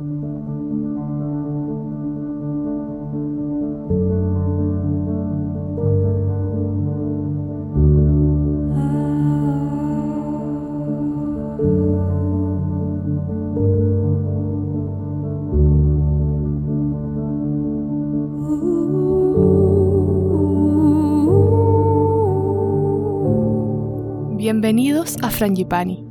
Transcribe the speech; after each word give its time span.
Bienvenidos 0.00 0.16
a 25.20 25.28
Frangipani, 25.28 26.02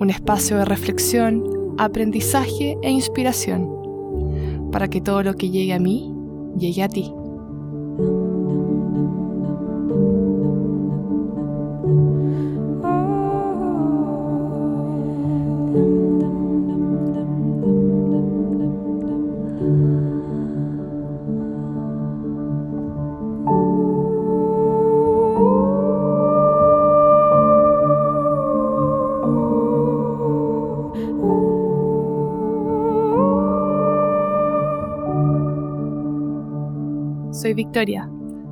un 0.00 0.10
espacio 0.10 0.58
de 0.58 0.64
reflexión, 0.64 1.53
aprendizaje 1.78 2.76
e 2.82 2.90
inspiración, 2.90 4.70
para 4.70 4.88
que 4.88 5.00
todo 5.00 5.22
lo 5.22 5.34
que 5.34 5.50
llegue 5.50 5.72
a 5.72 5.78
mí 5.78 6.12
llegue 6.56 6.82
a 6.82 6.88
ti. 6.88 7.12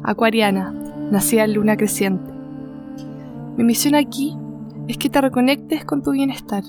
Acuariana, 0.02 0.72
nacida 1.10 1.44
en 1.44 1.54
luna 1.54 1.76
creciente. 1.76 2.30
Mi 3.56 3.64
misión 3.64 3.94
aquí 3.94 4.36
es 4.88 4.98
que 4.98 5.08
te 5.08 5.20
reconectes 5.20 5.84
con 5.84 6.02
tu 6.02 6.12
bienestar, 6.12 6.62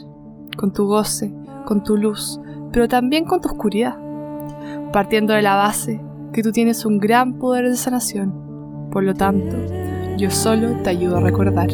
con 0.58 0.72
tu 0.72 0.86
goce, 0.86 1.33
con 1.66 1.83
tu 1.83 1.97
luz, 1.97 2.39
pero 2.72 2.88
también 2.88 3.25
con 3.25 3.42
tu 3.42 3.50
oscuridad, 3.50 3.97
partiendo 4.92 5.33
de 5.33 5.42
la 5.42 5.55
base 5.55 6.02
que 6.31 6.44
tú 6.44 6.52
tienes 6.52 6.86
un 6.86 7.00
gran 7.00 7.33
poder 7.33 7.70
de 7.70 7.75
sanación. 7.75 8.89
Por 8.92 9.03
lo 9.03 9.14
tanto, 9.14 9.55
yo 10.17 10.30
solo 10.30 10.70
te 10.83 10.89
ayudo 10.92 11.17
a 11.17 11.22
recordar. 11.22 11.70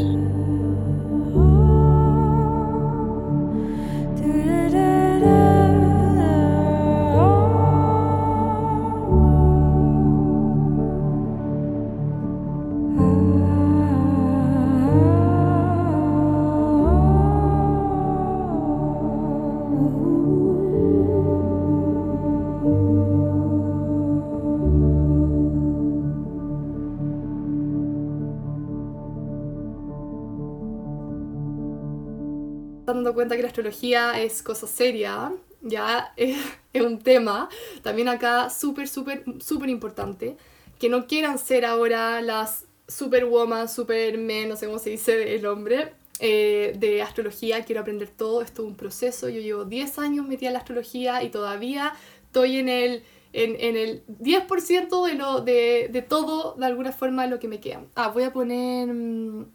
Dando 32.95 33.13
cuenta 33.13 33.35
que 33.35 33.41
la 33.41 33.47
astrología 33.47 34.21
es 34.21 34.41
cosa 34.41 34.67
seria, 34.67 35.31
ya 35.61 36.13
es, 36.17 36.37
un 36.73 36.99
tema, 36.99 37.49
también 37.81 38.07
acá 38.07 38.49
súper, 38.49 38.87
súper, 38.87 39.23
súper 39.39 39.69
importante, 39.69 40.37
que 40.79 40.89
no 40.89 41.07
quieran 41.07 41.37
ser 41.37 41.65
ahora 41.65 42.21
las 42.21 42.65
superwoman, 42.87 43.69
supermen, 43.69 44.49
no 44.49 44.55
sé 44.55 44.65
cómo 44.65 44.79
se 44.79 44.91
dice 44.91 45.35
el 45.35 45.45
hombre, 45.45 45.93
eh, 46.19 46.73
de 46.77 47.01
astrología, 47.01 47.63
quiero 47.63 47.81
aprender 47.81 48.09
todo, 48.09 48.41
esto 48.41 48.63
es 48.63 48.67
un 48.67 48.75
proceso, 48.75 49.29
yo 49.29 49.41
llevo 49.41 49.65
10 49.65 49.99
años 49.99 50.27
metida 50.27 50.49
en 50.49 50.53
la 50.53 50.59
astrología 50.59 51.23
y 51.23 51.29
todavía 51.29 51.93
estoy 52.25 52.57
en 52.57 52.69
el, 52.69 53.03
en, 53.33 53.55
en 53.59 53.77
el 53.77 54.03
10% 54.07 55.05
de, 55.05 55.13
lo, 55.15 55.41
de, 55.41 55.89
de 55.91 56.01
todo, 56.01 56.55
de 56.57 56.65
alguna 56.65 56.91
forma, 56.91 57.27
lo 57.27 57.39
que 57.39 57.47
me 57.47 57.59
queda. 57.59 57.83
Ah, 57.95 58.09
voy 58.09 58.23
a 58.23 58.33
poner... 58.33 58.87
Mm, 58.87 59.45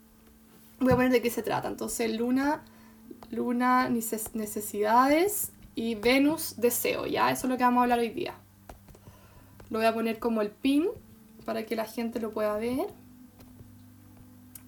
voy 0.80 0.92
a 0.92 0.96
poner 0.96 1.10
de 1.12 1.22
qué 1.22 1.30
se 1.30 1.42
trata. 1.42 1.68
Entonces, 1.68 2.12
luna 2.16 2.64
Luna, 3.30 3.88
necesidades 3.88 5.52
y 5.74 5.94
Venus, 5.96 6.54
deseo, 6.56 7.06
¿ya? 7.06 7.30
Eso 7.30 7.46
es 7.46 7.50
lo 7.50 7.56
que 7.56 7.64
vamos 7.64 7.80
a 7.80 7.82
hablar 7.84 7.98
hoy 7.98 8.10
día. 8.10 8.34
Lo 9.70 9.78
voy 9.78 9.86
a 9.86 9.94
poner 9.94 10.18
como 10.18 10.40
el 10.40 10.50
pin 10.50 10.88
para 11.44 11.66
que 11.66 11.76
la 11.76 11.84
gente 11.84 12.20
lo 12.20 12.32
pueda 12.32 12.56
ver. 12.56 12.86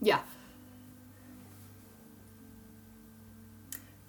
Ya. 0.01 0.25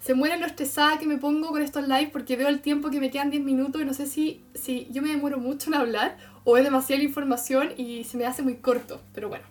Se 0.00 0.14
muere 0.14 0.38
lo 0.38 0.46
estresada 0.46 0.98
que 0.98 1.06
me 1.06 1.18
pongo 1.18 1.50
con 1.50 1.60
estos 1.60 1.86
live 1.86 2.08
porque 2.12 2.36
veo 2.36 2.48
el 2.48 2.60
tiempo 2.60 2.90
que 2.90 2.98
me 2.98 3.10
quedan 3.10 3.30
10 3.30 3.44
minutos 3.44 3.82
y 3.82 3.84
no 3.84 3.92
sé 3.92 4.06
si, 4.06 4.42
si 4.54 4.88
yo 4.90 5.02
me 5.02 5.10
demoro 5.10 5.38
mucho 5.38 5.68
en 5.68 5.74
hablar 5.74 6.16
o 6.44 6.56
es 6.56 6.64
demasiada 6.64 7.02
información 7.02 7.72
y 7.76 8.04
se 8.04 8.16
me 8.16 8.24
hace 8.24 8.42
muy 8.42 8.56
corto. 8.56 9.02
Pero 9.14 9.28
bueno, 9.28 9.44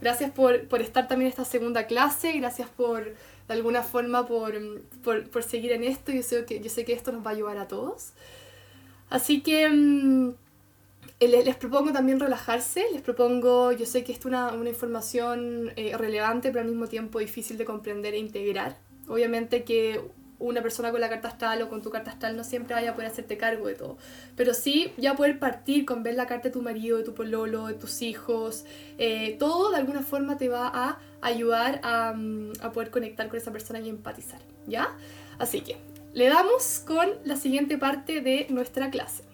gracias 0.00 0.32
por, 0.32 0.66
por 0.66 0.80
estar 0.80 1.06
también 1.06 1.26
en 1.26 1.30
esta 1.30 1.44
segunda 1.44 1.86
clase, 1.86 2.32
gracias 2.32 2.68
por 2.68 3.14
de 3.50 3.56
alguna 3.56 3.82
forma 3.82 4.28
por, 4.28 4.54
por, 5.02 5.28
por, 5.28 5.42
seguir 5.42 5.72
en 5.72 5.82
esto. 5.82 6.12
Yo 6.12 6.22
sé, 6.22 6.44
que, 6.44 6.60
yo 6.60 6.70
sé 6.70 6.84
que 6.84 6.92
esto 6.92 7.10
nos 7.10 7.26
va 7.26 7.30
a 7.30 7.34
ayudar 7.34 7.58
a 7.58 7.66
todos. 7.66 8.12
Así 9.08 9.40
que 9.40 9.68
mm, 9.68 10.30
les, 11.18 11.56
propongo 11.56 11.92
también 11.92 12.20
relajarse, 12.20 12.84
les 12.92 13.02
propongo, 13.02 13.72
yo 13.72 13.86
sé 13.86 14.04
que 14.04 14.12
esto 14.12 14.28
es 14.28 14.34
una, 14.34 14.52
una 14.52 14.68
información 14.68 15.72
eh, 15.74 15.96
relevante, 15.98 16.50
pero 16.50 16.60
al 16.60 16.68
mismo 16.68 16.86
tiempo 16.86 17.18
difícil 17.18 17.58
de 17.58 17.64
comprender 17.64 18.14
e 18.14 18.18
integrar. 18.18 18.76
Obviamente 19.08 19.64
que 19.64 20.00
una 20.38 20.62
persona 20.62 20.92
con 20.92 21.00
la 21.00 21.08
carta 21.08 21.26
astral 21.26 21.60
o 21.62 21.68
con 21.68 21.82
tu 21.82 21.90
carta 21.90 22.12
astral 22.12 22.36
no 22.36 22.44
siempre 22.44 22.74
vaya 22.76 22.92
a 22.92 22.94
poder 22.94 23.10
hacerte 23.10 23.36
cargo 23.36 23.66
de 23.66 23.74
todo. 23.74 23.98
Pero 24.36 24.54
sí 24.54 24.92
ya 24.96 25.16
poder 25.16 25.40
partir 25.40 25.84
con 25.84 26.04
ver 26.04 26.14
la 26.14 26.28
carta 26.28 26.50
de 26.50 26.52
tu 26.52 26.62
marido, 26.62 26.98
de 26.98 27.02
tu 27.02 27.14
pololo, 27.14 27.66
de 27.66 27.74
tus 27.74 28.00
hijos. 28.00 28.64
Eh, 28.96 29.34
todo 29.40 29.72
de 29.72 29.78
alguna 29.78 30.02
forma 30.02 30.38
te 30.38 30.48
va 30.48 30.70
a 30.72 31.00
ayudar 31.22 31.80
a, 31.82 32.12
mm, 32.14 32.52
a, 32.60 32.72
poder 32.72 32.90
conectar 32.90 33.28
con 33.28 33.38
esa 33.38 33.52
persona 33.52 33.80
y 33.80 33.88
empatizar. 33.88 34.40
¿Ya? 34.66 34.96
Así 35.38 35.60
que 35.60 35.76
le 36.12 36.28
damos 36.28 36.82
con 36.86 37.08
la 37.24 37.36
siguiente 37.36 37.78
parte 37.78 38.20
de 38.20 38.46
nuestra 38.50 38.90
clase. 38.90 39.29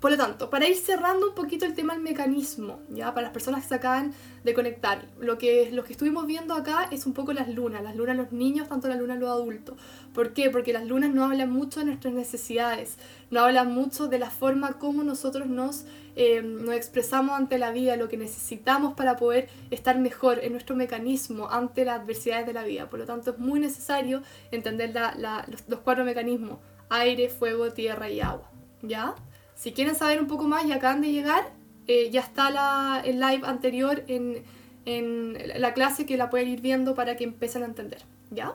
Por 0.00 0.10
lo 0.10 0.16
tanto, 0.16 0.50
para 0.50 0.68
ir 0.68 0.76
cerrando 0.76 1.28
un 1.28 1.34
poquito 1.34 1.64
el 1.64 1.74
tema 1.74 1.94
del 1.94 2.02
mecanismo, 2.02 2.80
ya 2.90 3.14
para 3.14 3.22
las 3.22 3.32
personas 3.32 3.62
que 3.62 3.68
se 3.68 3.74
acaban 3.76 4.12
de 4.44 4.52
conectar, 4.52 5.06
lo 5.18 5.38
que, 5.38 5.70
lo 5.72 5.84
que 5.84 5.92
estuvimos 5.92 6.26
viendo 6.26 6.54
acá 6.54 6.88
es 6.90 7.06
un 7.06 7.14
poco 7.14 7.32
las 7.32 7.48
lunas, 7.48 7.82
las 7.82 7.96
lunas 7.96 8.16
los 8.16 8.30
niños, 8.30 8.68
tanto 8.68 8.88
la 8.88 8.96
luna 8.96 9.16
los 9.16 9.30
adultos. 9.30 9.76
¿Por 10.12 10.34
qué? 10.34 10.50
Porque 10.50 10.72
las 10.72 10.86
lunas 10.86 11.10
no 11.14 11.24
hablan 11.24 11.50
mucho 11.50 11.80
de 11.80 11.86
nuestras 11.86 12.12
necesidades, 12.12 12.98
no 13.30 13.40
hablan 13.40 13.72
mucho 13.72 14.06
de 14.08 14.18
la 14.18 14.30
forma 14.30 14.78
como 14.78 15.02
nosotros 15.02 15.46
nos, 15.46 15.86
eh, 16.14 16.42
nos 16.42 16.74
expresamos 16.74 17.36
ante 17.36 17.58
la 17.58 17.70
vida, 17.70 17.96
lo 17.96 18.08
que 18.08 18.18
necesitamos 18.18 18.94
para 18.94 19.16
poder 19.16 19.48
estar 19.70 19.98
mejor 19.98 20.40
en 20.42 20.52
nuestro 20.52 20.76
mecanismo 20.76 21.48
ante 21.50 21.86
las 21.86 22.00
adversidades 22.00 22.46
de 22.46 22.52
la 22.52 22.64
vida. 22.64 22.90
Por 22.90 22.98
lo 22.98 23.06
tanto, 23.06 23.30
es 23.30 23.38
muy 23.38 23.60
necesario 23.60 24.22
entender 24.50 24.94
la, 24.94 25.44
los, 25.48 25.66
los 25.68 25.80
cuatro 25.80 26.04
mecanismos, 26.04 26.58
aire, 26.90 27.30
fuego, 27.30 27.72
tierra 27.72 28.10
y 28.10 28.20
agua. 28.20 28.50
¿Ya? 28.82 29.14
Si 29.56 29.72
quieren 29.72 29.94
saber 29.94 30.20
un 30.20 30.28
poco 30.28 30.44
más 30.44 30.66
y 30.66 30.72
acaban 30.72 31.00
de 31.00 31.10
llegar, 31.10 31.50
eh, 31.88 32.10
ya 32.10 32.20
está 32.20 33.00
el 33.04 33.20
live 33.20 33.40
anterior 33.44 34.04
en, 34.06 34.44
en, 34.84 35.38
la 35.60 35.72
clase 35.72 36.04
que 36.04 36.18
la 36.18 36.28
pueden 36.28 36.48
ir 36.48 36.60
viendo 36.60 36.94
para 36.94 37.16
que 37.16 37.24
empiecen 37.24 37.62
a 37.62 37.66
entender, 37.66 38.02
¿ya? 38.30 38.54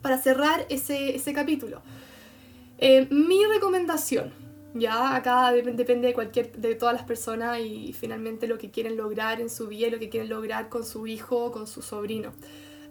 Para 0.00 0.16
cerrar 0.16 0.64
ese, 0.70 1.14
ese 1.14 1.34
capítulo. 1.34 1.82
Eh, 2.78 3.06
mi 3.10 3.44
recomendación, 3.44 4.32
ya 4.72 5.14
acá 5.14 5.52
depende 5.52 6.08
de, 6.08 6.14
cualquier, 6.14 6.50
de 6.52 6.74
todas 6.74 6.94
las 6.94 7.04
personas 7.04 7.60
y 7.60 7.92
finalmente 7.92 8.46
lo 8.46 8.56
que 8.56 8.70
quieren 8.70 8.96
lograr 8.96 9.40
en 9.40 9.50
su 9.50 9.68
vida 9.68 9.90
lo 9.90 9.98
que 9.98 10.08
quieren 10.08 10.30
lograr 10.30 10.70
con 10.70 10.84
su 10.84 11.06
hijo 11.06 11.44
o 11.44 11.52
con 11.52 11.66
su 11.66 11.82
sobrino. 11.82 12.32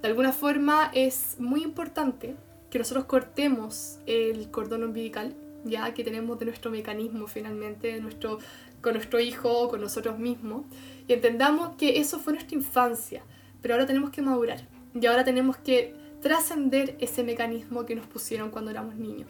De 0.01 0.07
alguna 0.09 0.31
forma 0.31 0.91
es 0.93 1.37
muy 1.39 1.63
importante 1.63 2.35
que 2.69 2.77
nosotros 2.77 3.05
cortemos 3.05 3.97
el 4.05 4.51
cordón 4.51 4.83
umbilical 4.83 5.35
ya 5.65 5.93
que 5.93 6.03
tenemos 6.03 6.39
de 6.39 6.45
nuestro 6.45 6.71
mecanismo 6.71 7.27
finalmente, 7.27 7.87
de 7.87 7.99
nuestro, 7.99 8.39
con 8.81 8.93
nuestro 8.93 9.19
hijo, 9.19 9.67
con 9.67 9.81
nosotros 9.81 10.17
mismos, 10.17 10.65
y 11.07 11.13
entendamos 11.13 11.75
que 11.77 11.99
eso 11.99 12.19
fue 12.19 12.33
nuestra 12.33 12.55
infancia, 12.55 13.23
pero 13.61 13.73
ahora 13.73 13.85
tenemos 13.85 14.11
que 14.11 14.21
madurar, 14.21 14.67
y 14.93 15.05
ahora 15.05 15.23
tenemos 15.23 15.57
que 15.57 15.93
trascender 16.21 16.95
ese 16.99 17.23
mecanismo 17.23 17.85
que 17.85 17.95
nos 17.95 18.05
pusieron 18.07 18.49
cuando 18.49 18.71
éramos 18.71 18.95
niños. 18.95 19.27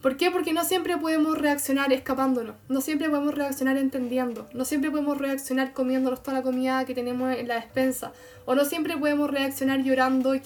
¿Por 0.00 0.16
qué? 0.16 0.30
Porque 0.30 0.54
no 0.54 0.64
siempre 0.64 0.96
podemos 0.96 1.36
reaccionar 1.36 1.92
escapándonos, 1.92 2.56
no 2.70 2.80
siempre 2.80 3.10
podemos 3.10 3.34
reaccionar 3.34 3.76
entendiendo, 3.76 4.48
no 4.54 4.64
siempre 4.64 4.90
podemos 4.90 5.18
reaccionar 5.18 5.74
comiéndonos 5.74 6.22
toda 6.22 6.38
la 6.38 6.42
comida 6.42 6.86
que 6.86 6.94
tenemos 6.94 7.36
en 7.36 7.46
la 7.48 7.56
despensa, 7.56 8.12
o 8.46 8.54
no 8.54 8.64
siempre 8.64 8.96
podemos 8.96 9.30
reaccionar 9.30 9.82
llorando 9.82 10.34
y, 10.34 10.42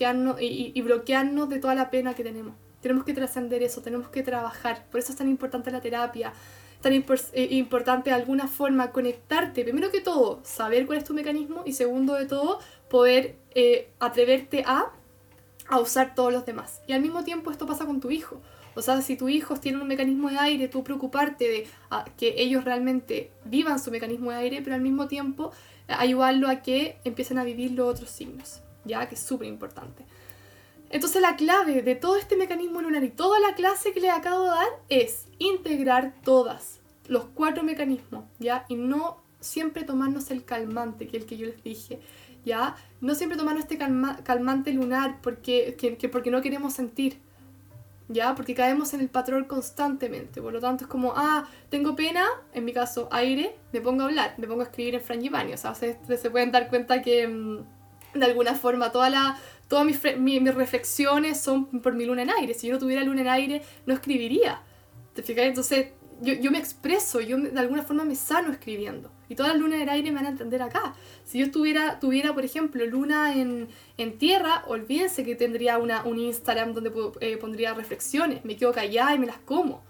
y 0.74 0.82
bloquearnos 0.82 1.48
de 1.48 1.60
toda 1.60 1.76
la 1.76 1.90
pena 1.90 2.14
que 2.14 2.24
tenemos. 2.24 2.54
Tenemos 2.84 3.06
que 3.06 3.14
trascender 3.14 3.62
eso, 3.62 3.80
tenemos 3.80 4.08
que 4.08 4.22
trabajar. 4.22 4.84
Por 4.90 5.00
eso 5.00 5.10
es 5.10 5.16
tan 5.16 5.26
importante 5.26 5.70
la 5.70 5.80
terapia, 5.80 6.34
tan 6.82 6.92
eh, 6.92 7.02
importante 7.52 8.10
de 8.10 8.16
alguna 8.16 8.46
forma 8.46 8.92
conectarte, 8.92 9.64
primero 9.64 9.90
que 9.90 10.02
todo, 10.02 10.40
saber 10.44 10.84
cuál 10.84 10.98
es 10.98 11.04
tu 11.04 11.14
mecanismo 11.14 11.62
y 11.64 11.72
segundo 11.72 12.12
de 12.12 12.26
todo, 12.26 12.58
poder 12.90 13.36
eh, 13.54 13.88
atreverte 14.00 14.64
a, 14.66 14.92
a 15.66 15.80
usar 15.80 16.14
todos 16.14 16.30
los 16.30 16.44
demás. 16.44 16.82
Y 16.86 16.92
al 16.92 17.00
mismo 17.00 17.24
tiempo 17.24 17.50
esto 17.50 17.64
pasa 17.64 17.86
con 17.86 18.00
tu 18.00 18.10
hijo. 18.10 18.42
O 18.74 18.82
sea, 18.82 19.00
si 19.00 19.16
tu 19.16 19.30
hijo 19.30 19.56
tiene 19.56 19.80
un 19.80 19.88
mecanismo 19.88 20.28
de 20.28 20.36
aire, 20.36 20.68
tú 20.68 20.84
preocuparte 20.84 21.48
de 21.48 21.66
que 22.18 22.34
ellos 22.36 22.64
realmente 22.64 23.30
vivan 23.46 23.78
su 23.78 23.90
mecanismo 23.90 24.30
de 24.30 24.36
aire, 24.36 24.60
pero 24.62 24.74
al 24.74 24.82
mismo 24.82 25.08
tiempo 25.08 25.52
eh, 25.88 25.94
ayudarlo 25.96 26.48
a 26.48 26.56
que 26.56 26.98
empiecen 27.04 27.38
a 27.38 27.44
vivir 27.44 27.70
los 27.70 27.88
otros 27.94 28.10
signos, 28.10 28.60
ya 28.84 29.08
que 29.08 29.14
es 29.14 29.22
súper 29.22 29.48
importante. 29.48 30.04
Entonces 30.94 31.20
la 31.20 31.34
clave 31.34 31.82
de 31.82 31.96
todo 31.96 32.14
este 32.14 32.36
mecanismo 32.36 32.80
lunar 32.80 33.02
y 33.02 33.10
toda 33.10 33.40
la 33.40 33.56
clase 33.56 33.90
que 33.90 33.98
les 33.98 34.12
acabo 34.12 34.44
de 34.44 34.50
dar 34.50 34.68
es 34.88 35.26
integrar 35.40 36.14
todas, 36.22 36.78
los 37.08 37.24
cuatro 37.24 37.64
mecanismos, 37.64 38.26
¿ya? 38.38 38.64
Y 38.68 38.76
no 38.76 39.16
siempre 39.40 39.82
tomarnos 39.82 40.30
el 40.30 40.44
calmante, 40.44 41.08
que 41.08 41.16
es 41.16 41.24
el 41.24 41.28
que 41.28 41.36
yo 41.36 41.46
les 41.46 41.64
dije, 41.64 41.98
¿ya? 42.44 42.76
No 43.00 43.16
siempre 43.16 43.36
tomarnos 43.36 43.64
este 43.64 43.76
calmante 43.76 44.72
lunar 44.72 45.18
porque, 45.20 45.74
que, 45.76 46.08
porque 46.08 46.30
no 46.30 46.40
queremos 46.42 46.74
sentir, 46.74 47.18
¿ya? 48.08 48.36
Porque 48.36 48.54
caemos 48.54 48.94
en 48.94 49.00
el 49.00 49.08
patrón 49.08 49.46
constantemente, 49.46 50.40
por 50.40 50.52
lo 50.52 50.60
tanto 50.60 50.84
es 50.84 50.88
como, 50.88 51.12
ah, 51.16 51.48
tengo 51.70 51.96
pena, 51.96 52.24
en 52.52 52.64
mi 52.64 52.72
caso 52.72 53.08
aire, 53.10 53.56
me 53.72 53.80
pongo 53.80 54.04
a 54.04 54.06
hablar, 54.06 54.34
me 54.38 54.46
pongo 54.46 54.60
a 54.60 54.66
escribir 54.66 54.94
en 54.94 55.00
frangipani, 55.00 55.54
o 55.54 55.58
sea, 55.58 55.74
se, 55.74 55.98
se 56.06 56.30
pueden 56.30 56.52
dar 56.52 56.68
cuenta 56.68 57.02
que 57.02 57.26
mm, 57.26 57.64
de 58.14 58.24
alguna 58.24 58.54
forma 58.54 58.92
toda 58.92 59.10
la, 59.10 59.38
todas 59.68 59.84
mis, 59.84 60.00
mis, 60.18 60.54
reflexiones 60.54 61.40
son 61.40 61.66
por 61.80 61.94
mi 61.94 62.04
luna 62.04 62.22
en 62.22 62.30
aire, 62.30 62.54
si 62.54 62.68
yo 62.68 62.74
no 62.74 62.78
tuviera 62.78 63.02
luna 63.02 63.22
en 63.22 63.28
aire 63.28 63.62
no 63.86 63.94
escribiría. 63.94 64.62
Entonces 65.16 65.88
yo, 66.20 66.34
yo, 66.34 66.50
me 66.50 66.58
expreso, 66.58 67.20
yo 67.20 67.38
de 67.38 67.58
alguna 67.58 67.82
forma 67.82 68.04
me 68.04 68.14
sano 68.14 68.50
escribiendo. 68.50 69.10
Y 69.28 69.34
todas 69.34 69.52
las 69.52 69.60
lunas 69.60 69.80
en 69.80 69.88
aire 69.88 70.10
me 70.10 70.16
van 70.16 70.26
a 70.26 70.30
entender 70.30 70.62
acá. 70.62 70.94
Si 71.24 71.38
yo 71.38 71.50
tuviera, 71.50 71.98
tuviera 71.98 72.34
por 72.34 72.44
ejemplo, 72.44 72.84
luna 72.86 73.34
en, 73.34 73.68
en 73.96 74.18
tierra, 74.18 74.64
olvídense 74.66 75.24
que 75.24 75.34
tendría 75.34 75.78
una, 75.78 76.04
un 76.04 76.18
Instagram 76.18 76.74
donde 76.74 76.92
eh, 77.20 77.36
pondría 77.36 77.74
reflexiones. 77.74 78.44
Me 78.44 78.56
quedo 78.56 78.72
callada 78.72 79.14
y 79.14 79.18
me 79.18 79.26
las 79.26 79.38
como. 79.38 79.82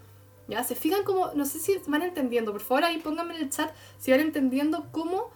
¿Ya? 0.47 0.63
¿Se 0.63 0.75
fijan 0.75 1.05
cómo, 1.05 1.31
no 1.35 1.47
sé 1.47 1.59
si 1.59 1.79
van 1.87 2.03
entendiendo, 2.03 2.53
por 2.53 2.61
favor 2.61 2.85
ahí 2.85 2.99
pónganme 2.99 3.35
en 3.35 3.45
el 3.45 3.51
chat 3.51 3.71
si 3.99 4.11
van 4.11 4.21
entendiendo 4.21 4.89
cómo, 4.93 5.31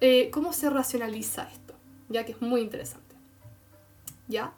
eh, 0.00 0.30
cómo 0.32 0.52
se 0.52 0.68
racionaliza 0.68 1.48
esto, 1.52 1.67
ya 2.08 2.24
que 2.24 2.32
es 2.32 2.40
muy 2.40 2.60
interesante. 2.60 3.14
¿Ya? 4.28 4.52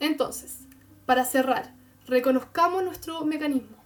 Entonces, 0.00 0.58
para 1.06 1.24
cerrar, 1.24 1.72
reconozcamos 2.06 2.84
nuestro 2.84 3.24
mecanismo. 3.24 3.76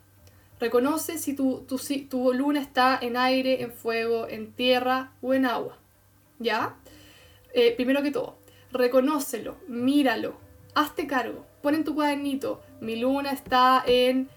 Reconoce 0.60 1.18
si 1.18 1.34
tu, 1.34 1.60
tu, 1.66 1.78
tu 2.08 2.32
luna 2.32 2.60
está 2.60 2.98
en 3.00 3.16
aire, 3.16 3.62
en 3.62 3.72
fuego, 3.72 4.28
en 4.28 4.52
tierra 4.52 5.12
o 5.22 5.34
en 5.34 5.46
agua. 5.46 5.78
¿Ya? 6.38 6.76
Eh, 7.54 7.74
primero 7.76 8.02
que 8.02 8.10
todo, 8.10 8.36
reconócelo, 8.72 9.56
míralo, 9.68 10.36
hazte 10.74 11.06
cargo, 11.06 11.44
pon 11.62 11.74
en 11.74 11.84
tu 11.84 11.94
cuadernito, 11.94 12.62
mi 12.80 12.96
luna 12.96 13.32
está 13.32 13.82
en, 13.86 14.30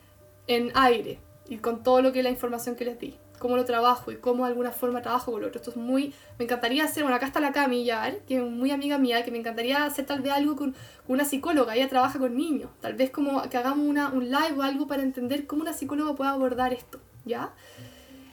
en 0.48 0.72
aire 0.76 1.20
y 1.48 1.58
con 1.58 1.84
todo 1.84 2.02
lo 2.02 2.12
que 2.12 2.20
es 2.20 2.24
la 2.24 2.32
información 2.32 2.76
que 2.76 2.86
les 2.86 3.00
di 3.00 3.18
cómo 3.38 3.56
lo 3.56 3.66
trabajo 3.66 4.12
y 4.12 4.18
cómo 4.18 4.46
de 4.46 4.52
alguna 4.52 4.72
forma 4.72 5.02
trabajo 5.02 5.32
con 5.32 5.42
lo 5.42 5.48
otro. 5.48 5.60
Esto 5.60 5.72
es 5.72 5.78
muy... 5.78 6.14
Me 6.40 6.46
encantaría 6.46 6.84
hacer, 6.84 7.04
bueno, 7.04 7.16
acá 7.16 7.26
está 7.26 7.40
la 7.40 7.52
Cami 7.52 7.86
ya, 7.86 8.16
que 8.28 8.38
es 8.38 8.44
muy 8.44 8.72
amiga 8.72 8.98
mía, 8.98 9.24
que 9.24 9.32
me 9.32 9.38
encantaría 9.38 9.86
hacer 9.86 10.06
tal 10.06 10.22
vez 10.22 10.34
algo 10.34 10.56
con, 10.56 10.76
una 11.08 11.26
psicóloga, 11.26 11.76
ella 11.76 11.90
trabaja 11.90 12.20
con 12.20 12.36
niños, 12.36 12.70
tal 12.82 12.96
vez 12.96 13.12
como 13.12 13.48
que 13.50 13.58
hagamos 13.58 13.88
una, 13.88 14.10
un 14.10 14.26
live 14.26 14.56
o 14.58 14.62
algo 14.64 14.88
para 14.88 15.04
entender 15.04 15.46
cómo 15.46 15.62
una 15.62 15.74
psicóloga 15.74 16.16
puede 16.16 16.32
abordar 16.32 16.74
esto, 16.74 17.00
¿ya? 17.26 17.54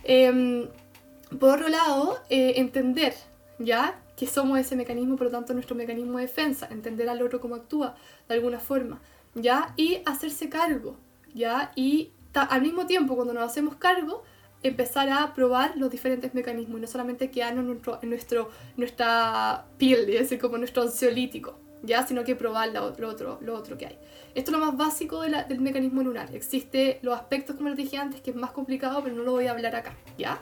Em, 0.04 0.68
por 1.38 1.50
otro 1.58 1.68
lado, 1.68 2.18
eh, 2.30 2.54
entender, 2.56 3.14
¿ya? 3.58 4.00
Que 4.16 4.26
somos 4.26 4.58
ese 4.58 4.76
mecanismo, 4.76 5.16
por 5.16 5.26
lo 5.26 5.30
tanto 5.32 5.52
nuestro 5.52 5.76
mecanismo 5.76 6.18
de 6.18 6.26
defensa, 6.26 6.68
entender 6.70 7.08
al 7.08 7.22
otro 7.22 7.40
cómo 7.40 7.54
actúa 7.56 7.94
de 8.28 8.34
alguna 8.34 8.58
forma, 8.58 9.00
¿ya? 9.34 9.74
Y 9.76 10.00
hacerse 10.06 10.48
cargo, 10.48 10.96
¿ya? 11.34 11.72
Y 11.76 12.12
al 12.34 12.62
mismo 12.62 12.86
tiempo, 12.86 13.16
cuando 13.16 13.34
nos 13.34 13.44
hacemos 13.44 13.76
cargo, 13.76 14.22
empezar 14.62 15.08
a 15.10 15.34
probar 15.34 15.76
los 15.76 15.90
diferentes 15.90 16.34
mecanismos 16.34 16.78
y 16.78 16.82
no 16.82 16.86
solamente 16.86 17.30
quedarnos 17.30 17.62
en, 17.62 17.68
nuestro, 17.68 17.98
en 18.02 18.10
nuestro, 18.10 18.50
nuestra 18.76 19.66
piel, 19.76 20.06
decir, 20.06 20.38
como 20.38 20.58
nuestro 20.58 20.82
ansiolítico, 20.82 21.58
¿ya? 21.82 22.06
sino 22.06 22.24
que 22.24 22.36
probar 22.36 22.70
lo, 22.70 22.84
otro, 22.84 23.38
lo 23.40 23.54
otro 23.54 23.76
que 23.76 23.86
hay. 23.86 23.98
Esto 24.34 24.50
es 24.50 24.58
lo 24.58 24.64
más 24.64 24.76
básico 24.76 25.20
del 25.20 25.60
mecanismo 25.60 26.02
lunar. 26.02 26.34
Existe 26.34 27.00
los 27.02 27.14
aspectos, 27.14 27.56
como 27.56 27.68
les 27.68 27.76
dije 27.76 27.96
antes, 27.96 28.20
que 28.20 28.30
es 28.30 28.36
más 28.36 28.52
complicado, 28.52 29.02
pero 29.02 29.16
no 29.16 29.22
lo 29.22 29.32
voy 29.32 29.46
a 29.46 29.50
hablar 29.50 29.74
acá. 29.74 29.94
¿ya? 30.16 30.40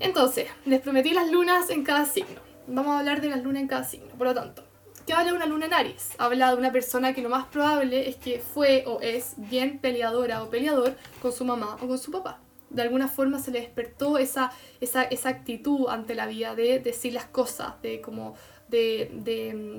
Entonces, 0.00 0.46
les 0.66 0.80
prometí 0.80 1.10
las 1.10 1.30
lunas 1.30 1.70
en 1.70 1.82
cada 1.82 2.04
signo. 2.04 2.40
Vamos 2.66 2.94
a 2.94 2.98
hablar 3.00 3.20
de 3.20 3.30
las 3.30 3.42
lunas 3.42 3.62
en 3.62 3.68
cada 3.68 3.84
signo. 3.84 4.08
Por 4.16 4.26
lo 4.26 4.34
tanto, 4.34 4.64
¿qué 5.06 5.12
habla 5.12 5.30
de 5.30 5.36
una 5.36 5.46
luna 5.46 5.66
en 5.66 5.74
Aries? 5.74 6.10
Habla 6.18 6.50
de 6.50 6.56
una 6.56 6.72
persona 6.72 7.14
que 7.14 7.22
lo 7.22 7.30
más 7.30 7.46
probable 7.46 8.08
es 8.08 8.16
que 8.16 8.38
fue 8.38 8.84
o 8.86 9.00
es 9.00 9.34
bien 9.36 9.78
peleadora 9.78 10.42
o 10.42 10.50
peleador 10.50 10.96
con 11.20 11.32
su 11.32 11.44
mamá 11.44 11.76
o 11.80 11.88
con 11.88 11.98
su 11.98 12.10
papá 12.10 12.43
de 12.74 12.82
alguna 12.82 13.08
forma 13.08 13.38
se 13.38 13.50
le 13.50 13.60
despertó 13.60 14.18
esa, 14.18 14.52
esa, 14.80 15.04
esa 15.04 15.28
actitud 15.28 15.88
ante 15.88 16.14
la 16.14 16.26
vida 16.26 16.54
de 16.54 16.80
decir 16.80 17.12
las 17.12 17.26
cosas, 17.26 17.80
de 17.82 18.00
como 18.00 18.34
de, 18.68 19.10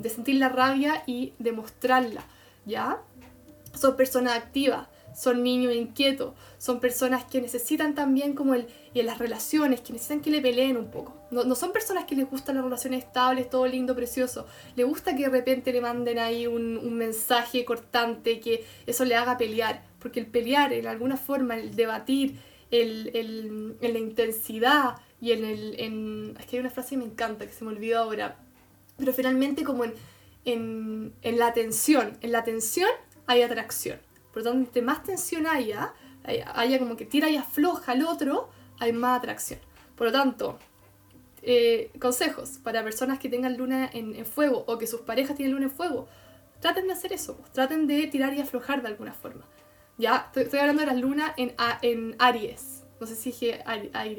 de, 0.01 0.09
sentir 0.09 0.35
la 0.35 0.49
rabia 0.49 1.03
y 1.05 1.33
demostrarla, 1.39 2.25
¿ya? 2.65 3.01
Son 3.73 3.97
personas 3.97 4.37
activas, 4.37 4.87
son 5.13 5.43
niños 5.43 5.73
inquietos, 5.73 6.33
son 6.57 6.79
personas 6.79 7.25
que 7.25 7.41
necesitan 7.41 7.95
también 7.95 8.33
como 8.33 8.53
el, 8.53 8.67
y 8.93 9.01
en 9.01 9.05
las 9.05 9.17
relaciones, 9.17 9.81
que 9.81 9.91
necesitan 9.91 10.21
que 10.21 10.29
le 10.29 10.41
peleen 10.41 10.77
un 10.77 10.89
poco. 10.89 11.13
No, 11.31 11.43
no, 11.43 11.55
son 11.55 11.73
personas 11.73 12.05
que 12.05 12.15
les 12.15 12.29
gustan 12.29 12.55
las 12.55 12.63
relaciones 12.63 13.03
estables, 13.03 13.49
todo 13.49 13.67
lindo, 13.67 13.95
precioso. 13.95 14.45
Le 14.75 14.85
gusta 14.85 15.15
que 15.15 15.23
de 15.23 15.29
repente 15.29 15.73
le 15.73 15.81
manden 15.81 16.19
ahí 16.19 16.47
un, 16.47 16.77
un 16.77 16.93
mensaje 16.93 17.65
cortante, 17.65 18.39
que 18.39 18.65
eso 18.85 19.03
le 19.03 19.15
haga 19.15 19.37
pelear. 19.37 19.83
Porque 19.99 20.19
el 20.19 20.27
pelear, 20.27 20.71
en 20.71 20.87
alguna 20.87 21.17
forma, 21.17 21.55
el 21.57 21.75
debatir, 21.75 22.39
el, 22.81 23.11
el, 23.13 23.77
en 23.81 23.93
la 23.93 23.99
intensidad 23.99 24.95
y 25.21 25.31
en 25.31 25.45
el... 25.45 25.79
En, 25.79 26.37
es 26.39 26.45
que 26.45 26.57
hay 26.57 26.59
una 26.61 26.69
frase 26.69 26.91
que 26.91 26.97
me 26.97 27.05
encanta, 27.05 27.45
que 27.45 27.53
se 27.53 27.63
me 27.63 27.71
olvidó 27.71 27.99
ahora, 27.99 28.37
pero 28.97 29.13
finalmente 29.13 29.63
como 29.63 29.83
en, 29.83 29.93
en, 30.45 31.13
en 31.21 31.39
la 31.39 31.53
tensión, 31.53 32.17
en 32.21 32.31
la 32.31 32.43
tensión 32.43 32.89
hay 33.27 33.41
atracción. 33.41 33.99
Por 34.33 34.43
lo 34.43 34.51
tanto, 34.51 34.81
más 34.81 35.03
tensión 35.03 35.47
haya, 35.47 35.93
haya 36.23 36.79
como 36.79 36.97
que 36.97 37.05
tira 37.05 37.29
y 37.29 37.37
afloja 37.37 37.93
al 37.93 38.03
otro, 38.03 38.49
hay 38.79 38.93
más 38.93 39.19
atracción. 39.19 39.59
Por 39.95 40.07
lo 40.07 40.13
tanto, 40.13 40.59
eh, 41.41 41.91
consejos 41.99 42.59
para 42.63 42.83
personas 42.83 43.19
que 43.19 43.29
tengan 43.29 43.55
luna 43.55 43.89
en, 43.93 44.15
en, 44.15 44.25
fuego 44.25 44.65
o 44.67 44.77
que 44.77 44.87
sus 44.87 45.01
parejas 45.01 45.37
tienen 45.37 45.53
luna 45.53 45.67
en 45.67 45.71
fuego, 45.71 46.07
traten 46.59 46.87
de 46.87 46.93
hacer 46.93 47.13
eso, 47.13 47.39
traten 47.53 47.87
de 47.87 48.07
tirar 48.07 48.33
y 48.33 48.41
aflojar 48.41 48.81
de 48.81 48.89
alguna 48.89 49.13
forma. 49.13 49.45
Ya, 49.97 50.29
estoy, 50.35 50.59
hablando 50.59 50.81
de 50.81 50.87
las 50.87 50.97
lunas 50.97 51.33
en, 51.37 51.53
en 51.81 52.15
Aries. 52.19 52.83
No 52.99 53.07
sé 53.07 53.15
si 53.15 53.31
dije 53.31 53.63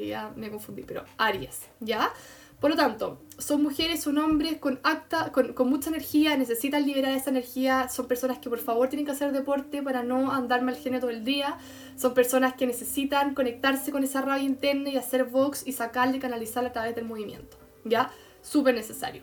ya 0.07 0.31
me 0.35 0.49
confundí, 0.49 0.83
pero 0.83 1.03
Aries, 1.17 1.61
¿ya? 1.79 2.11
Por 2.59 2.71
lo 2.71 2.75
tanto, 2.75 3.21
son 3.37 3.61
mujeres, 3.61 4.01
son 4.01 4.17
hombres 4.17 4.57
con 4.57 4.79
acta, 4.81 5.31
con, 5.31 5.53
con, 5.53 5.69
mucha 5.69 5.89
energía, 5.89 6.35
necesitan 6.37 6.87
liberar 6.87 7.11
esa 7.11 7.29
energía, 7.29 7.87
son 7.87 8.07
personas 8.07 8.39
que 8.39 8.49
por 8.49 8.57
favor 8.57 8.89
tienen 8.89 9.05
que 9.05 9.11
hacer 9.11 9.31
deporte 9.31 9.83
para 9.83 10.01
no 10.01 10.31
andar 10.31 10.63
mal 10.63 10.75
genio 10.75 10.99
todo 10.99 11.11
el 11.11 11.23
día, 11.23 11.59
son 11.95 12.15
personas 12.15 12.55
que 12.55 12.65
necesitan 12.65 13.35
conectarse 13.35 13.91
con 13.91 14.03
esa 14.03 14.21
rabia 14.21 14.43
interna 14.43 14.89
y 14.89 14.97
hacer 14.97 15.25
box 15.25 15.67
y 15.67 15.73
sacarle, 15.73 16.17
canalizarla 16.17 16.69
a 16.69 16.73
través 16.73 16.95
del 16.95 17.05
movimiento, 17.05 17.57
¿ya? 17.85 18.09
Súper 18.41 18.73
necesario. 18.73 19.21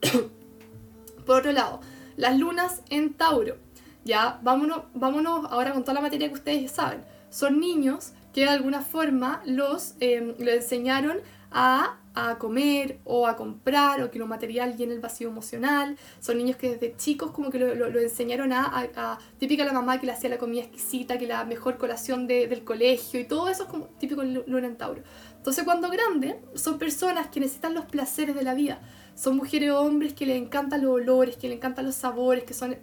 por 1.26 1.40
otro 1.40 1.52
lado, 1.52 1.80
las 2.16 2.38
lunas 2.38 2.80
en 2.88 3.12
Tauro. 3.12 3.56
Ya, 4.04 4.38
vámonos, 4.42 4.84
vámonos 4.94 5.46
ahora 5.50 5.72
con 5.72 5.82
toda 5.82 5.94
la 5.94 6.00
materia 6.00 6.28
que 6.28 6.34
ustedes 6.34 6.70
saben. 6.70 7.02
Son 7.28 7.60
niños 7.60 8.12
que 8.32 8.42
de 8.42 8.48
alguna 8.48 8.80
forma 8.80 9.42
los, 9.44 9.94
eh, 10.00 10.34
enseñaron 10.38 11.18
a, 11.50 11.98
a, 12.14 12.38
comer 12.38 13.00
o 13.04 13.26
a 13.26 13.36
comprar 13.36 14.02
o 14.02 14.10
que 14.10 14.18
lo 14.18 14.26
material 14.26 14.76
llena 14.76 14.94
el 14.94 15.00
vacío 15.00 15.28
emocional. 15.28 15.98
Son 16.20 16.38
niños 16.38 16.56
que 16.56 16.70
desde 16.70 16.96
chicos 16.96 17.32
como 17.32 17.50
que 17.50 17.58
lo, 17.58 17.74
lo, 17.74 18.00
enseñaron 18.00 18.52
a, 18.52 18.88
a, 18.96 19.18
Típica 19.38 19.64
la 19.64 19.72
mamá 19.72 19.98
que 20.00 20.06
le 20.06 20.12
hacía 20.12 20.30
la 20.30 20.38
comida 20.38 20.62
exquisita, 20.62 21.18
que 21.18 21.26
la 21.26 21.44
mejor 21.44 21.76
colación 21.76 22.26
de, 22.26 22.46
del 22.46 22.64
colegio 22.64 23.20
y 23.20 23.24
todo 23.24 23.48
eso 23.48 23.64
es 23.64 23.68
como 23.68 23.86
típico 23.98 24.22
Luna 24.22 24.66
en 24.66 24.76
Tauro. 24.76 25.02
Entonces 25.40 25.64
cuando 25.64 25.88
grande 25.88 26.38
son 26.54 26.78
personas 26.78 27.28
que 27.28 27.40
necesitan 27.40 27.72
los 27.72 27.86
placeres 27.86 28.34
de 28.34 28.42
la 28.42 28.52
vida 28.52 28.78
son 29.14 29.36
mujeres 29.36 29.70
o 29.70 29.80
hombres 29.80 30.14
que 30.14 30.24
les 30.24 30.40
encantan 30.40 30.82
los 30.82 30.92
olores, 30.92 31.36
que 31.36 31.48
les 31.48 31.56
encantan 31.58 31.84
los 31.84 31.94
sabores, 31.94 32.44
que 32.44 32.54
son, 32.54 32.76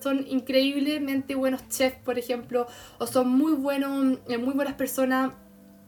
son 0.00 0.26
increíblemente 0.28 1.34
buenos 1.34 1.68
chefs, 1.68 1.98
por 2.04 2.20
ejemplo, 2.20 2.68
o 2.98 3.06
son 3.08 3.28
muy, 3.28 3.52
buenos, 3.54 4.18
eh, 4.28 4.38
muy 4.38 4.54
buenas 4.54 4.74
personas 4.74 5.32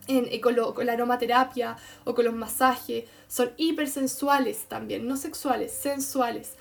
en, 0.08 0.26
eh, 0.32 0.40
con, 0.40 0.56
con, 0.74 0.86
la 0.86 0.94
aromaterapia 0.94 1.76
o 2.02 2.12
con 2.14 2.24
los 2.24 2.34
masajes. 2.34 3.04
Son 3.28 3.52
hipersensuales 3.56 4.64
también, 4.66 5.06
no 5.06 5.16
sexuales, 5.16 5.72
sensuales. 5.72 6.56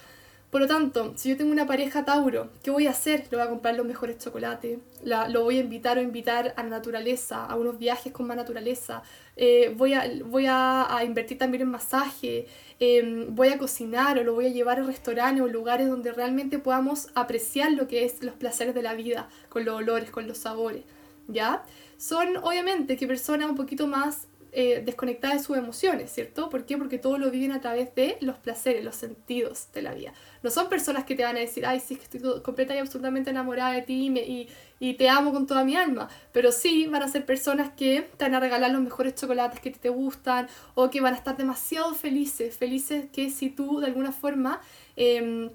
Por 0.54 0.62
lo 0.62 0.68
tanto, 0.68 1.14
si 1.16 1.30
yo 1.30 1.36
tengo 1.36 1.52
una 1.52 1.66
pareja 1.66 2.06
Tauro, 2.06 2.52
¿qué 2.62 2.70
voy 2.70 2.86
a 2.86 2.92
hacer? 2.92 3.26
Le 3.32 3.38
voy 3.38 3.48
a 3.48 3.50
comprar 3.50 3.74
los 3.74 3.88
mejores 3.88 4.20
chocolates, 4.20 4.78
la, 5.02 5.28
lo 5.28 5.42
voy 5.42 5.58
a 5.58 5.62
invitar 5.62 5.98
o 5.98 6.02
invitar 6.04 6.54
a 6.56 6.62
la 6.62 6.70
naturaleza, 6.70 7.44
a 7.44 7.56
unos 7.56 7.80
viajes 7.80 8.14
con 8.14 8.28
más 8.28 8.38
naturaleza, 8.38 9.02
eh, 9.36 9.74
voy, 9.76 9.96
a, 9.96 10.08
voy 10.26 10.46
a, 10.48 11.02
invertir 11.04 11.40
también 11.40 11.64
en 11.64 11.70
masaje, 11.70 12.46
eh, 12.80 13.26
voy 13.30 13.48
a 13.48 13.58
cocinar 13.58 14.20
o 14.20 14.24
lo 14.24 14.36
voy 14.36 14.46
a 14.46 14.50
llevar 14.50 14.80
a 14.80 14.84
restaurantes 14.84 15.42
o 15.42 15.48
lugares 15.48 15.90
donde 15.90 16.12
realmente 16.12 16.60
podamos 16.60 17.08
apreciar 17.16 17.72
lo 17.72 17.88
que 17.88 18.06
es 18.06 18.22
los 18.22 18.36
placeres 18.36 18.76
de 18.76 18.84
la 18.84 18.94
vida, 18.94 19.30
con 19.50 19.66
los 19.66 19.74
olores, 19.74 20.12
con 20.12 20.28
los 20.28 20.38
sabores, 20.38 20.84
¿ya? 21.28 21.64
Son 21.98 22.38
obviamente 22.38 22.96
que 22.96 23.08
personas 23.08 23.50
un 23.50 23.56
poquito 23.56 23.88
más 23.88 24.28
eh, 24.56 24.84
desconectadas 24.86 25.40
de 25.40 25.44
sus 25.44 25.58
emociones, 25.58 26.12
¿cierto? 26.12 26.50
¿Por 26.50 26.66
qué? 26.66 26.78
Porque 26.78 27.00
todo 27.00 27.18
lo 27.18 27.32
viven 27.32 27.52
a 27.52 27.60
través 27.60 27.96
de 27.96 28.18
los 28.22 28.38
placeres, 28.38 28.84
los 28.84 28.96
sentidos 28.96 29.68
de 29.74 29.82
la 29.82 29.94
vida. 29.94 30.14
No 30.44 30.52
son 30.52 30.70
personas 30.70 31.06
que 31.06 31.16
te 31.16 31.24
van 31.24 31.36
a 31.38 31.40
decir, 31.40 31.66
ay, 31.66 31.80
sí, 31.80 31.96
es 31.96 32.00
que 32.00 32.18
estoy 32.18 32.42
completa 32.42 32.76
y 32.76 32.78
absolutamente 32.78 33.32
enamorada 33.32 33.74
de 33.74 33.82
ti 33.82 34.14
y, 34.16 34.48
y, 34.80 34.94
te 34.94 35.10
amo 35.10 35.34
con 35.34 35.48
toda 35.48 35.64
mi 35.64 35.76
alma. 35.76 36.08
Pero 36.32 36.52
sí 36.52 36.86
van 36.88 37.02
a 37.02 37.08
ser 37.08 37.26
personas 37.26 37.72
que 37.72 38.08
te 38.18 38.26
van 38.26 38.36
a 38.36 38.40
regalar 38.40 38.70
los 38.70 38.82
mejores 38.82 39.16
chocolates 39.16 39.60
que 39.60 39.72
te 39.72 39.90
gustan 39.90 40.48
o 40.76 40.90
que 40.90 41.02
van 41.02 41.16
a 41.16 41.18
estar 41.18 41.36
demasiado 41.36 41.94
felices, 41.96 42.56
felices 42.56 43.06
que 43.12 43.30
si 43.30 43.50
tú 43.50 43.80
de 43.80 43.88
alguna 43.88 44.12
forma... 44.12 44.62
Eh, 44.96 45.50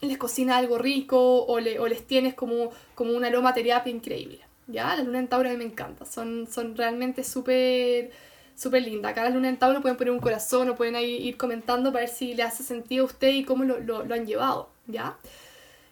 les 0.00 0.18
cocina 0.18 0.56
algo 0.58 0.78
rico 0.78 1.44
o, 1.44 1.60
le, 1.60 1.78
o 1.78 1.86
les 1.86 2.06
tienes 2.06 2.34
como, 2.34 2.70
como 2.94 3.12
una 3.12 3.28
aromaterapia 3.28 3.92
increíble. 3.92 4.40
¿Ya? 4.66 4.96
La 4.96 5.02
luna 5.02 5.18
en 5.18 5.28
Tauro 5.28 5.50
me 5.56 5.64
encanta. 5.64 6.04
Son, 6.04 6.46
son 6.50 6.76
realmente 6.76 7.22
súper 7.24 8.10
súper 8.54 8.82
linda. 8.82 9.10
Acá 9.10 9.24
la 9.24 9.30
luna 9.30 9.48
en 9.48 9.58
Tauro 9.58 9.80
pueden 9.80 9.96
poner 9.96 10.12
un 10.12 10.20
corazón 10.20 10.68
o 10.70 10.76
pueden 10.76 10.96
ahí 10.96 11.16
ir 11.16 11.36
comentando 11.36 11.92
para 11.92 12.04
ver 12.04 12.14
si 12.14 12.34
le 12.34 12.42
hace 12.42 12.62
sentido 12.62 13.04
a 13.04 13.06
usted 13.06 13.28
y 13.28 13.44
cómo 13.44 13.64
lo, 13.64 13.80
lo, 13.80 14.04
lo 14.04 14.14
han 14.14 14.26
llevado, 14.26 14.70
¿ya? 14.86 15.16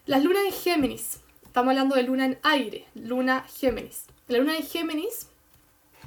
Las 0.06 0.24
lunas 0.24 0.42
en 0.46 0.52
Géminis. 0.52 1.20
Estamos 1.44 1.70
hablando 1.70 1.96
de 1.96 2.02
luna 2.02 2.24
en 2.24 2.38
aire, 2.42 2.86
luna 2.94 3.44
Géminis. 3.46 4.06
La 4.28 4.38
luna 4.38 4.56
en 4.56 4.62
Géminis, 4.62 5.28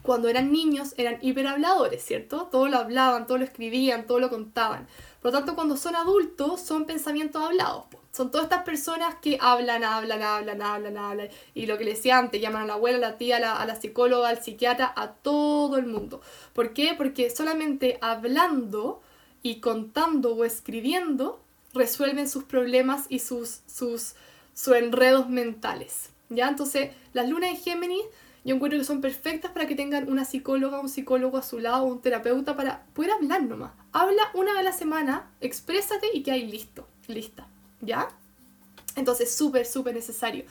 cuando 0.02 0.28
eran 0.28 0.52
niños, 0.52 0.94
eran 0.98 1.20
hiperhabladores, 1.22 2.04
¿cierto? 2.04 2.48
Todo 2.52 2.68
lo 2.68 2.78
hablaban, 2.78 3.28
todo 3.28 3.38
lo 3.38 3.44
escribían, 3.44 4.08
todo 4.08 4.20
lo 4.20 4.30
contaban. 4.30 4.88
Por 5.26 5.34
lo 5.34 5.40
tanto, 5.40 5.56
cuando 5.56 5.76
son 5.76 5.96
adultos, 5.96 6.62
son 6.62 6.86
pensamientos 6.86 7.42
hablados. 7.42 7.86
Son 8.12 8.30
todas 8.30 8.46
estas 8.46 8.62
personas 8.62 9.16
que 9.24 9.40
hablan, 9.42 9.84
hablan, 9.84 10.22
hablan, 10.22 10.62
hablan, 10.62 10.98
hablan. 11.00 11.30
Y 11.56 11.66
lo 11.66 11.80
que 11.80 11.84
les 11.84 11.96
decía 11.96 12.20
antes, 12.20 12.40
llaman 12.40 12.62
a 12.62 12.66
la 12.68 12.74
abuela, 12.74 12.98
a 12.98 13.10
la 13.10 13.18
tía, 13.18 13.38
a 13.38 13.66
la, 13.66 13.76
psicóloga, 13.76 14.30
al 14.30 14.44
psiquiatra, 14.44 14.94
a 14.96 15.14
todo 15.14 15.78
el 15.78 15.88
mundo. 15.88 16.22
¿Por 16.54 16.74
qué? 16.74 16.94
Porque 16.96 17.32
solamente 17.32 17.98
hablando 18.02 19.02
y 19.42 19.62
contando 19.62 20.36
o 20.36 20.46
escribiendo 20.46 21.42
resuelven 21.74 22.30
sus 22.30 22.44
problemas 22.44 23.08
y 23.10 23.18
sus, 23.18 23.62
sus, 23.66 24.14
sus 24.54 24.76
enredos 24.76 25.28
mentales. 25.28 26.12
¿Ya? 26.30 26.50
Entonces, 26.50 26.92
las 27.14 27.28
lunas 27.28 27.50
en 27.50 27.58
Géminis 27.58 28.04
yo 28.46 28.54
encuentro 28.54 28.78
que 28.78 28.86
son 28.86 29.02
perfectas 29.02 29.52
para 29.52 29.66
que 29.66 29.74
tengan 29.74 30.08
una 30.08 30.24
psicóloga, 30.24 30.80
un 30.80 30.88
psicólogo 30.88 31.38
a 31.38 31.42
su 31.42 31.60
lado, 31.60 31.84
un 31.84 32.00
terapeuta 32.00 32.56
para 32.56 32.86
poder 32.94 33.12
hablar 33.12 33.42
nomás. 33.44 33.72
Habla 33.92 34.22
una 34.36 34.52
vez 34.52 34.60
a 34.60 34.64
la 34.64 34.72
semana, 34.72 35.32
exprésate 35.42 36.06
y 36.14 36.22
que 36.22 36.32
hay 36.32 36.46
listo, 36.46 36.88
lista, 37.08 37.48
¿ya? 37.82 38.08
Entonces, 38.96 39.36
súper, 39.36 39.66
súper 39.66 39.96
necesario. 39.96 40.46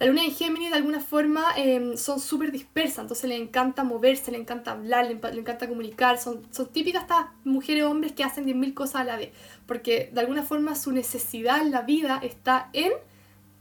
La 0.00 0.06
luna 0.06 0.24
en 0.24 0.32
Géminis 0.32 0.70
de 0.70 0.76
alguna 0.76 0.98
forma 0.98 1.44
eh, 1.56 1.96
son 1.96 2.18
súper 2.18 2.50
dispersas, 2.50 3.00
entonces 3.00 3.28
le 3.28 3.36
encanta 3.36 3.84
moverse, 3.84 4.32
le 4.32 4.38
encanta 4.38 4.72
hablar, 4.72 5.06
le, 5.06 5.14
le 5.14 5.40
encanta 5.40 5.68
comunicar, 5.68 6.18
son, 6.18 6.42
son 6.52 6.66
típicas 6.72 7.02
estas 7.02 7.26
mujeres 7.44 7.84
o 7.84 7.90
hombres 7.90 8.12
que 8.12 8.24
hacen 8.24 8.46
10.000 8.46 8.74
cosas 8.74 8.96
a 8.96 9.04
la 9.04 9.16
vez, 9.16 9.30
porque 9.66 10.10
de 10.12 10.20
alguna 10.20 10.42
forma 10.42 10.74
su 10.74 10.90
necesidad 10.90 11.60
en 11.60 11.70
la 11.70 11.82
vida 11.82 12.18
está 12.20 12.70
en 12.72 12.92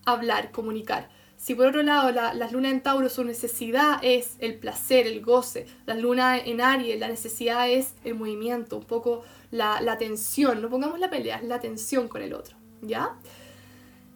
hablar, 0.05 0.51
comunicar. 0.51 1.09
Si 1.37 1.55
por 1.55 1.67
otro 1.67 1.83
lado 1.83 2.11
la, 2.11 2.33
las 2.33 2.51
lunas 2.51 2.71
en 2.71 2.81
Tauro 2.81 3.09
su 3.09 3.23
necesidad 3.23 3.99
es 4.01 4.35
el 4.39 4.55
placer, 4.55 5.05
el 5.07 5.23
goce, 5.23 5.67
las 5.85 5.97
lunas 5.97 6.41
en 6.45 6.61
Aries 6.61 6.99
la 6.99 7.07
necesidad 7.07 7.69
es 7.69 7.93
el 8.03 8.15
movimiento, 8.15 8.77
un 8.77 8.85
poco 8.85 9.23
la, 9.51 9.79
la 9.81 9.97
tensión, 9.97 10.61
no 10.61 10.69
pongamos 10.69 10.99
la 10.99 11.09
pelea, 11.09 11.41
la 11.43 11.59
tensión 11.59 12.07
con 12.07 12.21
el 12.23 12.33
otro, 12.33 12.57
¿ya? 12.81 13.15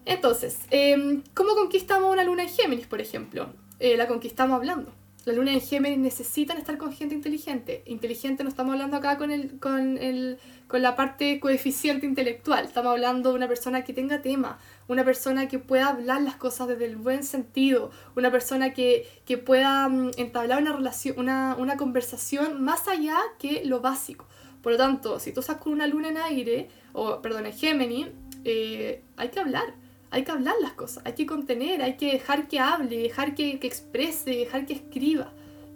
Entonces, 0.06 0.58
eh, 0.72 1.22
¿cómo 1.34 1.54
conquistamos 1.56 2.12
una 2.12 2.24
luna 2.24 2.44
en 2.44 2.50
Géminis, 2.50 2.88
por 2.88 3.01
ejemplo? 3.01 3.54
Eh, 3.80 3.98
la 3.98 4.08
conquistamos 4.08 4.56
hablando. 4.56 4.92
Las 5.24 5.36
lunas 5.36 5.54
en 5.54 5.62
Géminis 5.62 6.00
necesitan 6.00 6.58
estar 6.58 6.80
con 6.80 6.92
gente 6.94 7.13
inteligente. 7.13 7.84
Inteligente 7.86 8.44
no 8.44 8.50
estamos 8.50 8.74
hablando 8.74 8.98
acá 8.98 9.20
con, 9.20 9.30
el, 9.30 9.60
con, 9.60 10.00
el, 10.00 10.40
con 10.68 10.82
la 10.82 10.96
parte 10.96 11.40
coeficiente 11.40 12.08
intelectual. 12.08 12.66
Estamos 12.66 12.92
hablando 12.92 13.30
de 13.30 13.36
una 13.36 13.48
persona 13.48 13.84
que 13.84 13.94
tenga 13.94 14.24
tema, 14.24 14.58
una 14.91 15.05
persona 15.05 15.48
que 15.48 15.57
pueda 15.57 15.88
hablar 15.88 16.21
las 16.21 16.36
cosas 16.36 16.67
desde 16.67 16.86
el 16.86 16.98
buen 16.98 17.24
sentido, 17.24 17.91
una 18.15 18.29
persona 18.29 18.74
que, 18.74 19.07
que 19.25 19.38
pueda 19.38 19.88
um, 19.88 20.12
entablar 20.17 20.62
una, 20.62 20.74
relación, 20.74 21.17
una, 21.17 21.55
una 21.57 21.77
conversación 21.77 22.62
más 22.62 22.88
allá 22.89 23.17
que 23.39 23.63
lo 23.63 23.79
básico. 23.79 24.27
Por 24.62 24.74
lo 24.74 24.77
tanto, 24.77 25.19
si 25.19 25.31
tú 25.31 25.39
estás 25.39 25.57
con 25.57 25.71
una 25.71 25.88
luna 25.88 26.10
en 26.10 26.17
aire, 26.17 26.67
o 26.91 27.21
perdón, 27.21 27.45
en 27.45 27.53
Géminis, 27.53 28.07
eh, 28.43 29.03
hay 29.15 29.29
que 29.29 29.39
hablar 29.39 29.74
hay 30.13 30.25
que 30.25 30.31
hablar 30.31 30.55
las 30.62 30.74
cosas, 30.74 31.03
hay 31.05 31.13
que 31.13 31.25
contener, 31.25 31.81
hay 31.81 31.95
que 31.95 32.12
dejar 32.12 32.50
que 32.50 32.60
hable, 32.60 32.98
dejar 32.98 33.33
que, 33.33 33.60
que 33.60 33.67
exprese, 33.67 34.31
dejar 34.31 34.65
que 34.65 34.74
escriba. 34.74 35.31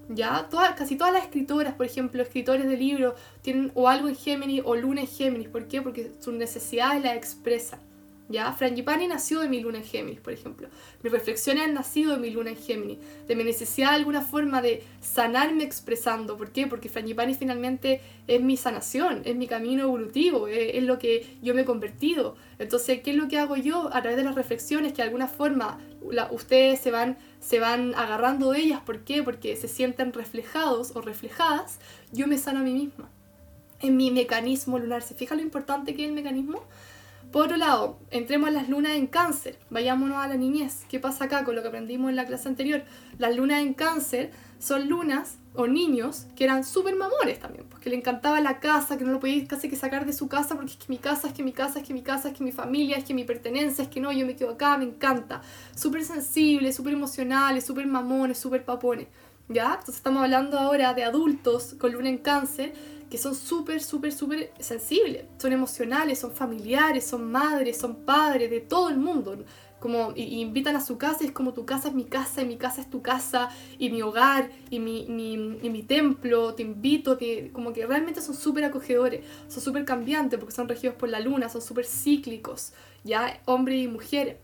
¿Ya? 0.10 0.50
Todas, 0.50 0.76
casi 0.76 0.98
todas 0.98 1.14
las 1.14 1.24
escritoras, 1.24 1.74
por 1.74 1.86
ejemplo, 1.86 2.22
escritores 2.22 2.68
de 2.68 2.76
libros, 2.76 3.14
tienen 3.42 3.72
o 3.76 3.88
algo 3.88 4.10
en 4.10 4.16
Géminis 4.16 4.62
o 4.66 4.76
luna 4.76 5.00
en 5.02 5.08
Géminis. 5.08 5.48
¿Por 5.48 5.70
qué? 5.70 5.82
Porque 5.82 6.12
sus 6.20 6.34
necesidades 6.34 7.02
las 7.02 7.16
expresan. 7.16 7.80
¿Ya? 8.28 8.52
Frangipani 8.54 9.08
nació 9.08 9.40
de 9.42 9.50
mi 9.50 9.60
luna 9.60 9.78
en 9.78 9.84
Géminis, 9.84 10.20
por 10.20 10.34
ejemplo. 10.34 10.68
Mis 11.04 11.12
reflexiones 11.12 11.64
han 11.64 11.76
nacido 11.76 12.14
de 12.14 12.18
mi 12.18 12.32
luna 12.32 12.50
en 12.50 12.58
Géminis, 12.58 12.98
de 13.28 13.36
mi 13.36 13.44
necesidad 13.44 13.92
de 13.92 13.98
alguna 13.98 14.22
forma 14.22 14.64
de 14.64 14.84
sanarme 15.00 15.64
expresando. 15.64 16.36
¿Por 16.36 16.50
qué? 16.52 16.66
Porque 16.66 16.90
Frangipani 16.90 17.36
finalmente 17.36 18.02
es 18.28 18.42
mi 18.42 18.58
sanación, 18.58 19.22
es 19.26 19.36
mi 19.36 19.46
camino 19.46 19.84
evolutivo, 19.84 20.48
es, 20.48 20.84
lo 20.84 20.98
que 20.98 21.38
yo 21.44 21.54
me 21.54 21.62
he 21.62 21.66
convertido. 21.66 22.36
Entonces, 22.58 23.02
¿qué 23.04 23.12
es 23.12 23.18
lo 23.18 23.28
que 23.28 23.38
hago 23.38 23.58
yo 23.58 23.90
a 23.94 24.02
través 24.02 24.18
de 24.18 24.24
las 24.24 24.34
reflexiones 24.34 24.94
que 24.94 24.98
de 24.98 25.04
alguna 25.04 25.28
forma 25.28 25.80
ustedes 26.32 26.80
se 26.80 26.90
van, 26.90 27.18
se 27.40 27.60
van 27.60 27.94
agarrando 27.94 28.52
de 28.52 28.60
ellas? 28.60 28.82
¿Por 28.84 29.02
qué? 29.02 29.22
Porque 29.22 29.56
se 29.56 29.68
sienten 29.68 30.14
reflejados 30.14 30.96
o 30.96 31.02
reflejadas. 31.02 31.80
Yo 32.12 32.26
me 32.26 32.40
sano 32.40 32.62
a 32.62 32.64
mí 32.64 32.74
misma. 32.74 33.08
En 33.82 33.98
mi 33.98 34.10
mecanismo 34.10 34.80
lunar. 34.80 35.04
¿Se 35.04 35.14
fija 35.14 35.36
lo 35.36 35.44
importante 35.44 35.94
que 35.94 36.04
es 36.04 36.10
el 36.10 36.16
mecanismo? 36.16 36.64
Por 37.36 37.48
otro 37.48 37.58
lado, 37.58 38.00
entremos 38.12 38.48
a 38.48 38.52
las 38.54 38.70
lunas 38.70 38.94
en 38.94 39.08
cáncer, 39.08 39.60
vayámonos 39.70 40.24
a 40.24 40.28
la 40.30 40.38
niñez. 40.38 40.86
¿Qué 40.88 41.02
pasa 41.02 41.26
acá 41.26 41.44
con 41.44 41.54
lo 41.54 41.62
que 41.62 41.68
aprendimos 41.68 42.10
en 42.10 42.16
la 42.16 42.26
clase 42.26 42.48
anterior? 42.48 42.86
Las 43.18 43.36
lunas 43.36 43.62
en 43.62 43.74
cáncer 43.74 44.32
son 44.58 44.88
lunas 44.88 45.38
o 45.54 45.68
niños 45.68 46.28
que 46.38 46.46
eran 46.46 46.64
súper 46.64 46.96
mamones 46.96 47.42
también, 47.42 47.66
porque 47.70 47.90
le 47.90 47.98
encantaba 47.98 48.40
la 48.40 48.62
casa, 48.62 48.98
que 48.98 49.04
no 49.04 49.12
lo 49.12 49.20
podías 49.20 49.50
casi 49.50 49.68
que 49.68 49.76
sacar 49.76 50.06
de 50.06 50.14
su 50.14 50.30
casa, 50.30 50.56
porque 50.56 50.72
es 50.72 50.78
que 50.78 50.86
mi 50.88 50.98
casa, 50.98 51.28
es 51.28 51.34
que 51.34 51.44
mi 51.44 51.52
casa, 51.52 51.80
es 51.80 51.86
que 51.86 51.94
mi 51.94 52.04
casa, 52.04 52.30
es 52.30 52.38
que 52.38 52.44
mi 52.46 52.54
familia, 52.54 52.96
es 52.96 53.04
que 53.04 53.14
mi 53.14 53.26
pertenencia, 53.26 53.84
es 53.84 53.90
que 53.90 54.00
no, 54.00 54.14
yo 54.14 54.26
me 54.26 54.38
quedo 54.38 54.52
acá, 54.52 54.78
me 54.78 54.86
encanta. 54.86 55.42
Súper 55.76 56.06
sensibles, 56.06 56.78
súper 56.78 56.94
emocionales, 56.94 57.66
súper 57.66 57.86
mamones, 57.86 58.38
súper 58.38 58.64
papones. 58.64 59.08
¿Ya? 59.50 59.72
Entonces 59.74 59.98
estamos 59.98 60.24
hablando 60.24 60.58
ahora 60.58 60.94
de 60.94 61.04
adultos 61.04 61.76
con 61.78 61.92
luna 61.92 62.08
en 62.08 62.18
cáncer 62.18 62.74
que 63.10 63.18
son 63.18 63.36
súper, 63.36 63.82
súper, 63.82 64.12
súper 64.12 64.52
sensibles, 64.60 65.26
son 65.38 65.54
emocionales, 65.54 66.20
son 66.20 66.32
familiares, 66.32 67.06
son 67.06 67.32
madres, 67.32 67.78
son 67.78 67.96
padres 67.96 68.50
de 68.50 68.62
todo 68.62 68.90
el 68.90 68.98
mundo. 68.98 69.38
Como, 69.80 70.14
y, 70.16 70.42
invitan 70.42 70.76
a 70.76 70.82
su 70.82 70.98
casa, 70.98 71.24
y 71.24 71.28
es 71.28 71.32
como 71.32 71.54
tu 71.54 71.66
casa 71.66 71.90
es 71.90 71.94
mi 71.94 72.06
casa, 72.06 72.42
y 72.42 72.46
mi 72.46 72.58
casa 72.58 72.82
es 72.82 72.90
tu 72.90 73.04
casa, 73.04 73.50
y 73.78 73.92
mi 73.92 74.02
hogar, 74.02 74.50
y 74.72 74.80
mi, 74.80 75.06
mi, 75.08 75.34
y 75.34 75.70
mi 75.70 75.84
templo, 75.84 76.56
te 76.56 76.64
invito, 76.64 77.18
te, 77.18 77.52
como 77.52 77.72
que 77.72 77.86
realmente 77.86 78.22
son 78.22 78.36
súper 78.36 78.64
acogedores, 78.64 79.24
son 79.48 79.62
súper 79.62 79.86
cambiantes 79.86 80.40
porque 80.40 80.56
son 80.56 80.68
regidos 80.68 80.96
por 80.96 81.10
la 81.10 81.20
luna, 81.20 81.50
son 81.50 81.62
súper 81.62 81.86
cíclicos, 81.86 82.74
ya 83.04 83.42
hombres 83.46 83.84
y 83.84 83.88
mujeres. 83.88 84.38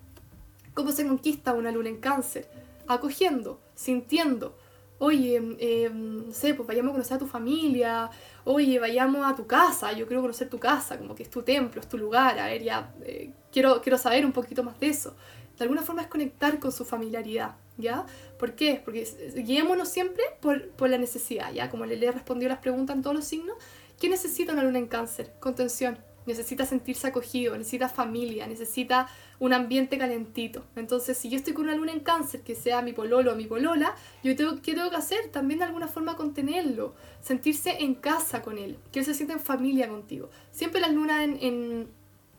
¿Cómo 0.76 0.92
se 0.92 1.08
conquista 1.08 1.54
una 1.54 1.72
luna 1.72 1.90
en 1.90 1.98
cáncer? 1.98 2.48
Acogiendo, 2.88 3.60
sintiendo, 3.74 4.56
oye, 5.02 5.42
eh, 5.58 5.90
no 5.92 6.32
sé, 6.32 6.54
pues 6.54 6.68
vayamos 6.68 6.92
a 6.92 6.94
conocer 6.94 7.16
a 7.16 7.20
tu 7.20 7.26
familia, 7.26 8.12
oye, 8.44 8.78
vayamos 8.78 9.26
a 9.26 9.36
tu 9.36 9.48
casa, 9.48 9.92
yo 9.94 10.06
quiero 10.06 10.22
conocer 10.22 10.48
tu 10.48 10.60
casa, 10.60 11.00
como 11.00 11.16
que 11.16 11.24
es 11.24 11.30
tu 11.32 11.42
templo, 11.42 11.82
es 11.82 11.90
tu 11.90 11.98
lugar, 11.98 12.38
a 12.38 12.46
ver, 12.46 12.62
eh, 13.04 13.32
quiero, 13.52 13.82
quiero 13.82 13.98
saber 13.98 14.28
un 14.28 14.32
poquito 14.32 14.62
más 14.62 14.80
de 14.80 14.90
eso. 14.90 15.16
De 15.58 15.64
alguna 15.64 15.82
forma 15.82 16.04
es 16.04 16.08
conectar 16.08 16.60
con 16.60 16.72
su 16.72 16.86
familiaridad, 16.86 17.56
¿ya? 17.78 18.06
¿Por 18.38 18.54
qué? 18.54 18.80
Porque 18.86 19.04
guiémonos 19.44 19.90
siempre 19.90 20.24
por, 20.40 20.70
por 20.70 20.88
la 20.88 21.00
necesidad, 21.00 21.52
¿ya? 21.52 21.72
Como 21.72 21.88
le, 21.88 21.96
le 21.98 22.12
respondió 22.12 22.48
las 22.48 22.60
preguntas 22.60 22.96
en 22.96 23.02
todos 23.02 23.16
los 23.16 23.26
signos, 23.26 23.58
¿qué 24.00 24.08
necesita 24.08 24.54
una 24.54 24.62
luna 24.62 24.78
en 24.78 24.88
cáncer? 24.88 25.34
Contención, 25.40 25.98
necesita 26.28 26.68
sentirse 26.68 27.08
acogido, 27.08 27.58
necesita 27.58 27.90
familia, 27.90 28.46
necesita 28.46 29.08
un 29.42 29.54
ambiente 29.54 29.98
calentito. 29.98 30.64
Entonces, 30.76 31.18
si 31.18 31.28
yo 31.28 31.36
estoy 31.36 31.54
con 31.54 31.64
una 31.64 31.76
luna 31.76 31.92
en 31.92 32.02
cáncer, 32.02 32.42
que 32.42 32.54
sea 32.54 32.84
mi 32.84 32.94
pololo 32.94 33.34
o 33.34 33.36
mi 33.36 33.46
polola, 33.46 33.96
yo 34.24 34.36
tengo, 34.36 34.62
¿qué 34.62 34.76
tengo 34.76 34.92
que 34.92 34.96
hacer? 34.96 35.30
También 35.32 35.58
de 35.58 35.66
alguna 35.66 35.88
forma 35.88 36.16
contenerlo, 36.16 36.94
sentirse 37.22 37.78
en 37.80 37.96
casa 37.96 38.44
con 38.44 38.60
él, 38.60 38.78
que 38.92 39.00
él 39.00 39.06
se 39.06 39.16
sienta 39.16 39.34
en 39.34 39.40
familia 39.40 39.90
contigo. 39.90 40.30
Siempre 40.52 40.80
las 40.80 40.94
lunas 40.94 41.24
en, 41.24 41.40
en, 41.42 41.88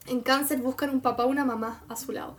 En 0.06 0.20
cáncer 0.20 0.60
buscan 0.60 0.90
un 0.90 1.00
papá 1.00 1.24
o 1.24 1.28
una 1.28 1.44
mamá 1.44 1.82
a 1.88 1.96
su 1.96 2.12
lado. 2.12 2.36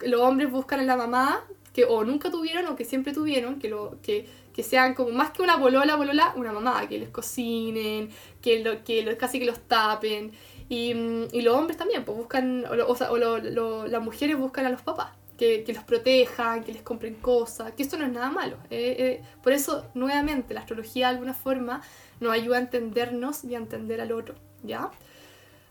los 0.00 0.20
hombres 0.22 0.50
buscan 0.50 0.80
a 0.80 0.84
la 0.84 0.96
mamá 0.96 1.44
que 1.74 1.84
o 1.84 2.02
nunca 2.02 2.30
tuvieron 2.30 2.64
o 2.66 2.76
que 2.76 2.86
siempre 2.86 3.12
tuvieron, 3.12 3.58
que, 3.58 3.68
lo, 3.68 3.98
que, 4.02 4.26
que 4.54 4.62
sean 4.62 4.94
como 4.94 5.10
más 5.10 5.32
que 5.32 5.42
una 5.42 5.56
bolola, 5.56 5.96
bolola, 5.96 6.32
una 6.34 6.50
mamá, 6.50 6.88
que 6.88 6.98
les 6.98 7.10
cocinen, 7.10 8.08
que, 8.40 8.64
lo, 8.64 8.82
que 8.84 9.16
casi 9.18 9.38
que 9.38 9.44
los 9.44 9.60
tapen. 9.60 10.32
Y, 10.68 10.92
y 11.32 11.42
los 11.42 11.54
hombres 11.56 11.76
también, 11.78 12.04
pues 12.04 12.16
buscan, 12.16 12.64
o, 12.66 12.72
o 12.72 13.86
las 13.88 14.02
mujeres 14.02 14.36
buscan 14.36 14.66
a 14.66 14.70
los 14.70 14.82
papás. 14.82 15.10
Que, 15.38 15.64
los 15.68 15.84
protejan, 15.84 16.64
que 16.64 16.72
les 16.72 16.82
compren 16.82 17.14
cosas, 17.14 17.70
que 17.70 17.84
esto 17.84 17.96
no 17.96 18.04
es 18.04 18.10
nada 18.12 18.28
malo. 18.28 18.56
Eh, 18.70 18.96
eh, 18.98 19.22
por 19.40 19.52
eso, 19.52 19.86
nuevamente, 19.94 20.52
la 20.52 20.60
astrología 20.60 21.06
de 21.06 21.14
alguna 21.14 21.32
forma 21.32 21.80
nos 22.18 22.32
ayuda 22.32 22.56
a 22.56 22.60
entendernos 22.60 23.44
y 23.44 23.54
a 23.54 23.58
entender 23.58 24.00
al 24.00 24.10
otro, 24.10 24.34
¿ya? 24.64 24.90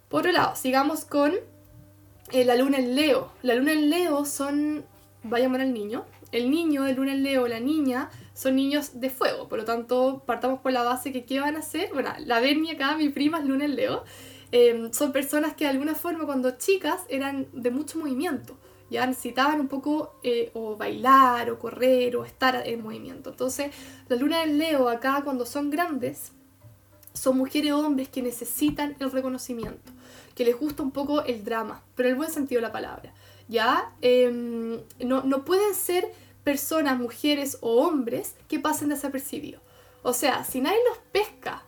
Por 0.07 0.21
otro 0.21 0.31
lado, 0.31 0.55
sigamos 0.55 1.03
con 1.03 1.33
eh, 2.31 2.45
la 2.45 2.55
luna 2.55 2.77
en 2.77 2.95
Leo. 2.95 3.29
La 3.43 3.55
luna 3.55 3.73
en 3.73 3.89
Leo 3.89 4.23
son, 4.23 4.85
vaya 5.23 5.43
a 5.43 5.47
llamar 5.47 5.59
al 5.59 5.73
niño, 5.73 6.05
el 6.31 6.49
niño 6.49 6.83
de 6.83 6.93
luna 6.93 7.11
en 7.11 7.23
Leo, 7.23 7.45
la 7.49 7.59
niña, 7.59 8.09
son 8.33 8.55
niños 8.55 9.01
de 9.01 9.09
fuego, 9.09 9.49
por 9.49 9.59
lo 9.59 9.65
tanto, 9.65 10.23
partamos 10.25 10.61
por 10.61 10.71
la 10.71 10.83
base 10.83 11.11
que 11.11 11.25
qué 11.25 11.41
van 11.41 11.57
a 11.57 11.59
hacer. 11.59 11.89
Bueno, 11.91 12.13
la 12.19 12.39
Bernie 12.39 12.71
acá, 12.71 12.95
mi 12.95 13.09
prima 13.09 13.39
es 13.39 13.45
luna 13.45 13.65
en 13.65 13.75
Leo, 13.75 14.05
em, 14.51 14.91
son 14.93 15.11
personas 15.11 15.53
que 15.53 15.65
de 15.65 15.71
alguna 15.71 15.95
forma 15.95 16.25
cuando 16.25 16.51
chicas 16.57 17.01
eran 17.09 17.47
de 17.53 17.71
mucho 17.71 17.99
movimiento, 17.99 18.57
ya 18.89 19.05
necesitaban 19.05 19.59
un 19.59 19.67
poco 19.67 20.15
eh, 20.23 20.51
o 20.53 20.77
bailar 20.77 21.49
o 21.51 21.59
correr 21.59 22.15
o 22.15 22.25
estar 22.25 22.63
en 22.65 22.81
movimiento. 22.81 23.31
Entonces, 23.31 23.71
la 24.07 24.15
luna 24.15 24.43
en 24.43 24.57
Leo 24.57 24.87
acá 24.89 25.21
cuando 25.23 25.45
son 25.45 25.69
grandes, 25.69 26.31
son 27.13 27.37
mujeres 27.37 27.71
o 27.71 27.79
hombres 27.79 28.09
que 28.09 28.21
necesitan 28.21 28.95
el 28.99 29.11
reconocimiento, 29.11 29.91
que 30.35 30.45
les 30.45 30.57
gusta 30.57 30.83
un 30.83 30.91
poco 30.91 31.23
el 31.23 31.43
drama, 31.43 31.83
pero 31.95 32.07
en 32.07 32.13
el 32.13 32.17
buen 32.17 32.31
sentido 32.31 32.59
de 32.59 32.67
la 32.67 32.71
palabra. 32.71 33.13
¿Ya? 33.49 33.91
Em, 34.01 34.79
no, 34.99 35.23
no 35.23 35.45
pueden 35.45 35.73
ser 35.73 36.05
personas, 36.43 36.97
mujeres 36.99 37.57
o 37.61 37.81
hombres 37.83 38.35
que 38.47 38.59
pasen 38.59 38.89
desapercibidos. 38.89 39.61
O 40.03 40.13
sea, 40.13 40.43
si 40.45 40.61
nadie 40.61 40.79
los 40.87 40.97
pesca, 41.11 41.63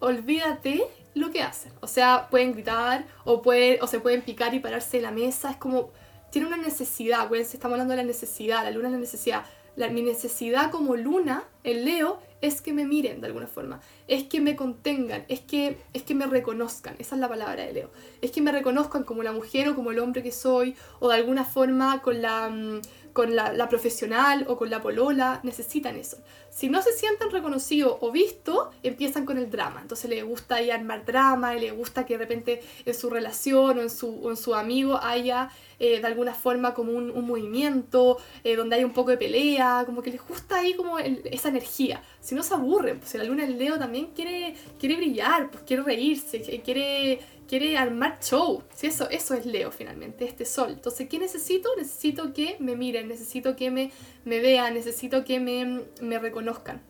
olvídate 0.00 0.82
lo 1.16 1.30
que 1.30 1.42
hacen. 1.42 1.72
O 1.80 1.86
sea, 1.86 2.28
pueden 2.30 2.52
gritar 2.52 3.06
o, 3.24 3.40
pueden, 3.40 3.82
o 3.82 3.86
se 3.86 4.00
pueden 4.00 4.22
picar 4.22 4.54
y 4.54 4.60
pararse 4.60 4.98
de 4.98 5.02
la 5.02 5.10
mesa. 5.10 5.50
Es 5.50 5.56
como, 5.56 5.90
tiene 6.30 6.46
una 6.46 6.58
necesidad, 6.58 7.22
acuérdense, 7.22 7.56
estamos 7.56 7.74
hablando 7.74 7.92
de 7.92 7.98
la 7.98 8.06
necesidad, 8.06 8.62
la 8.62 8.70
luna 8.70 8.88
es 8.88 8.92
la 8.92 9.00
necesidad. 9.00 9.44
La, 9.76 9.88
mi 9.88 10.02
necesidad 10.02 10.70
como 10.70 10.94
luna, 10.94 11.44
el 11.64 11.84
Leo, 11.86 12.18
es 12.42 12.60
que 12.60 12.72
me 12.72 12.84
miren 12.84 13.20
de 13.20 13.28
alguna 13.28 13.46
forma, 13.46 13.80
es 14.08 14.24
que 14.24 14.40
me 14.40 14.56
contengan, 14.56 15.24
es 15.28 15.40
que, 15.40 15.78
es 15.94 16.02
que 16.02 16.14
me 16.14 16.26
reconozcan, 16.26 16.96
esa 16.98 17.14
es 17.14 17.20
la 17.20 17.28
palabra 17.28 17.64
de 17.64 17.72
Leo, 17.72 17.90
es 18.20 18.30
que 18.30 18.40
me 18.40 18.52
reconozcan 18.52 19.04
como 19.04 19.22
la 19.22 19.32
mujer 19.32 19.68
o 19.68 19.74
como 19.74 19.90
el 19.90 19.98
hombre 19.98 20.22
que 20.22 20.32
soy, 20.32 20.76
o 20.98 21.08
de 21.08 21.14
alguna 21.16 21.44
forma 21.44 22.00
con 22.02 22.22
la, 22.22 22.48
mm, 22.48 22.80
con 23.16 23.34
la, 23.34 23.66
profesional 23.70 24.44
o 24.46 24.58
con 24.58 24.68
la 24.68 24.82
polola, 24.82 25.40
necesitan 25.42 25.96
eso. 25.96 26.18
Si 26.50 26.68
no 26.68 26.82
se 26.82 26.92
sienten 26.92 27.30
reconocidos 27.30 27.96
o 28.02 28.12
vistos, 28.12 28.68
empiezan 28.82 29.24
con 29.24 29.38
el 29.38 29.50
drama. 29.50 29.80
Entonces 29.80 30.10
les 30.10 30.22
gusta 30.22 30.56
ahí 30.56 30.70
armar 30.70 31.06
drama, 31.06 31.56
y 31.56 31.60
les 31.60 31.74
gusta 31.74 32.04
que 32.04 32.12
de 32.12 32.18
repente 32.18 32.62
en 32.84 32.92
su 32.92 33.08
relación 33.08 33.78
o 33.78 33.80
en 33.80 33.88
su, 33.88 34.28
en 34.28 34.36
su 34.36 34.54
amigo 34.54 35.00
haya 35.02 35.48
eh, 35.78 35.98
de 36.00 36.06
alguna 36.06 36.34
forma 36.34 36.74
como 36.74 36.92
un, 36.92 37.26
movimiento, 37.26 38.18
eh, 38.44 38.54
donde 38.54 38.76
hay 38.76 38.84
un 38.84 38.92
poco 38.92 39.12
de 39.12 39.16
pelea, 39.16 39.84
como 39.86 40.02
que 40.02 40.10
les 40.10 40.20
gusta 40.20 40.56
ahí 40.56 40.74
como 40.74 40.98
esa 40.98 41.48
energía. 41.48 42.02
Si 42.20 42.34
no 42.34 42.42
se 42.42 42.52
aburren, 42.52 42.98
pues 42.98 43.14
la 43.14 43.24
luna 43.24 43.46
del 43.46 43.56
Leo 43.56 43.78
también 43.78 44.08
quiere, 44.14 44.54
quiere 44.78 44.96
brillar, 44.96 45.50
pues 45.50 45.64
quiere 45.64 45.82
reírse, 45.82 46.42
quiere 46.62 47.20
quiere 47.46 47.76
armar 47.76 48.18
show. 48.20 48.62
Si 48.74 48.86
eso, 48.86 49.08
eso 49.10 49.34
es 49.34 49.46
Leo 49.46 49.70
finalmente, 49.70 50.24
este 50.24 50.44
sol. 50.44 50.72
Entonces, 50.72 51.08
¿qué 51.08 51.18
necesito? 51.18 51.68
Necesito 51.76 52.32
que 52.32 52.56
me 52.60 52.76
miren, 52.76 53.08
necesito 53.08 53.56
que 53.56 53.70
me, 53.70 53.90
me 54.24 54.40
vean, 54.40 54.74
necesito 54.74 55.24
que 55.24 55.40
me, 55.40 55.84
me 56.00 56.18
reconozcan. 56.18 56.82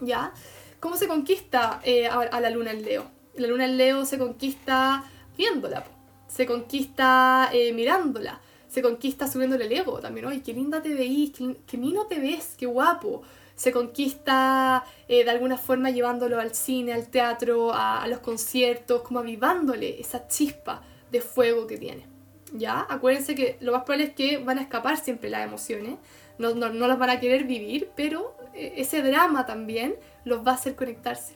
¿Ya? 0.00 0.32
¿Cómo 0.80 0.96
se 0.96 1.08
conquista 1.08 1.80
eh, 1.84 2.06
a, 2.06 2.40
la 2.40 2.50
luna 2.50 2.70
en 2.70 2.82
Leo? 2.84 3.10
La 3.36 3.48
luna 3.48 3.64
en 3.64 3.76
Leo 3.76 4.04
se 4.04 4.18
conquista 4.18 5.04
viéndola, 5.36 5.84
se 6.28 6.46
conquista 6.46 7.50
eh, 7.52 7.72
mirándola, 7.72 8.40
se 8.68 8.82
conquista 8.82 9.26
subiéndole 9.26 9.64
el 9.64 9.72
ego 9.72 10.00
también. 10.00 10.26
¡Ay, 10.26 10.40
qué 10.40 10.52
linda 10.52 10.82
te 10.82 10.94
veís! 10.94 11.32
¡Qué, 11.32 11.56
qué 11.66 11.78
mino 11.78 12.06
te 12.06 12.18
ves! 12.18 12.54
¡Qué 12.58 12.66
guapo! 12.66 13.22
Se 13.56 13.72
conquista 13.72 14.84
eh, 15.08 15.24
de 15.24 15.30
alguna 15.30 15.56
forma 15.56 15.90
llevándolo 15.90 16.38
al 16.38 16.54
cine, 16.54 16.92
al 16.92 17.08
teatro, 17.08 17.72
a, 17.72 18.06
los 18.06 18.20
conciertos, 18.20 19.02
como 19.02 19.18
avivándole 19.18 19.98
esa 19.98 20.28
chispa 20.28 20.82
de 21.10 21.20
fuego 21.20 21.66
que 21.66 21.78
tiene. 21.78 22.06
¿Ya? 22.52 22.86
Acuérdense 22.88 23.34
que 23.34 23.56
lo 23.60 23.72
más 23.72 23.82
probable 23.82 24.04
es 24.04 24.14
que 24.14 24.38
van 24.38 24.58
a 24.58 24.62
escapar 24.62 24.98
siempre 24.98 25.30
las 25.30 25.44
emociones, 25.44 25.96
no, 26.38 26.54
no, 26.54 26.68
no 26.68 26.86
las 26.86 26.98
van 26.98 27.10
a 27.10 27.18
querer 27.18 27.44
vivir, 27.44 27.90
pero 27.96 28.36
eh, 28.54 28.74
ese 28.76 29.02
drama 29.02 29.46
también 29.46 29.96
los 30.24 30.46
va 30.46 30.52
a 30.52 30.54
hacer 30.54 30.76
conectarse. 30.76 31.34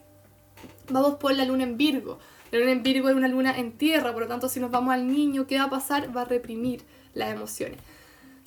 Vamos 0.90 1.16
por 1.16 1.35
la 1.35 1.44
luna 1.44 1.64
en 1.64 1.76
Virgo. 1.76 2.18
La 2.50 2.59
luna 2.59 2.72
en 2.72 2.83
Virgo 2.83 3.09
es 3.09 3.14
una 3.14 3.28
luna 3.28 3.56
en 3.56 3.72
tierra, 3.72 4.12
por 4.12 4.22
lo 4.22 4.28
tanto 4.28 4.48
si 4.48 4.61
nos 4.61 4.70
vamos 4.70 4.92
al 4.92 5.06
niño, 5.06 5.46
¿qué 5.46 5.56
va 5.59 5.64
a 5.64 5.70
pasar? 5.70 6.14
Va 6.14 6.22
a 6.22 6.24
reprimir 6.26 6.83
las 7.14 7.33
emociones. 7.33 7.78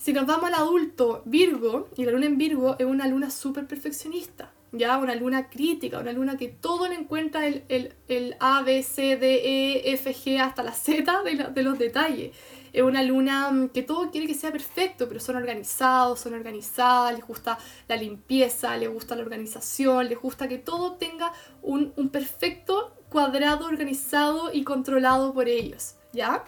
Si 0.04 0.12
nos 0.12 0.26
vamos 0.26 0.48
al 0.48 0.56
adulto, 0.56 1.22
Virgo, 1.24 1.88
y 1.96 2.04
la 2.04 2.12
luna 2.12 2.26
en 2.26 2.38
Virgo 2.38 2.76
es 2.78 2.86
una 2.86 3.08
luna 3.08 3.30
súper 3.30 3.68
perfeccionista, 3.68 4.52
ya 4.74 4.98
una 4.98 5.16
luna 5.16 5.50
crítica, 5.50 6.00
una 6.00 6.12
luna 6.12 6.36
que 6.36 6.50
todo 6.50 6.90
le 6.90 6.96
encuentra 6.96 7.48
el, 7.48 7.64
el, 7.70 7.94
el, 8.10 8.36
A, 8.42 8.64
B, 8.64 8.84
C, 8.84 9.16
D, 9.16 9.36
E, 9.46 9.94
F, 9.94 10.14
G 10.14 10.42
hasta 10.42 10.62
la 10.62 10.74
Z 10.74 11.24
de, 11.24 11.48
de 11.54 11.64
los 11.64 11.80
detalles. 11.80 12.36
Es 12.74 12.84
una 12.84 13.02
luna 13.02 13.50
mm, 13.50 13.70
que 13.70 13.82
todo 13.82 14.12
quiere 14.12 14.28
que 14.28 14.34
sea 14.34 14.52
perfecto, 14.52 15.08
pero 15.08 15.22
son 15.22 15.38
organizados, 15.38 16.20
son 16.20 16.34
organizadas, 16.34 17.14
les 17.16 17.26
gusta 17.26 17.58
la 17.88 17.96
limpieza, 17.96 18.76
les 18.76 18.90
gusta 18.92 19.16
la 19.16 19.22
organización, 19.22 20.10
les 20.10 20.20
gusta 20.20 20.50
que 20.50 20.58
todo 20.58 20.96
tenga 20.96 21.32
un, 21.62 21.94
un 21.96 22.10
perfecto 22.10 22.94
cuadrado 23.08 23.68
organizado 23.68 24.52
y 24.52 24.66
controlado 24.66 25.34
por 25.34 25.48
ellos, 25.48 25.96
¿ya? 26.12 26.44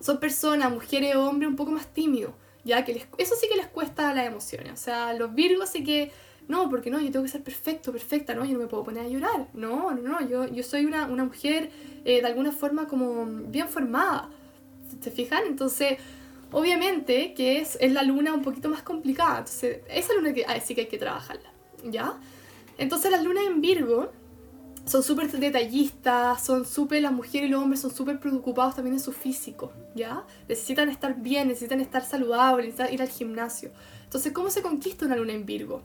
Son 0.00 0.18
personas, 0.18 0.72
mujeres 0.72 1.16
hombres 1.16 1.50
un 1.50 1.56
poco 1.56 1.72
más 1.72 1.92
tímidos 1.92 2.32
ya 2.66 2.84
que 2.84 3.06
eso 3.16 3.34
sí 3.40 3.46
que 3.48 3.56
les 3.56 3.68
cuesta 3.68 4.12
las 4.12 4.26
emociones. 4.26 4.72
O 4.72 4.76
sea, 4.76 5.12
los 5.14 5.34
virgos 5.34 5.70
sí 5.70 5.84
que, 5.84 6.10
no, 6.48 6.68
porque 6.68 6.90
no, 6.90 7.00
yo 7.00 7.10
tengo 7.10 7.24
que 7.24 7.30
ser 7.30 7.42
perfecto, 7.42 7.92
perfecta, 7.92 8.34
no, 8.34 8.44
yo 8.44 8.54
no 8.54 8.58
me 8.58 8.66
puedo 8.66 8.82
poner 8.82 9.06
a 9.06 9.08
llorar. 9.08 9.46
No, 9.54 9.92
no, 9.92 10.02
no, 10.02 10.28
yo, 10.28 10.46
yo 10.46 10.62
soy 10.64 10.84
una, 10.84 11.06
una 11.06 11.24
mujer 11.24 11.70
eh, 12.04 12.20
de 12.20 12.26
alguna 12.26 12.50
forma 12.50 12.88
como 12.88 13.24
bien 13.24 13.68
formada. 13.68 14.28
¿Se 15.00 15.10
fijan? 15.10 15.44
Entonces, 15.46 15.98
obviamente 16.50 17.34
que 17.34 17.60
es, 17.60 17.78
es 17.80 17.92
la 17.92 18.02
luna 18.02 18.34
un 18.34 18.42
poquito 18.42 18.68
más 18.68 18.82
complicada. 18.82 19.38
Entonces, 19.38 19.80
esa 19.88 20.14
luna 20.14 20.32
que, 20.32 20.44
sí 20.64 20.74
que 20.74 20.82
hay 20.82 20.88
que 20.88 20.98
trabajarla, 20.98 21.50
¿ya? 21.84 22.14
Entonces, 22.78 23.12
las 23.12 23.22
lunas 23.22 23.44
en 23.46 23.60
Virgo 23.60 24.10
son 24.86 25.02
súper 25.02 25.28
detallistas, 25.30 26.44
son 26.44 26.64
súper, 26.64 27.02
las 27.02 27.12
mujeres 27.12 27.48
y 27.48 27.52
los 27.52 27.60
hombres 27.60 27.80
son 27.80 27.92
súper 27.92 28.20
preocupados 28.20 28.76
también 28.76 28.94
en 28.94 29.00
su 29.00 29.12
físico, 29.12 29.72
¿ya? 29.96 30.24
Necesitan 30.48 30.88
estar 30.88 31.16
bien, 31.16 31.48
necesitan 31.48 31.80
estar 31.80 32.04
saludables, 32.04 32.66
necesitan 32.66 32.94
ir 32.94 33.02
al 33.02 33.08
gimnasio. 33.08 33.72
Entonces, 34.04 34.32
¿cómo 34.32 34.48
se 34.48 34.62
conquista 34.62 35.04
una 35.04 35.16
luna 35.16 35.32
en 35.32 35.44
Virgo? 35.44 35.82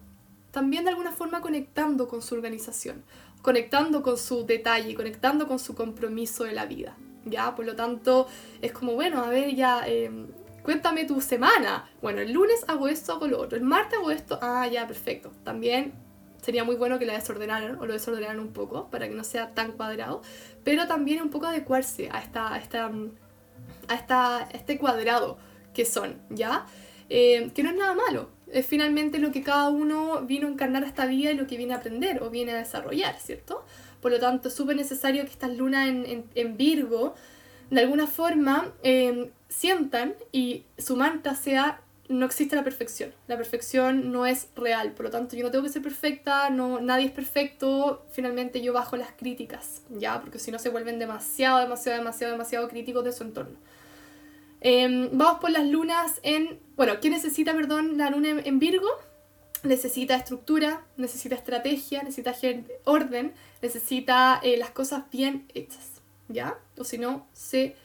También 0.51 0.83
de 0.83 0.91
alguna 0.91 1.11
forma 1.11 1.41
conectando 1.41 2.07
con 2.07 2.21
su 2.21 2.35
organización, 2.35 3.03
conectando 3.41 4.03
con 4.03 4.17
su 4.17 4.45
detalle, 4.45 4.93
conectando 4.93 5.47
con 5.47 5.57
su 5.57 5.73
compromiso 5.73 6.43
de 6.43 6.53
la 6.53 6.67
vida, 6.67 6.95
¿ya? 7.25 7.55
Por 7.55 7.65
lo 7.65 7.75
tanto, 7.75 8.27
es 8.61 8.71
como, 8.71 8.93
bueno, 8.93 9.23
a 9.23 9.29
ver, 9.29 9.55
ya... 9.55 9.81
Em, 9.87 10.27
cuéntame 10.61 11.05
tu 11.05 11.21
semana. 11.21 11.89
Bueno, 12.03 12.21
el 12.21 12.33
lunes 12.33 12.65
hago 12.67 12.87
esto, 12.87 13.13
hago 13.13 13.25
lo 13.25 13.39
otro. 13.39 13.57
El 13.57 13.63
martes 13.63 13.97
hago 13.97 14.11
esto. 14.11 14.37
Ah, 14.43 14.67
ya, 14.67 14.85
perfecto. 14.85 15.31
También 15.43 15.93
sería 16.41 16.63
muy 16.63 16.75
bueno 16.75 16.99
que 16.99 17.06
la 17.06 17.13
desordenaran 17.13 17.80
o 17.80 17.86
lo 17.86 17.93
desordenaran 17.93 18.39
un 18.39 18.51
poco 18.51 18.89
para 18.89 19.08
que 19.08 19.15
no 19.15 19.23
sea 19.23 19.54
tan 19.54 19.73
cuadrado, 19.73 20.21
pero 20.63 20.88
también 20.88 21.21
un 21.21 21.30
poco 21.30 21.47
adecuarse 21.47 22.10
a, 22.12 22.19
esta, 22.19 22.54
a, 22.54 22.58
esta, 22.58 22.91
a, 23.88 23.95
esta, 23.95 24.49
este 24.54 24.77
cuadrado 24.77 25.38
que 25.73 25.86
son, 25.86 26.21
¿ya? 26.30 26.65
Eh, 27.10 27.51
que 27.54 27.63
no 27.63 27.69
es 27.69 27.75
nada 27.75 27.93
malo, 27.93 28.30
es 28.51 28.65
finalmente 28.65 29.19
lo 29.19 29.32
que 29.32 29.43
cada 29.43 29.69
uno 29.69 30.21
vino 30.21 30.47
a 30.47 30.51
encarnar 30.51 30.84
a 30.84 30.88
esta 30.88 31.06
vida 31.06 31.32
y 31.32 31.36
lo 31.36 31.47
que 31.47 31.58
viene 31.58 31.73
a 31.73 31.77
aprender 31.77 32.21
o 32.23 32.30
viene 32.30 32.54
a 32.54 32.58
desarrollar, 32.58 33.19
¿cierto? 33.19 33.65
Por 34.01 34.12
lo 34.12 34.19
tanto, 34.19 34.47
es 34.47 34.54
súper 34.54 34.75
necesario 34.75 35.23
que 35.23 35.32
estas 35.32 35.56
lunas 35.56 35.88
en, 35.88 36.25
en, 36.34 36.58
Virgo, 36.58 37.15
de 37.69 37.82
alguna 37.82 38.08
forma, 38.08 38.73
eh, 38.84 39.32
sientan 39.47 40.15
y 40.32 40.65
su 40.77 40.95
mantra 40.95 41.36
sea 41.36 41.82
no 42.12 42.26
existe 42.26 42.56
la 42.56 42.63
perfección. 42.63 43.13
La 43.28 43.38
perfección 43.38 44.12
no 44.12 44.26
es 44.26 44.50
real, 44.56 44.91
por 44.91 45.06
lo 45.06 45.12
tanto 45.12 45.36
yo 45.36 45.43
no 45.43 45.52
tengo 45.52 45.63
que 45.63 45.71
ser 45.71 45.82
perfecta, 45.82 46.50
no, 46.50 46.82
nadie 46.82 47.06
es 47.06 47.12
perfecto, 47.12 48.06
finalmente 48.12 48.62
yo 48.62 48.74
bajo 48.74 48.97
las 48.97 49.12
críticas, 49.12 49.82
¿ya? 49.89 50.19
Porque 50.19 50.38
si 50.38 50.52
no 50.52 50.60
se 50.60 50.69
vuelven 50.69 51.00
demasiado, 51.00 51.60
demasiado, 51.60 51.97
demasiado, 51.97 52.34
demasiado 52.34 52.67
críticos 52.67 53.06
de 53.06 53.13
su 53.13 53.24
entorno. 53.24 53.58
Em, 54.60 55.10
vamos 55.13 55.39
por 55.39 55.52
las 55.52 55.65
lunas 55.65 56.19
en... 56.24 56.60
Bueno, 56.76 57.00
¿qué 57.00 57.10
necesita, 57.10 57.54
perdón, 57.54 57.97
la 57.97 58.10
luna 58.10 58.41
en, 58.43 58.60
Virgo? 58.60 58.89
Necesita 59.63 60.15
estructura, 60.15 60.86
necesita 60.97 61.36
estrategia, 61.36 62.04
necesita 62.04 62.36
orden, 62.84 63.34
necesita 63.62 64.39
eh, 64.43 64.58
las 64.58 64.71
cosas 64.71 65.10
bien 65.12 65.45
hechas, 65.54 66.02
¿ya? 66.28 66.58
O 66.78 66.84
si 66.84 66.97
no, 66.97 67.28
se 67.32 67.76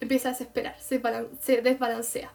empieza 0.00 0.30
a 0.30 0.32
desesperar, 0.32 0.76
se, 0.80 1.02
se 1.42 1.62
desbalancea. 1.62 2.32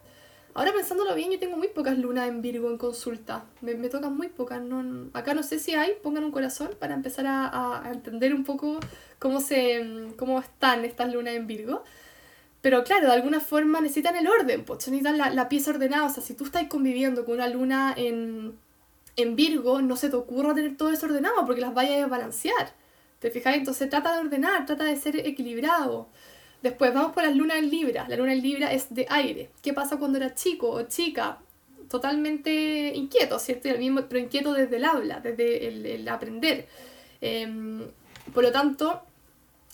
Ahora 0.54 0.74
pensándolo 0.74 1.16
bien, 1.16 1.32
yo 1.32 1.40
tengo 1.40 1.56
muy 1.56 1.70
pocas 1.70 1.98
lunas 1.98 2.28
en 2.28 2.42
Virgo 2.42 2.70
en 2.70 2.78
consulta. 2.78 3.46
Me, 3.62 3.76
me 3.76 3.90
tocan 3.90 4.16
muy 4.16 4.28
pocas. 4.28 4.62
No, 4.62 5.10
acá 5.14 5.34
no 5.34 5.44
sé 5.44 5.60
si 5.60 5.74
hay, 5.74 5.94
pongan 6.04 6.26
un 6.26 6.32
corazón 6.32 6.72
para 6.80 6.94
empezar 6.94 7.26
a, 7.28 7.86
a, 7.86 7.92
entender 7.92 8.34
un 8.34 8.44
poco 8.44 8.80
cómo, 9.20 9.40
se, 9.40 10.14
cómo 10.18 10.40
están 10.40 10.84
estas 10.84 11.14
lunas 11.14 11.36
en 11.36 11.48
Virgo. 11.48 11.84
Pero 12.62 12.84
claro, 12.84 13.08
de 13.08 13.14
alguna 13.14 13.40
forma 13.40 13.82
necesitan 13.82 14.16
el 14.16 14.28
orden, 14.28 14.66
pues 14.66 14.88
necesitan 14.88 15.18
la, 15.18 15.30
la, 15.30 15.50
pieza 15.50 15.72
ordenada. 15.72 16.08
O 16.08 16.10
sea, 16.10 16.22
si 16.22 16.34
tú 16.34 16.46
estás 16.46 16.68
conviviendo 16.68 17.26
con 17.26 17.36
una 17.36 17.48
luna 17.48 17.94
en, 17.98 18.58
en 19.16 19.36
Virgo, 19.36 19.82
no 19.82 19.96
se 19.96 20.10
te 20.10 20.16
ocurra 20.16 20.54
tener 20.54 20.78
todo 20.78 20.92
eso 20.92 21.06
ordenado 21.06 21.46
porque 21.46 21.62
las 21.62 21.74
vayas 21.74 22.04
a 22.04 22.08
balancear. 22.08 22.74
¿Te 23.20 23.32
fijas? 23.32 23.56
Entonces 23.56 23.90
trata 23.90 24.14
de 24.14 24.20
ordenar, 24.20 24.66
trata 24.66 24.84
de 24.84 24.96
ser 24.96 25.16
equilibrado. 25.28 26.10
Después 26.62 26.94
vamos 26.94 27.14
por 27.14 27.24
las 27.24 27.36
lunas 27.36 27.58
en 27.58 27.70
Libra. 27.70 28.08
La 28.08 28.16
luna 28.16 28.34
en 28.34 28.42
Libra 28.42 28.72
es 28.72 28.94
de 28.94 29.08
aire. 29.10 29.50
¿Qué 29.62 29.74
pasa 29.74 29.98
cuando 29.98 30.18
era 30.18 30.36
chico 30.36 30.70
o 30.70 30.84
chica? 30.84 31.40
Totalmente 31.90 32.94
inquieto, 32.96 33.40
¿cierto? 33.40 33.70
el 33.70 33.80
mismo, 33.80 34.02
pero 34.08 34.20
inquieto 34.20 34.54
desde 34.54 34.78
el 34.78 34.86
habla, 34.86 35.20
desde 35.20 35.96
el, 35.96 36.08
aprender. 36.08 36.68
Em, 37.20 37.84
por 38.34 38.44
lo 38.44 38.52
tanto, 38.52 39.02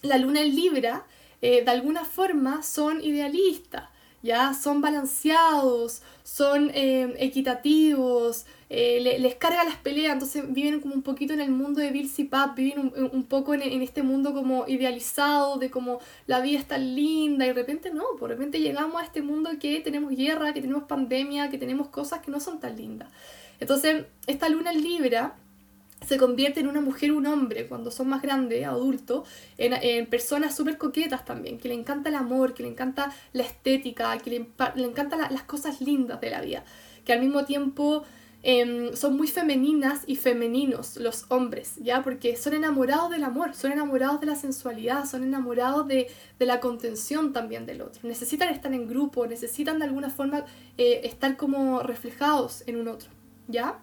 la 0.02 0.18
luna 0.18 0.42
en 0.42 0.56
Libra, 0.56 1.06
eh, 1.42 1.64
de 1.64 1.72
alguna 1.72 2.06
forma, 2.06 2.64
son 2.64 3.04
idealistas. 3.04 3.90
¿ya? 4.22 4.54
Son 4.54 4.82
balanceados, 4.82 6.02
son 6.24 6.72
em, 6.74 7.14
equitativos, 7.18 8.46
eh, 8.70 9.18
les 9.20 9.36
carga 9.36 9.64
las 9.64 9.78
peleas, 9.78 10.12
entonces 10.12 10.44
viven 10.52 10.82
como 10.82 10.94
un 10.94 11.02
poquito 11.02 11.34
en 11.34 11.40
el 11.40 11.52
mundo 11.52 11.80
de 11.80 11.90
Bill 11.92 12.12
Pap, 12.30 12.56
viven 12.56 12.92
un, 12.96 13.24
poco 13.24 13.54
en, 13.54 13.62
este 13.82 14.04
mundo 14.04 14.34
como 14.34 14.66
idealizado, 14.68 15.58
de 15.58 15.72
como 15.72 16.00
la 16.26 16.42
vida 16.42 16.60
es 16.60 16.68
tan 16.68 16.94
linda, 16.96 17.46
y 17.46 17.50
de 17.50 17.54
repente 17.54 17.94
no, 17.94 18.04
por 18.20 18.30
repente 18.30 18.60
llegamos 18.60 19.02
a 19.02 19.06
este 19.06 19.22
mundo 19.22 19.52
que 19.60 19.80
tenemos 19.80 20.14
guerra, 20.14 20.54
que 20.54 20.60
tenemos 20.60 20.84
pandemia, 20.84 21.50
que 21.50 21.58
tenemos 21.58 21.88
cosas 21.88 22.20
que 22.20 22.30
no 22.30 22.42
son 22.42 22.60
tan 22.60 22.76
lindas. 22.76 23.10
Entonces, 23.62 24.06
esta 24.28 24.50
luna 24.50 24.72
en 24.72 24.84
Libra 24.84 25.36
se 26.06 26.18
convierte 26.18 26.60
en 26.60 26.68
una 26.68 26.82
mujer 26.82 27.12
un 27.14 27.26
hombre 27.26 27.68
cuando 27.68 27.90
son 27.90 28.10
más 28.10 28.22
grandes, 28.22 28.66
adultos, 28.66 29.28
en, 29.58 30.06
personas 30.08 30.56
súper 30.56 30.78
coquetas 30.78 31.24
también, 31.24 31.58
que 31.58 31.70
le 31.70 31.74
encanta 31.74 32.10
el 32.10 32.16
amor, 32.16 32.54
que 32.54 32.64
le 32.64 32.70
encanta 32.70 33.14
la 33.32 33.44
estética, 33.44 34.18
que 34.18 34.30
le, 34.30 34.48
le 34.76 34.84
encantan 34.84 35.20
las 35.20 35.44
cosas 35.44 35.80
lindas 35.80 36.20
de 36.20 36.30
la 36.32 36.42
vida, 36.42 36.66
que 37.06 37.14
al 37.14 37.22
mismo 37.22 37.46
tiempo 37.46 38.04
Em, 38.50 38.96
son 38.96 39.18
muy 39.18 39.28
femeninas 39.28 40.04
y 40.08 40.16
femeninos 40.16 40.96
los 40.96 41.26
hombres, 41.28 41.74
¿ya? 41.82 42.02
Porque 42.02 42.38
son 42.38 42.54
enamorados 42.54 43.10
del 43.10 43.26
amor, 43.26 43.54
son 43.54 43.74
enamorados 43.74 44.22
de 44.22 44.28
la 44.28 44.38
sensualidad, 44.38 45.06
son 45.06 45.24
enamorados 45.24 45.86
de, 45.86 46.08
la 46.40 46.62
contención 46.62 47.34
también 47.34 47.66
del 47.66 47.82
otro. 47.82 48.08
Necesitan 48.08 48.48
estar 48.48 48.74
en 48.74 48.88
grupo, 48.88 49.28
necesitan 49.28 49.80
de 49.80 49.86
alguna 49.86 50.10
forma 50.10 50.46
eh, 50.78 51.02
estar 51.04 51.36
como 51.36 51.82
reflejados 51.84 52.64
en 52.68 52.78
un 52.78 52.88
otro, 52.88 53.10
¿ya? 53.50 53.82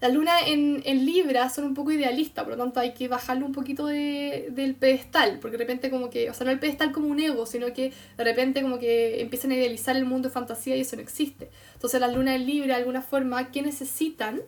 La 0.00 0.08
luna 0.08 0.40
en, 0.46 0.82
en, 0.86 1.04
Libra 1.04 1.50
son 1.50 1.64
un 1.64 1.74
poco 1.74 1.92
idealistas, 1.92 2.44
por 2.44 2.56
lo 2.56 2.62
tanto 2.62 2.80
hay 2.80 2.94
que 2.94 3.06
bajarle 3.06 3.44
un 3.44 3.52
poquito 3.52 3.86
de, 3.86 4.48
del 4.50 4.74
pedestal, 4.74 5.38
porque 5.40 5.58
de 5.58 5.64
repente 5.64 5.90
como 5.90 6.08
que, 6.08 6.30
o 6.30 6.34
sea, 6.34 6.46
no 6.46 6.52
el 6.52 6.58
pedestal 6.58 6.90
como 6.90 7.08
un 7.08 7.20
ego, 7.20 7.44
sino 7.44 7.72
que 7.74 7.92
de 8.16 8.24
repente 8.24 8.62
como 8.62 8.78
que 8.78 9.20
empiezan 9.20 9.50
a 9.50 9.56
idealizar 9.56 9.96
el 9.96 10.06
mundo 10.06 10.28
de 10.28 10.32
fantasía 10.32 10.74
y 10.74 10.80
eso 10.80 10.96
no 10.96 11.02
existe. 11.02 11.50
Entonces 11.74 12.00
la 12.00 12.08
luna 12.08 12.34
en 12.34 12.46
Libra, 12.46 12.76
de 12.76 12.80
alguna 12.80 13.02
forma, 13.02 13.50
¿qué 13.50 13.60
necesitan? 13.60 14.40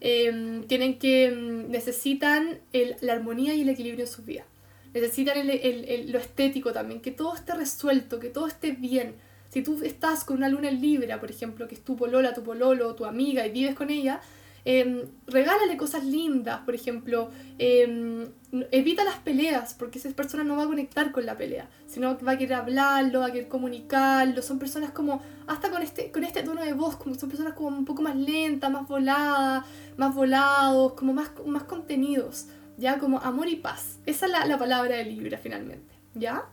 Em, 0.00 0.64
tienen 0.68 0.98
que, 1.00 1.26
em, 1.26 1.68
necesitan 1.68 2.60
el, 2.72 2.96
la 3.00 3.14
armonía 3.14 3.54
y 3.54 3.62
el 3.62 3.68
equilibrio 3.70 4.04
en 4.04 4.10
sus 4.10 4.24
vidas. 4.24 4.46
Necesitan 4.94 5.36
el, 5.36 5.50
el, 5.50 6.12
lo 6.12 6.18
estético 6.18 6.72
también, 6.72 7.00
que 7.00 7.10
todo 7.10 7.34
esté 7.34 7.54
resuelto, 7.54 8.20
que 8.20 8.28
todo 8.28 8.46
esté 8.46 8.72
bien. 8.72 9.14
Si 9.48 9.62
tú 9.62 9.80
estás 9.82 10.24
con 10.24 10.36
una 10.36 10.48
luna 10.48 10.68
en 10.68 10.80
Libra, 10.80 11.18
por 11.18 11.30
ejemplo, 11.30 11.66
que 11.66 11.74
es 11.74 11.82
tu 11.82 11.96
polola, 11.96 12.34
tu 12.34 12.42
pololo, 12.42 12.94
tu 12.94 13.04
amiga 13.04 13.46
y 13.46 13.50
vives 13.50 13.74
con 13.74 13.90
ella, 13.90 14.20
eh, 14.64 15.08
regálale 15.26 15.76
cosas 15.76 16.04
lindas, 16.04 16.60
por 16.60 16.74
ejemplo. 16.74 17.30
Em, 17.58 18.28
evita 18.70 19.02
las 19.04 19.16
peleas, 19.16 19.74
porque 19.74 19.98
esa 19.98 20.10
persona 20.10 20.44
no 20.44 20.56
va 20.56 20.64
a 20.64 20.66
conectar 20.66 21.10
con 21.10 21.26
la 21.26 21.36
pelea, 21.36 21.68
sino 21.86 22.18
va 22.18 22.32
a 22.32 22.38
querer 22.38 22.54
hablarlo, 22.54 23.20
va 23.20 23.26
a 23.26 23.32
querer 23.32 23.48
comunicarlo. 23.48 24.42
Son 24.42 24.58
personas 24.58 24.90
como, 24.90 25.22
hasta 25.46 25.70
con 25.70 25.82
este, 25.82 26.12
con 26.12 26.24
este 26.24 26.42
tono 26.42 26.62
de 26.62 26.74
voz, 26.74 26.96
como 26.96 27.14
son 27.14 27.28
personas 27.28 27.54
como 27.54 27.68
un 27.68 27.84
poco 27.84 28.02
más 28.02 28.16
lentas, 28.16 28.70
más 28.70 28.86
voladas, 28.86 29.64
más 29.96 30.14
volados, 30.14 30.92
como 30.94 31.12
más, 31.12 31.30
más 31.46 31.64
contenidos, 31.64 32.46
¿ya? 32.76 32.98
Como 32.98 33.18
amor 33.18 33.48
y 33.48 33.56
paz. 33.56 33.98
Esa 34.06 34.26
es 34.26 34.32
la, 34.32 34.46
la 34.46 34.58
palabra 34.58 34.96
de 34.96 35.04
Libra 35.04 35.38
finalmente, 35.38 35.94
¿ya? 36.14 36.44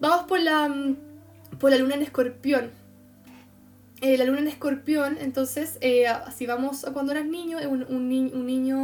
Vamos 0.00 0.26
por 0.26 0.40
la, 0.40 0.94
por 1.58 1.70
la 1.70 1.78
luna 1.78 1.96
en 1.96 2.02
escorpión. 2.02 2.70
Eh, 4.00 4.16
la 4.16 4.24
luna 4.24 4.38
en 4.38 4.46
escorpión, 4.46 5.18
entonces, 5.20 5.76
eh, 5.80 6.06
si 6.36 6.46
vamos 6.46 6.84
a 6.84 6.92
cuando 6.92 7.10
eras 7.10 7.26
niño, 7.26 7.58
un, 7.68 7.82
un, 7.82 8.30
un 8.32 8.46
niño 8.46 8.78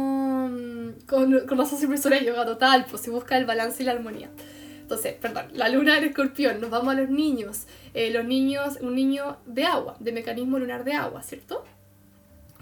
mm, 0.49 1.05
con, 1.07 1.47
con 1.47 1.57
razón 1.57 1.79
yoga 2.25 2.45
total, 2.45 2.85
pues 2.89 3.01
se 3.01 3.11
busca 3.11 3.37
el 3.37 3.45
balance 3.45 3.81
y 3.81 3.85
la 3.85 3.93
armonía. 3.93 4.29
Entonces, 4.81 5.13
perdón, 5.13 5.45
la 5.53 5.69
luna 5.69 5.97
en 5.97 6.03
escorpión, 6.03 6.59
nos 6.59 6.69
vamos 6.69 6.93
a 6.93 6.97
los 6.99 7.09
niños. 7.09 7.63
Eh, 7.93 8.11
los 8.11 8.25
niños, 8.25 8.77
un 8.81 8.93
niño 8.93 9.37
de 9.45 9.63
agua, 9.63 9.95
de 10.01 10.11
mecanismo 10.11 10.59
lunar 10.59 10.83
de 10.83 10.93
agua, 10.93 11.23
¿cierto? 11.23 11.63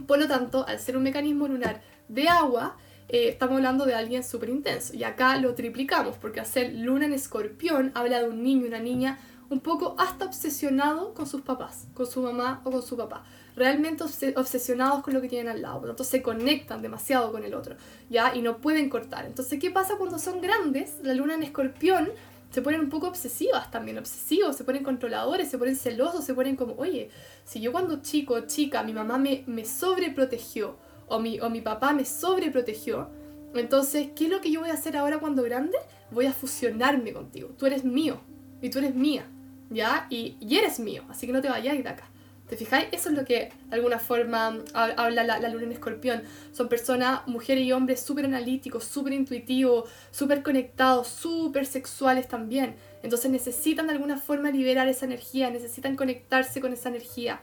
Por 0.06 0.20
lo 0.20 0.28
tanto, 0.28 0.66
al 0.68 0.80
ser 0.80 0.96
un 0.96 1.04
mecanismo 1.04 1.48
lunar 1.48 1.82
de 2.08 2.30
agua, 2.30 2.78
estamos 3.10 3.58
hablando 3.58 3.86
de 3.86 3.96
alguien 3.96 4.24
súper 4.24 4.50
intenso. 4.50 4.94
Y 4.94 5.04
acá 5.04 5.38
lo 5.38 5.56
triplicamos, 5.56 6.18
porque 6.18 6.40
hacer 6.40 6.74
luna 6.76 7.06
en 7.06 7.14
escorpión 7.14 7.92
habla 7.96 8.22
de 8.22 8.30
un 8.30 8.44
niño, 8.44 8.68
una 8.68 8.80
niña 8.80 9.18
un 9.54 9.62
poco 9.62 9.96
hasta 9.98 10.26
obsesionado 10.26 11.14
con 11.14 11.28
sus 11.28 11.42
papás, 11.42 11.88
con 11.94 12.06
su 12.06 12.22
mamá 12.22 12.62
o 12.64 12.72
con 12.72 12.82
su 12.82 12.98
papá. 12.98 13.24
Realmente 13.56 14.04
obsesionados 14.36 15.04
con 15.04 15.14
lo 15.14 15.22
que 15.22 15.30
tienen 15.30 15.48
al 15.48 15.62
lado. 15.62 15.80
Por 15.80 15.90
lo 15.90 15.94
tanto, 15.94 16.04
se 16.04 16.22
conectan 16.22 16.82
demasiado 16.82 17.32
con 17.32 17.44
el 17.44 17.54
otro, 17.54 17.76
¿ya? 18.10 18.36
Y 18.36 18.42
no 18.42 18.58
pueden 18.58 18.90
cortar. 18.90 19.26
Entonces, 19.26 19.60
¿qué 19.60 19.70
pasa 19.70 19.96
cuando 19.98 20.18
son 20.18 20.42
grandes? 20.42 20.98
La 21.04 21.14
luna 21.14 21.36
en 21.36 21.44
escorpión 21.44 22.10
se 22.50 22.62
ponen 22.62 22.82
un 22.82 22.90
poco 22.90 23.08
obsesivas 23.08 23.72
también, 23.72 23.98
obsesivos, 23.98 24.56
se 24.56 24.64
ponen 24.64 24.84
controladores, 24.84 25.50
se 25.50 25.58
ponen 25.58 25.76
celosos, 25.76 26.24
se 26.24 26.34
ponen 26.34 26.56
como, 26.56 26.76
oye, 26.78 27.10
si 27.46 27.62
yo 27.62 27.72
cuando 27.72 28.02
chico 28.02 28.36
o 28.36 28.42
chica 28.42 28.84
mi 28.84 28.94
mamá 28.94 29.18
me, 29.18 29.44
me 29.48 29.66
sobreprotegió 29.66 30.78
o 31.08 31.20
mi, 31.20 31.40
o 31.40 31.50
mi 31.50 31.62
papá 31.62 31.94
me 31.94 32.06
sobreprotegió, 32.06 33.10
entonces, 33.56 34.10
¿qué 34.16 34.26
es 34.26 34.32
lo 34.32 34.42
que 34.42 34.52
yo 34.52 34.62
voy 34.62 34.70
a 34.70 34.74
hacer 34.74 34.98
ahora 34.98 35.20
cuando 35.20 35.44
grande? 35.44 35.78
Voy 36.12 36.26
a 36.26 36.34
fusionarme 36.34 37.14
contigo. 37.14 37.50
Tú 37.58 37.66
eres 37.66 37.84
mío 37.84 38.20
y 38.62 38.70
tú 38.70 38.80
eres 38.80 38.96
mía. 38.96 39.28
¿Ya? 39.74 40.08
Y, 40.10 40.38
eres 40.56 40.80
mío, 40.80 41.04
así 41.10 41.28
que 41.28 41.34
no 41.34 41.42
te 41.42 41.50
vayáis 41.50 41.84
de 41.84 41.90
acá. 41.90 42.06
¿Te 42.48 42.58
fijáis? 42.58 42.88
Eso 42.92 43.10
es 43.10 43.16
lo 43.16 43.26
que 43.26 43.52
de 43.70 43.76
alguna 43.76 44.00
forma 44.00 44.60
habla 44.74 45.24
la, 45.24 45.50
luna 45.50 45.64
en 45.64 45.72
escorpión. 45.72 46.24
Son 46.52 46.68
personas, 46.68 47.26
mujeres 47.26 47.64
y 47.64 47.72
hombres, 47.72 48.02
súper 48.02 48.26
analíticos, 48.26 48.84
súper 48.84 49.14
intuitivos, 49.14 49.90
súper 50.12 50.44
conectados, 50.44 51.08
súper 51.08 51.66
sexuales 51.66 52.28
también. 52.28 52.76
Entonces 53.02 53.32
necesitan 53.32 53.88
de 53.88 53.94
alguna 53.94 54.18
forma 54.18 54.52
liberar 54.52 54.88
esa 54.88 55.06
energía, 55.06 55.50
necesitan 55.50 55.96
conectarse 55.96 56.62
con 56.62 56.74
esa 56.74 56.90
energía. 56.90 57.42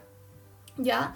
¿Ya? 0.76 1.14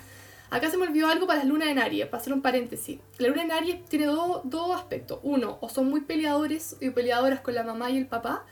Acá 0.50 0.70
se 0.70 0.77
me 0.77 0.87
olvidó 0.87 1.09
algo 1.09 1.27
para 1.27 1.40
la 1.40 1.46
luna 1.46 1.70
en 1.70 1.79
Aries, 1.79 2.07
para 2.07 2.20
hacer 2.20 2.33
un 2.33 2.40
paréntesis. 2.40 3.00
La 3.18 3.29
luna 3.29 3.42
en 3.42 3.53
Aries 3.53 3.85
tiene 3.87 4.07
dos 4.07 4.77
aspectos. 4.77 5.18
Uno, 5.22 5.59
o 5.61 5.68
son 5.68 5.88
muy 5.88 6.03
peleadores 6.03 6.77
y 6.81 6.90
peleadoras 6.90 7.40
con 7.40 7.55
la 7.55 7.64
mamá 7.64 7.90
y 7.90 7.98
el 7.98 8.07
papá, 8.07 8.44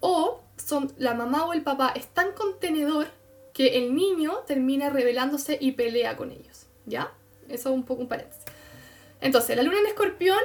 o 0.00 0.42
son 0.56 0.92
la 0.98 1.14
mamá 1.14 1.46
o 1.46 1.52
el 1.52 1.62
papá 1.62 1.92
es 1.94 2.06
tan 2.08 2.32
contenedor 2.32 3.08
que 3.52 3.78
el 3.78 3.94
niño 3.94 4.38
termina 4.46 4.90
rebelándose 4.90 5.58
y 5.60 5.72
pelea 5.72 6.16
con 6.16 6.30
ellos. 6.30 6.66
¿Ya? 6.86 7.12
Eso 7.48 7.70
es 7.70 7.74
un 7.74 7.84
poco 7.84 8.02
un 8.02 8.08
paréntesis. 8.08 8.44
Entonces, 9.20 9.56
la 9.56 9.62
luna 9.62 9.80
en 9.80 9.86
escorpión, 9.86 10.38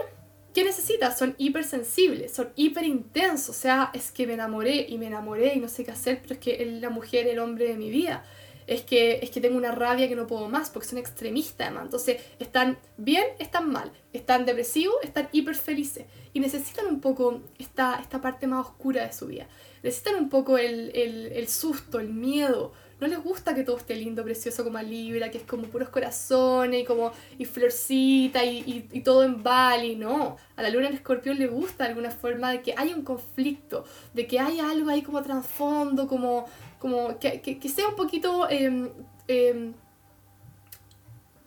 ¿qué 0.53 0.63
necesita? 0.63 1.15
Son 1.15 1.35
hipersensibles, 1.37 2.33
son 2.33 2.49
hiperintensos. 2.55 3.49
O 3.49 3.59
sea, 3.59 3.91
es 3.93 4.11
que 4.11 4.25
me 4.25 4.33
enamoré 4.33 4.87
y 4.89 4.97
me 4.97 5.07
enamoré 5.07 5.53
y 5.53 5.59
no 5.59 5.67
sé 5.67 5.83
qué 5.83 5.91
hacer, 5.91 6.19
pero 6.21 6.33
es 6.35 6.39
que 6.39 6.65
la 6.81 6.89
mujer, 6.89 7.27
el 7.27 7.39
hombre 7.39 7.67
de 7.67 7.75
mi 7.75 7.89
vida. 7.89 8.25
Es 8.67 8.83
que, 8.83 9.19
es 9.21 9.29
que 9.29 9.41
tengo 9.41 9.57
una 9.57 9.71
rabia 9.71 10.07
que 10.07 10.15
no 10.15 10.27
puedo 10.27 10.49
más 10.49 10.69
porque 10.69 10.87
son 10.87 10.99
extremistas 10.99 11.67
además. 11.67 11.85
Entonces, 11.85 12.21
están 12.39 12.77
bien, 12.97 13.25
están 13.39 13.71
mal. 13.71 13.91
Están 14.13 14.45
depresivos, 14.45 14.95
están 15.03 15.29
hiper 15.31 15.55
felices. 15.55 16.05
Y 16.33 16.39
necesitan 16.39 16.87
un 16.87 16.99
poco 16.99 17.41
esta, 17.59 17.99
esta 18.01 18.21
parte 18.21 18.47
más 18.47 18.67
oscura 18.67 19.05
de 19.05 19.13
su 19.13 19.27
vida 19.27 19.47
necesitan 19.83 20.15
un 20.15 20.29
poco 20.29 20.57
el, 20.57 20.91
el, 20.95 21.47
susto, 21.47 21.99
el 21.99 22.07
miedo. 22.09 22.71
No 23.01 23.07
les 23.07 23.21
gusta 23.21 23.53
que 23.53 23.63
todo 23.63 23.75
esté 23.75 23.97
lindo, 23.97 24.23
precioso 24.23 24.63
como 24.63 24.77
a 24.77 24.83
Libra, 24.83 25.29
que 25.29 25.37
es 25.37 25.43
como 25.43 25.63
puros 25.63 25.89
corazones 25.89 26.81
y 26.81 26.85
como 26.85 27.11
y 27.37 27.43
florcita 27.43 28.45
y, 28.45 28.87
y, 28.91 29.01
todo 29.01 29.25
en 29.25 29.43
Bali, 29.43 29.97
no. 29.97 30.37
A 30.55 30.61
la 30.61 30.69
luna 30.69 30.87
en 30.87 30.93
escorpión 30.93 31.37
le 31.37 31.47
gusta 31.47 31.83
de 31.83 31.89
alguna 31.89 32.11
forma 32.11 32.51
de 32.51 32.61
que 32.61 32.73
haya 32.77 32.95
un 32.95 33.03
conflicto, 33.03 33.83
de 34.13 34.25
que 34.25 34.39
haya 34.39 34.69
algo 34.69 34.89
ahí 34.89 35.01
como 35.01 35.21
trasfondo, 35.21 36.07
como, 36.07 36.45
como 36.83 37.17
que, 37.17 37.39
que, 37.39 37.69
sea 37.69 37.87
un 37.87 37.95
poquito... 37.95 38.45
Eh, 38.49 39.71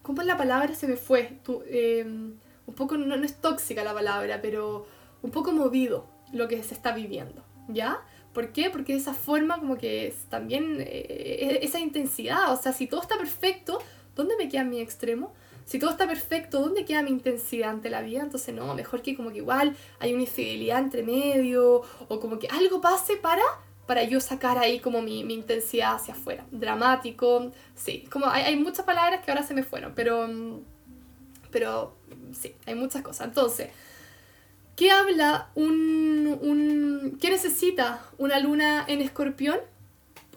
¿Cómo 0.01 0.23
es 0.23 0.27
la 0.27 0.39
palabra? 0.39 0.75
Se 0.75 0.87
me 0.87 0.97
fue. 0.97 1.39
Em, 1.69 2.39
un 2.67 2.75
poco, 2.75 2.97
no, 2.97 3.19
no 3.19 3.23
es 3.23 3.39
tóxica 3.39 3.85
la 3.85 3.93
palabra, 3.93 4.41
pero 4.41 4.87
un 5.21 5.31
poco 5.31 5.53
movido 5.53 6.07
lo 6.33 6.49
que 6.49 6.63
se 6.63 6.73
está 6.73 6.95
viviendo, 6.95 7.45
¿ya? 7.69 8.01
¿Por 8.33 8.53
qué? 8.53 8.71
Porque 8.71 8.97
esa 8.97 9.13
forma 9.13 9.59
como 9.59 9.77
que 9.77 10.07
es 10.07 10.25
también 10.31 10.79
eh, 10.81 11.59
esa 11.61 11.81
intensidad, 11.81 12.51
o 12.51 12.57
sea, 12.57 12.73
si 12.73 12.87
todo 12.87 13.03
está 13.03 13.19
perfecto, 13.19 13.79
¿dónde 14.15 14.37
me 14.39 14.49
queda 14.49 14.65
mi 14.65 14.81
extremo? 14.81 15.35
Si 15.67 15.79
todo 15.79 15.91
está 15.91 16.07
perfecto, 16.07 16.61
¿dónde 16.61 16.87
queda 16.87 17.03
mi 17.03 17.11
intensidad 17.11 17.69
ante 17.69 17.91
la 17.91 18.01
vida? 18.01 18.23
Entonces, 18.23 18.55
no, 18.55 18.75
mejor 18.75 19.03
que 19.03 19.15
como 19.15 19.33
que 19.33 19.39
igual 19.39 19.77
hay 19.99 20.15
una 20.15 20.23
infidelidad 20.23 20.79
entre 20.79 21.03
medio 21.03 21.83
o 22.09 22.21
como 22.21 22.39
que 22.39 22.49
algo 22.49 22.81
pase 22.81 23.19
para 23.19 23.43
para 23.87 24.03
yo 24.05 24.21
sacar 24.21 24.59
ahí 24.59 24.81
como 24.81 25.01
mi, 25.01 25.25
mi 25.25 25.35
intensidad 25.35 25.95
hacia 25.95 26.15
afuera. 26.15 26.45
Dramático, 26.51 27.53
sí, 27.75 28.05
como 28.11 28.27
hay, 28.27 28.43
hay, 28.43 28.57
muchas 28.57 28.85
palabras 28.85 29.25
que 29.25 29.31
ahora 29.31 29.45
se 29.45 29.55
me 29.55 29.63
fueron, 29.63 29.93
pero, 29.95 30.29
pero 31.51 31.95
sí, 32.33 32.55
hay 32.67 32.75
muchas 32.75 33.03
cosas. 33.03 33.29
Entonces, 33.29 33.71
¿qué 34.75 34.91
habla 34.91 35.51
un, 35.55 36.39
un... 36.43 37.19
¿Qué 37.21 37.31
necesita 37.31 38.03
una 38.19 38.41
luna 38.41 38.85
en 38.89 39.01
escorpión? 39.01 39.59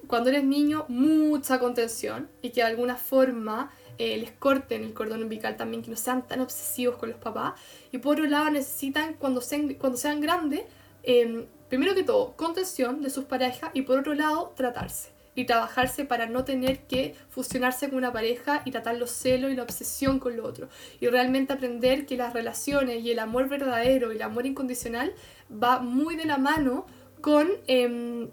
Cuando 0.07 0.29
eres 0.29 0.43
niño, 0.43 0.85
mucha 0.87 1.59
contención 1.59 2.29
y 2.41 2.49
que 2.49 2.61
de 2.61 2.67
alguna 2.67 2.95
forma 2.95 3.71
eh, 3.99 4.17
les 4.17 4.31
corten 4.31 4.83
el 4.83 4.93
cordón 4.93 5.23
umbilical 5.23 5.57
también, 5.57 5.83
que 5.83 5.91
no 5.91 5.97
sean 5.97 6.25
tan 6.25 6.41
obsesivos 6.41 6.97
con 6.97 7.09
los 7.09 7.19
papás. 7.19 7.59
Y 7.91 7.97
por 7.97 8.13
otro 8.13 8.25
lado, 8.27 8.49
necesitan 8.49 9.15
cuando 9.15 9.41
sean, 9.41 9.73
cuando 9.75 9.97
sean 9.97 10.21
grandes, 10.21 10.61
eh, 11.03 11.47
primero 11.69 11.95
que 11.95 12.03
todo, 12.03 12.33
contención 12.35 13.01
de 13.01 13.09
sus 13.09 13.25
parejas 13.25 13.71
y 13.73 13.83
por 13.83 13.99
otro 13.99 14.13
lado, 14.13 14.53
tratarse 14.55 15.09
y 15.35 15.45
trabajarse 15.45 16.03
para 16.05 16.25
no 16.25 16.43
tener 16.43 16.79
que 16.79 17.15
fusionarse 17.29 17.87
con 17.87 17.97
una 17.97 18.11
pareja 18.11 18.61
y 18.65 18.71
tratar 18.71 18.97
los 18.97 19.11
celos 19.11 19.51
y 19.51 19.55
la 19.55 19.63
obsesión 19.63 20.19
con 20.19 20.35
lo 20.35 20.45
otro. 20.45 20.67
Y 20.99 21.07
realmente 21.07 21.53
aprender 21.53 22.05
que 22.05 22.17
las 22.17 22.33
relaciones 22.33 23.03
y 23.03 23.11
el 23.11 23.19
amor 23.19 23.47
verdadero 23.47 24.11
y 24.11 24.17
el 24.17 24.21
amor 24.21 24.45
incondicional 24.45 25.13
va 25.51 25.79
muy 25.79 26.15
de 26.15 26.25
la 26.25 26.37
mano 26.37 26.85
con, 27.21 27.47
em, 27.67 28.29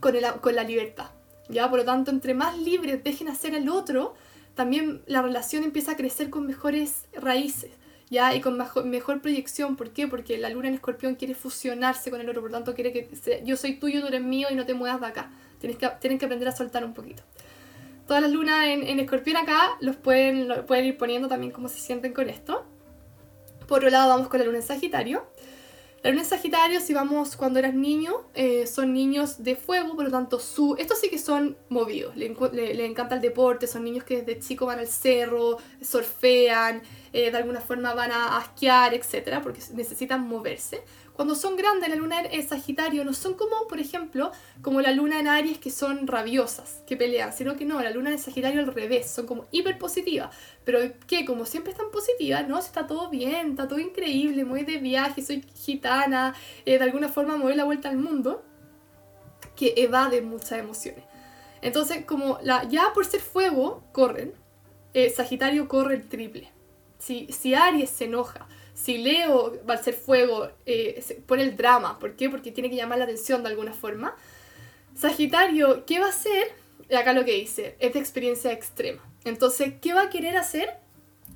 con, 0.00 0.16
el, 0.16 0.24
con 0.40 0.54
la 0.54 0.64
libertad. 0.64 1.10
¿ya? 1.48 1.68
Por 1.68 1.80
lo 1.80 1.84
tanto, 1.84 2.10
entre 2.10 2.34
más 2.34 2.56
libres 2.58 3.02
dejen 3.04 3.28
hacer 3.28 3.54
el 3.54 3.68
otro, 3.68 4.14
también 4.54 5.02
la 5.06 5.22
relación 5.22 5.64
empieza 5.64 5.92
a 5.92 5.96
crecer 5.96 6.30
con 6.30 6.46
mejores 6.46 7.04
raíces. 7.12 7.70
¿Ya? 8.10 8.34
Y 8.34 8.40
con 8.40 8.56
mejor, 8.56 8.84
mejor 8.84 9.20
proyección. 9.20 9.76
¿Por 9.76 9.90
qué? 9.90 10.06
Porque 10.08 10.38
la 10.38 10.50
luna 10.50 10.68
en 10.68 10.74
escorpión 10.74 11.14
quiere 11.14 11.34
fusionarse 11.34 12.10
con 12.10 12.20
el 12.20 12.28
otro, 12.28 12.42
por 12.42 12.50
lo 12.50 12.56
tanto 12.56 12.74
quiere 12.74 12.92
que 12.92 13.08
yo 13.44 13.56
soy 13.56 13.74
tuyo, 13.74 14.00
tú 14.00 14.08
eres 14.08 14.22
mío 14.22 14.48
y 14.50 14.54
no 14.54 14.66
te 14.66 14.74
muevas 14.74 15.00
de 15.00 15.06
acá. 15.06 15.30
Tienes 15.60 15.78
que, 15.78 15.88
tienen 16.00 16.18
que 16.18 16.24
aprender 16.24 16.48
a 16.48 16.52
soltar 16.52 16.84
un 16.84 16.94
poquito. 16.94 17.22
Todas 18.06 18.22
las 18.22 18.32
lunas 18.32 18.66
en, 18.66 18.84
en 18.84 19.00
escorpión 19.00 19.36
acá 19.36 19.76
los 19.80 19.96
pueden, 19.96 20.48
pueden 20.66 20.86
ir 20.86 20.96
poniendo 20.96 21.28
también 21.28 21.52
cómo 21.52 21.68
se 21.68 21.78
sienten 21.78 22.12
con 22.12 22.28
esto. 22.30 22.64
Por 23.66 23.78
otro 23.78 23.90
lado 23.90 24.08
vamos 24.08 24.28
con 24.28 24.40
la 24.40 24.46
luna 24.46 24.58
en 24.58 24.64
Sagitario. 24.64 25.26
La 26.02 26.10
luna 26.10 26.22
en 26.22 26.28
Sagitario, 26.28 26.80
si 26.80 26.94
vamos 26.94 27.36
cuando 27.36 27.58
eras 27.58 27.74
niño, 27.74 28.22
eh, 28.34 28.66
son 28.68 28.92
niños 28.92 29.42
de 29.42 29.56
fuego, 29.56 29.96
por 29.96 30.04
lo 30.04 30.10
tanto, 30.10 30.38
su, 30.38 30.76
estos 30.78 31.00
sí 31.00 31.10
que 31.10 31.18
son 31.18 31.56
movidos, 31.68 32.16
le, 32.16 32.28
le, 32.28 32.86
encanta 32.86 33.16
el 33.16 33.20
deporte, 33.20 33.66
son 33.66 33.82
niños 33.82 34.04
que 34.04 34.22
desde 34.22 34.40
chico 34.40 34.66
van 34.66 34.78
al 34.78 34.86
cerro, 34.86 35.58
surfean, 35.82 36.82
eh, 37.12 37.30
de 37.30 37.36
alguna 37.36 37.60
forma 37.60 37.94
van 37.94 38.12
a, 38.12 38.40
esquiar, 38.42 38.94
etcétera, 38.94 39.42
porque 39.42 39.60
necesitan 39.74 40.26
moverse. 40.26 40.82
Cuando 41.14 41.34
son 41.34 41.56
grandes, 41.56 41.88
la 41.88 41.96
luna 41.96 42.20
en 42.20 42.48
Sagitario 42.48 43.04
no 43.04 43.12
son 43.12 43.34
como, 43.34 43.66
por 43.66 43.80
ejemplo, 43.80 44.30
como 44.62 44.80
la 44.80 44.92
luna 44.92 45.18
en 45.18 45.26
Aries 45.26 45.58
que 45.58 45.70
son 45.70 46.06
rabiosas, 46.06 46.82
que 46.86 46.96
pelean, 46.96 47.32
sino 47.32 47.56
que 47.56 47.64
no, 47.64 47.80
la 47.82 47.90
luna 47.90 48.10
en 48.10 48.18
Sagitario 48.18 48.60
al 48.60 48.72
revés, 48.72 49.10
son 49.10 49.26
como 49.26 49.46
hiper 49.50 49.78
positivas. 49.78 50.34
Pero 50.64 50.78
que 51.08 51.24
como 51.24 51.44
siempre 51.44 51.72
están 51.72 51.90
positivas, 51.90 52.46
no, 52.46 52.58
está 52.58 52.86
todo 52.86 53.10
bien, 53.10 53.50
está 53.50 53.66
todo 53.66 53.80
increíble, 53.80 54.44
muy 54.44 54.62
de 54.62 54.78
viaje, 54.78 55.22
soy 55.22 55.44
gitana, 55.54 56.34
eh, 56.64 56.78
de 56.78 56.84
alguna 56.84 57.08
forma 57.08 57.36
me 57.36 57.56
la 57.56 57.64
vuelta 57.64 57.88
al 57.88 57.98
mundo, 57.98 58.44
que 59.56 59.74
evade 59.76 60.22
muchas 60.22 60.60
emociones. 60.60 61.04
Entonces, 61.62 62.04
como 62.04 62.38
la, 62.42 62.64
ya 62.68 62.92
por 62.94 63.04
ser 63.04 63.20
fuego, 63.20 63.82
corren, 63.92 64.34
eh, 64.94 65.10
Sagitario 65.10 65.68
corre 65.68 65.96
el 65.96 66.08
triple. 66.08 66.50
Si, 66.98 67.28
si 67.32 67.54
Aries 67.54 67.90
se 67.90 68.06
enoja, 68.06 68.46
si 68.74 68.98
Leo 68.98 69.58
va 69.68 69.74
a 69.74 69.82
ser 69.82 69.94
fuego, 69.94 70.50
eh, 70.64 71.02
pone 71.26 71.42
el 71.42 71.56
drama. 71.56 71.98
¿Por 71.98 72.14
qué? 72.14 72.30
Porque 72.30 72.52
tiene 72.52 72.70
que 72.70 72.76
llamar 72.76 72.98
la 72.98 73.04
atención 73.04 73.42
de 73.42 73.48
alguna 73.48 73.72
forma. 73.72 74.14
Sagitario, 74.94 75.84
¿qué 75.84 75.98
va 75.98 76.06
a 76.06 76.10
hacer? 76.10 76.52
Acá 76.96 77.12
lo 77.12 77.24
que 77.24 77.32
dice, 77.32 77.76
es 77.80 77.92
de 77.92 77.98
experiencia 77.98 78.52
extrema. 78.52 79.02
Entonces, 79.24 79.74
¿qué 79.80 79.94
va 79.94 80.02
a 80.02 80.10
querer 80.10 80.36
hacer? 80.36 80.78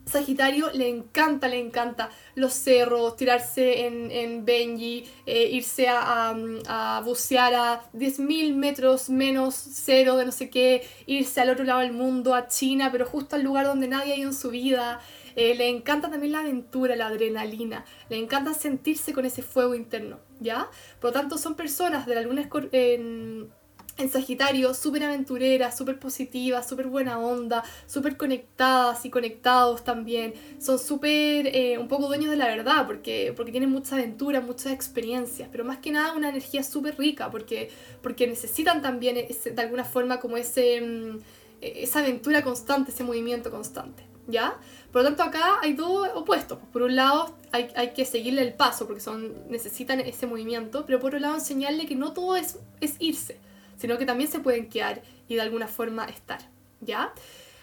Sagitario 0.05 0.71
le 0.73 0.89
encanta, 0.89 1.47
le 1.49 1.59
encanta 1.59 2.11
los 2.35 2.53
cerros, 2.53 3.17
tirarse 3.17 3.87
en, 3.87 4.11
en 4.11 4.45
Benji, 4.45 5.05
eh, 5.27 5.49
irse 5.53 5.89
a, 5.89 6.31
a, 6.31 6.97
a, 6.97 7.01
bucear 7.03 7.55
a 7.55 7.85
10.000 7.93 8.55
metros 8.55 9.11
menos 9.11 9.55
cero 9.55 10.17
de 10.17 10.27
no 10.27 10.33
sé 10.33 10.51
qué, 10.51 10.87
irse 11.07 11.41
al 11.41 11.51
otro 11.51 11.65
lado 11.65 11.81
del 11.81 11.93
mundo, 11.93 12.35
a 12.35 12.49
China, 12.49 12.91
pero 12.91 13.07
justo 13.07 13.37
al 13.37 13.43
lugar 13.43 13.67
donde 13.67 13.87
nadie 13.89 14.15
ha 14.15 14.17
ido 14.17 14.29
en 14.29 14.35
su 14.35 14.51
vida. 14.51 15.01
Eh, 15.37 15.55
le 15.55 15.69
encanta 15.69 16.11
también 16.11 16.33
la 16.33 16.41
aventura, 16.41 16.97
la 16.97 17.07
adrenalina, 17.07 17.85
le 18.09 18.19
encanta 18.19 18.55
sentirse 18.55 19.13
con 19.13 19.25
ese 19.25 19.43
fuego 19.43 19.75
interno, 19.75 20.19
¿ya? 20.41 20.69
Por 21.01 21.11
lo 21.11 21.13
tanto, 21.13 21.39
son 21.39 21.55
personas 21.55 22.07
de 22.07 22.15
la 22.15 22.23
luna 22.23 22.49
en, 22.73 23.51
en 23.99 24.11
Sagitario 24.11 24.75
súper 24.75 25.05
aventureras, 25.05 25.77
súper 25.77 25.99
positivas, 25.99 26.69
súper 26.69 26.87
buena 26.87 27.19
onda, 27.19 27.63
súper 27.87 28.17
conectadas 28.17 29.05
y 29.05 29.11
conectados 29.11 29.85
también. 29.85 30.35
Son 30.59 30.79
súper 30.79 31.49
eh, 31.49 31.79
un 31.79 31.89
poco 31.89 32.07
dueños 32.07 32.31
de 32.31 32.37
la 32.37 32.47
verdad 32.47 32.87
porque, 32.87 33.33
porque 33.37 33.53
tienen 33.53 33.71
mucha 33.71 33.97
aventura, 33.97 34.41
muchas 34.41 34.73
experiencias, 34.73 35.49
pero 35.53 35.65
más 35.65 35.79
que 35.79 35.91
nada 35.91 36.15
una 36.15 36.31
energía 36.31 36.63
súper 36.63 36.99
rica 36.99 37.31
porque, 37.31 37.71
porque 38.03 38.27
necesitan 38.27 38.83
también 38.83 39.17
de 39.17 39.63
alguna 39.63 39.85
forma 39.85 40.21
como 40.21 40.37
ese, 40.37 40.81
mm, 40.81 41.19
esa 41.61 42.01
aventura 42.01 42.43
constante, 42.43 42.91
ese 42.91 43.05
movimiento 43.05 43.51
constante. 43.51 44.13
¿ya? 44.27 44.57
Por 44.93 45.03
lo 45.03 45.09
tanto, 45.09 45.23
acá 45.23 45.59
hay 45.63 45.73
dos 45.73 46.09
opuestos. 46.15 46.59
Por 46.73 46.83
un 46.83 46.95
lado, 46.97 47.35
hay, 47.51 47.93
que 47.95 48.05
seguirle 48.05 48.43
el 48.43 48.53
paso 48.53 48.87
porque 48.87 49.01
son, 49.01 49.49
necesitan 49.49 50.01
ese 50.01 50.27
movimiento, 50.27 50.85
pero 50.87 51.01
por 51.01 51.09
otro 51.09 51.19
lado, 51.19 51.35
enseñarle 51.35 51.87
que 51.87 51.95
no 51.95 52.13
todo 52.13 52.37
es, 52.37 52.59
es 52.81 52.97
irse, 52.99 53.39
sino 53.79 53.97
que 53.97 54.05
también 54.05 54.31
se 54.31 54.41
pueden 54.41 54.69
quedar 54.69 55.03
y 55.29 55.37
de 55.37 55.41
alguna 55.41 55.67
forma 55.67 56.05
estar, 56.05 56.41
¿ya? 56.81 57.13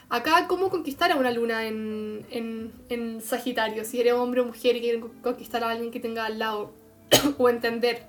Acá, 0.10 0.48
¿cómo 0.48 0.72
conquistar 0.72 1.12
a 1.12 1.18
una 1.18 1.30
luna 1.30 1.68
en, 1.68 2.26
en, 2.32 3.22
Sagitario? 3.22 3.86
Si 3.86 4.02
eres 4.02 4.14
hombre 4.14 4.42
o 4.42 4.46
mujer 4.46 4.76
y 4.76 4.82
quieres 4.82 5.04
conquistar 5.22 5.64
a 5.64 5.70
alguien 5.70 5.92
que 5.92 6.00
tenga 6.00 6.26
al 6.26 6.40
lado 6.40 6.74
o 7.38 7.48
entender, 7.48 8.08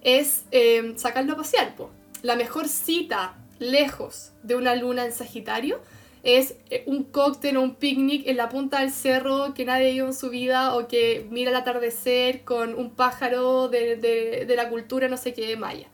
es 0.00 0.44
eh, 0.52 0.94
sacarlo 0.96 1.34
a 1.34 1.36
pasear. 1.36 1.74
La 2.22 2.34
mejor 2.34 2.68
cita 2.68 3.36
lejos 3.58 4.32
de 4.42 4.56
una 4.56 4.74
luna 4.74 5.04
en 5.04 5.12
Sagitario 5.12 5.82
es 6.24 6.56
eh, 6.70 6.84
un 6.86 7.04
cóctel 7.04 7.58
o 7.58 7.62
un 7.62 7.74
picnic 7.74 8.26
en 8.26 8.38
la 8.38 8.48
punta 8.48 8.80
del 8.80 8.90
cerro 8.90 9.52
que 9.54 9.66
nadie 9.66 9.86
ha 9.86 9.90
ido 9.90 10.06
en 10.06 10.14
su 10.14 10.30
vida 10.30 10.74
o 10.74 10.88
que 10.88 11.26
mira 11.30 11.50
el 11.50 11.56
atardecer 11.56 12.44
con 12.44 12.74
un 12.74 12.90
pájaro 12.90 13.68
de, 13.68 13.96
de, 13.96 14.56
la 14.56 14.70
cultura 14.70 15.06
no 15.08 15.18
sé 15.18 15.34
qué 15.34 15.54
maya. 15.56 15.86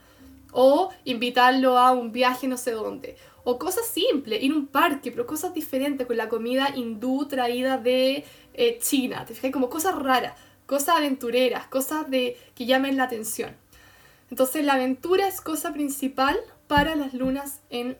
O 0.52 0.90
invitarlo 1.04 1.78
a 1.78 1.90
un 1.90 2.12
viaje 2.12 2.46
no 2.46 2.56
sé 2.56 2.70
dónde. 2.70 3.16
O 3.42 3.58
cosas 3.58 3.86
simples, 3.86 4.42
ir 4.42 4.52
a 4.52 4.54
un 4.54 4.68
parque, 4.68 5.10
pero 5.10 5.26
cosas 5.26 5.52
diferentes 5.52 6.06
con 6.06 6.16
la 6.16 6.28
comida 6.28 6.70
hindú 6.76 7.26
traída 7.26 7.76
de 7.76 8.24
eh, 8.54 8.78
China. 8.80 9.24
¿Te 9.24 9.34
fijas? 9.34 9.50
Como 9.50 9.68
cosas 9.68 9.96
raras, 9.96 10.34
cosas 10.66 10.96
aventureras, 10.96 11.66
cosas 11.66 12.08
de, 12.08 12.36
que 12.54 12.66
llamen 12.66 12.96
la 12.96 13.04
atención. 13.04 13.56
Entonces 14.30 14.64
la 14.64 14.74
aventura 14.74 15.26
es 15.26 15.40
cosa 15.40 15.72
principal 15.72 16.38
para 16.68 16.94
las 16.94 17.14
lunas 17.14 17.60
en 17.70 17.96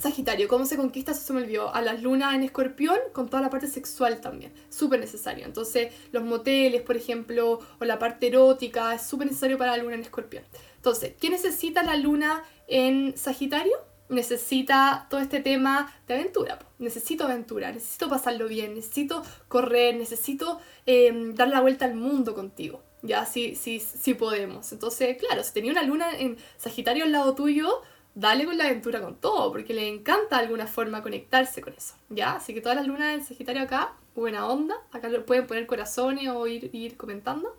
Sagitario, 0.00 0.48
¿cómo 0.48 0.64
se 0.64 0.78
conquista? 0.78 1.12
Eso 1.12 1.20
se 1.20 1.32
me 1.34 1.42
olvidó. 1.42 1.74
A 1.74 1.82
las 1.82 2.02
lunas 2.02 2.34
en 2.34 2.42
escorpión 2.42 2.96
con 3.12 3.28
toda 3.28 3.42
la 3.42 3.50
parte 3.50 3.66
sexual 3.66 4.22
también. 4.22 4.50
Súper 4.70 4.98
necesario. 4.98 5.44
Entonces, 5.44 5.92
los 6.10 6.24
moteles, 6.24 6.80
por 6.80 6.96
ejemplo, 6.96 7.60
o 7.78 7.84
la 7.84 7.98
parte 7.98 8.28
erótica, 8.28 8.94
es 8.94 9.02
súper 9.02 9.26
necesario 9.26 9.58
para 9.58 9.76
la 9.76 9.82
luna 9.82 9.96
en 9.96 10.00
escorpión. 10.00 10.42
Entonces, 10.76 11.12
¿qué 11.20 11.28
necesita 11.28 11.82
la 11.82 11.96
luna 11.96 12.42
en 12.66 13.14
Sagitario? 13.14 13.76
Necesita 14.08 15.06
todo 15.10 15.20
este 15.20 15.40
tema 15.40 15.94
de 16.08 16.14
aventura. 16.14 16.58
Necesito 16.78 17.24
aventura, 17.24 17.70
necesito 17.70 18.08
pasarlo 18.08 18.48
bien, 18.48 18.74
necesito 18.74 19.22
correr, 19.48 19.96
necesito 19.96 20.60
em, 20.86 21.34
dar 21.34 21.48
la 21.48 21.60
vuelta 21.60 21.84
al 21.84 21.94
mundo 21.94 22.34
contigo. 22.34 22.82
Ya, 23.02 23.26
sí, 23.26 23.54
sí, 23.54 23.80
sí 23.80 24.14
podemos. 24.14 24.72
Entonces, 24.72 25.18
claro, 25.18 25.44
si 25.44 25.52
tenía 25.52 25.72
una 25.72 25.82
luna 25.82 26.18
en 26.18 26.38
Sagitario 26.56 27.04
al 27.04 27.12
lado 27.12 27.34
tuyo, 27.34 27.82
dale 28.14 28.44
con 28.44 28.58
la 28.58 28.64
aventura 28.64 29.00
con 29.00 29.16
todo, 29.16 29.52
porque 29.52 29.74
le 29.74 29.88
encanta 29.88 30.36
de 30.36 30.44
alguna 30.44 30.66
forma 30.66 31.02
conectarse 31.02 31.60
con 31.60 31.72
eso, 31.72 31.94
¿ya? 32.08 32.36
Así 32.36 32.54
que 32.54 32.60
todas 32.60 32.76
las 32.76 32.86
lunas 32.86 33.12
del 33.12 33.24
Sagitario 33.24 33.62
acá, 33.62 33.92
buena 34.14 34.46
onda, 34.46 34.76
acá 34.92 35.08
pueden 35.26 35.46
poner 35.46 35.66
corazones 35.66 36.28
o 36.28 36.46
ir, 36.46 36.70
ir 36.74 36.96
comentando. 36.96 37.56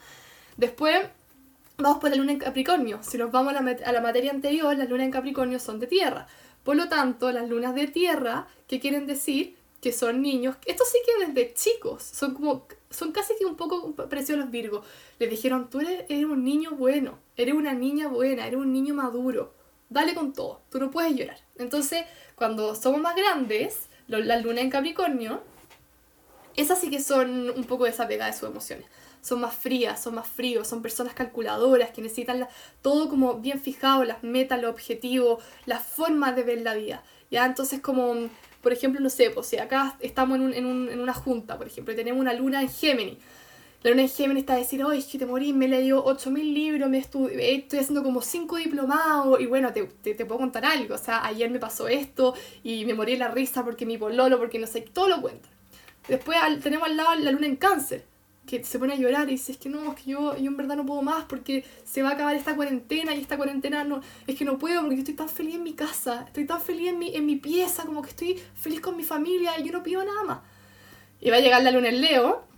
Después 0.58 1.08
vamos 1.78 2.00
por 2.00 2.10
la 2.10 2.16
luna 2.16 2.34
en 2.34 2.40
Capricornio, 2.40 3.00
si 3.02 3.18
nos 3.18 3.32
vamos 3.32 3.54
a 3.54 3.62
la, 3.92 4.02
materia 4.02 4.32
anterior, 4.32 4.76
las 4.78 4.90
lunas 4.90 5.06
en 5.06 5.12
Capricornio 5.12 5.60
son 5.60 5.80
de 5.80 5.88
tierra, 5.88 6.28
por 6.64 6.76
lo 6.76 6.88
tanto, 6.90 7.32
las 7.32 7.50
lunas 7.50 7.74
de 7.74 7.88
tierra, 7.88 8.48
¿qué 8.68 8.80
quieren 8.80 9.08
decir? 9.08 9.58
que 9.82 9.92
son 9.92 10.22
niños, 10.22 10.58
esto 10.68 10.84
sí 10.86 11.00
que 11.04 11.26
desde 11.26 11.56
chicos, 11.56 12.04
son 12.04 12.36
como, 12.36 12.68
son 12.92 13.12
casi 13.12 13.34
que 13.36 13.46
un 13.46 13.56
poco 13.56 13.96
parecidos 13.96 14.42
a 14.42 14.44
los 14.44 14.52
Virgos, 14.52 14.86
les 15.18 15.28
dijeron, 15.28 15.72
tú 15.72 15.80
eres 15.80 16.24
un 16.24 16.44
niño 16.44 16.74
bueno, 16.78 17.18
eres 17.36 17.56
una 17.56 17.74
niña 17.74 18.08
buena, 18.08 18.46
eres 18.46 18.60
un 18.60 18.72
niño 18.72 18.94
maduro, 18.94 19.56
dale 19.92 20.16
con 20.16 20.34
todo, 20.34 20.62
tú 20.72 20.80
no 20.80 20.90
puedes 20.90 21.14
llorar. 21.16 21.38
Entonces, 21.58 22.06
cuando 22.36 22.74
somos 22.76 23.00
más 23.02 23.16
grandes, 23.16 23.90
la 24.08 24.38
luna 24.38 24.62
en 24.62 24.70
Capricornio, 24.70 25.44
esas 26.56 26.80
sí 26.80 26.90
que 26.90 27.02
son 27.02 27.50
un 27.50 27.64
poco 27.66 27.86
desapegadas 27.86 28.36
de 28.36 28.40
sus 28.40 28.50
emociones. 28.50 28.86
Son 29.22 29.40
más 29.40 29.54
frías, 29.54 30.02
son 30.02 30.16
más 30.16 30.28
fríos, 30.28 30.68
son 30.68 30.82
personas 30.82 31.14
calculadoras 31.14 31.92
que 31.92 32.02
necesitan 32.02 32.48
todo 32.82 33.10
como 33.10 33.36
bien 33.36 33.62
fijado, 33.62 34.04
las 34.04 34.24
metas, 34.24 34.60
los 34.62 34.72
objetivos, 34.72 35.44
las 35.66 35.86
formas 35.86 36.36
de 36.36 36.44
ver 36.44 36.62
la 36.62 36.74
vida. 36.74 37.04
¿ya? 37.30 37.46
Entonces 37.46 37.82
como, 37.82 38.30
por 38.62 38.74
ejemplo, 38.74 39.00
no 39.00 39.10
sé, 39.10 39.30
pues 39.30 39.48
si 39.48 39.58
acá 39.58 39.98
estamos 40.00 40.38
en, 40.38 40.42
un, 40.44 40.54
en, 40.54 40.66
un, 40.66 40.90
en 40.90 41.00
una 41.00 41.14
junta, 41.14 41.58
por 41.58 41.68
ejemplo, 41.68 41.94
y 41.94 41.98
tenemos 41.98 42.20
una 42.20 42.34
luna 42.34 42.62
en 42.62 42.70
Géminis. 42.70 43.18
La 43.84 43.90
luna 43.90 44.04
en 44.04 44.10
Géminis 44.10 44.42
está 44.42 44.54
a 44.54 44.58
decir, 44.58 44.84
oye, 44.84 45.00
es 45.00 45.06
que 45.06 45.18
te 45.18 45.26
morí, 45.26 45.54
me 45.54 45.66
he 45.66 45.70
leído 45.70 46.06
8.000 46.06 46.54
libros, 46.54 46.88
me 46.88 47.00
estoy, 47.00 47.32
estoy 47.40 47.80
haciendo 47.80 48.04
como 48.04 48.22
5 48.22 48.58
diplomados, 48.58 49.42
y 49.42 49.48
bueno, 49.48 49.74
te, 49.74 49.86
te, 49.86 50.14
te, 50.14 50.26
puedo 50.26 50.40
contar 50.40 50.66
algo, 50.66 50.94
o 50.94 51.00
sea, 51.00 51.26
ayer 51.26 51.50
me 51.50 51.58
pasó 51.58 51.88
esto, 51.88 52.36
y 52.64 52.86
me 52.86 52.94
morí 52.94 53.18
la 53.18 53.30
risa 53.30 53.64
porque 53.64 53.88
mi 53.88 53.98
pololo, 53.98 54.38
porque 54.38 54.60
no 54.60 54.68
sé, 54.68 54.82
todo 54.82 55.08
lo 55.08 55.20
cuentan. 55.20 55.52
Después 56.08 56.38
tenemos 56.62 56.90
al 56.90 56.96
lado 56.96 57.16
la 57.16 57.32
luna 57.32 57.48
en 57.48 57.56
cáncer, 57.56 58.06
que 58.46 58.64
se 58.64 58.78
pone 58.78 58.94
a 58.94 58.98
llorar 58.98 59.28
y 59.30 59.32
dice, 59.32 59.54
es 59.54 59.58
que 59.58 59.70
no, 59.70 59.92
es 59.92 60.00
que 60.00 60.12
yo, 60.12 60.38
yo 60.38 60.46
en 60.46 60.58
verdad 60.58 60.76
no 60.76 60.86
puedo 60.86 61.02
más 61.02 61.26
porque 61.26 61.64
se 61.84 62.04
va 62.04 62.10
a 62.10 62.14
acabar 62.14 62.36
esta 62.36 62.56
cuarentena 62.56 63.16
y 63.16 63.22
esta 63.22 63.38
cuarentena 63.38 63.84
no, 63.84 64.02
es 64.28 64.36
que 64.36 64.46
no 64.46 64.60
puedo 64.60 64.82
porque 64.82 65.00
estoy 65.00 65.16
tan 65.16 65.30
feliz 65.30 65.56
en 65.56 65.64
mi 65.64 65.74
casa, 65.74 66.26
estoy 66.28 66.46
tan 66.46 66.62
feliz 66.62 66.90
en 66.90 67.00
mi, 67.00 67.16
en 67.16 67.26
mi 67.26 67.38
pieza, 67.38 67.84
como 67.84 68.04
que 68.04 68.10
estoy 68.10 68.44
feliz 68.54 68.80
con 68.80 68.96
mi 68.96 69.04
familia 69.04 69.60
y 69.60 69.64
yo 69.64 69.72
no 69.72 69.82
pido 69.82 70.04
nada 70.04 70.24
más. 70.24 70.40
Y 71.20 71.32
va 71.32 71.38
a 71.38 71.40
llegar 71.40 71.64
la 71.64 71.72
luna 71.72 71.90
en 71.90 72.02
Leo 72.02 72.51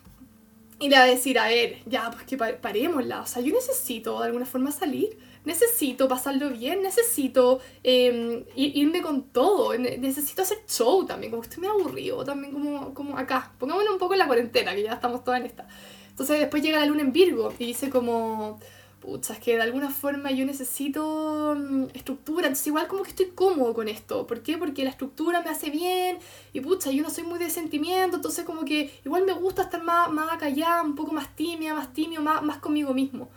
y 0.84 0.90
le 0.90 0.98
va 0.98 1.04
a 1.04 1.08
decir, 1.08 1.40
a 1.40 1.48
ver, 1.48 1.78
ya, 1.86 2.12
pues 2.12 2.26
que 2.26 2.38
parémosla, 2.38 3.22
o 3.22 3.26
sea, 3.26 3.42
yo 3.42 3.54
necesito 3.54 4.20
de 4.20 4.26
alguna 4.26 4.46
forma 4.46 4.72
salir 4.72 5.18
necesito 5.46 6.08
pasarlo 6.08 6.50
bien, 6.50 6.82
necesito 6.82 7.60
em, 7.84 8.46
irme 8.56 9.02
con 9.02 9.24
todo, 9.24 9.78
necesito 9.78 10.42
hacer 10.42 10.60
show 10.68 11.06
también, 11.06 11.32
como 11.32 11.44
estoy 11.44 11.60
muy 11.60 11.68
aburrido, 11.68 12.24
también 12.24 12.54
como, 12.54 12.94
como 12.94 13.18
acá, 13.18 13.52
pongámonos 13.60 13.94
un 13.94 14.00
poco 14.00 14.14
en 14.14 14.20
la 14.20 14.28
cuarentena, 14.28 14.74
que 14.74 14.84
ya 14.84 14.94
estamos 14.94 15.24
todas 15.24 15.42
en 15.42 15.48
esta. 15.48 15.68
Entonces 16.10 16.40
después 16.40 16.64
llega 16.64 16.80
la 16.80 16.86
luna 16.86 17.02
en 17.02 17.12
Virgo 17.12 17.54
y 17.60 17.66
dice 17.66 17.90
como, 17.90 18.60
pucha, 19.04 19.34
es 19.34 19.40
que 19.40 19.56
de 19.56 19.62
alguna 19.62 19.90
forma 19.90 20.32
yo 20.32 20.46
necesito 20.46 21.56
mm, 21.58 21.88
estructura, 21.94 22.48
entonces 22.48 22.68
igual 22.68 22.88
como 22.88 23.04
que 23.04 23.10
estoy 23.10 23.28
cómodo 23.36 23.74
con 23.74 23.90
esto, 23.90 24.26
¿por 24.26 24.42
qué? 24.42 24.58
Porque 24.58 24.86
la 24.86 24.92
estructura 24.92 25.42
me 25.42 25.50
hace 25.50 25.70
bien 25.70 26.20
y 26.54 26.62
pucha, 26.62 26.90
yo 26.90 27.04
no 27.04 27.10
soy 27.10 27.26
muy 27.26 27.38
de 27.38 27.50
sentimiento, 27.50 28.16
entonces 28.16 28.46
como 28.46 28.64
que 28.64 28.92
igual 29.04 29.26
me 29.26 29.34
gusta 29.34 29.64
estar 29.64 29.84
más, 29.84 30.10
más 30.10 30.38
callada, 30.38 30.82
un 30.84 30.96
poco 30.96 31.12
más 31.12 31.36
tímida, 31.36 31.74
más 31.74 31.94
tímido, 31.94 32.22
más, 32.22 32.42
más 32.44 32.58
conmigo 32.58 32.94
mismo. 32.94 33.30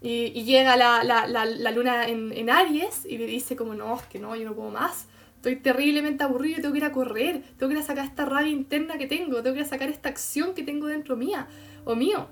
Y, 0.00 0.42
llega 0.44 0.76
la, 0.76 1.04
la, 1.04 1.26
la, 1.26 1.70
luna 1.70 2.08
en, 2.08 2.32
en, 2.32 2.50
Aries 2.50 3.06
y 3.06 3.18
le 3.18 3.26
dice 3.26 3.54
como, 3.54 3.74
no, 3.74 3.94
es 3.94 4.02
que 4.06 4.18
no, 4.18 4.34
yo 4.34 4.44
no 4.44 4.54
puedo 4.54 4.70
más. 4.70 5.06
Estoy 5.36 5.56
terriblemente 5.56 6.24
aburrido, 6.24 6.60
tengo 6.60 6.72
que 6.72 6.78
ir 6.78 6.84
a 6.84 6.90
correr, 6.90 7.42
tengo 7.56 7.68
que 7.68 7.76
ir 7.76 7.82
a 7.82 7.86
sacar 7.86 8.06
esta 8.06 8.24
rabia 8.24 8.50
interna 8.50 8.98
que 8.98 9.06
tengo, 9.06 9.42
tengo 9.42 9.54
que 9.54 9.60
ir 9.60 9.66
a 9.66 9.68
sacar 9.68 9.90
esta 9.90 10.08
acción 10.08 10.54
que 10.54 10.64
tengo 10.64 10.88
dentro 10.88 11.16
mía 11.16 11.46
o 11.84 11.94
mío. 11.94 12.26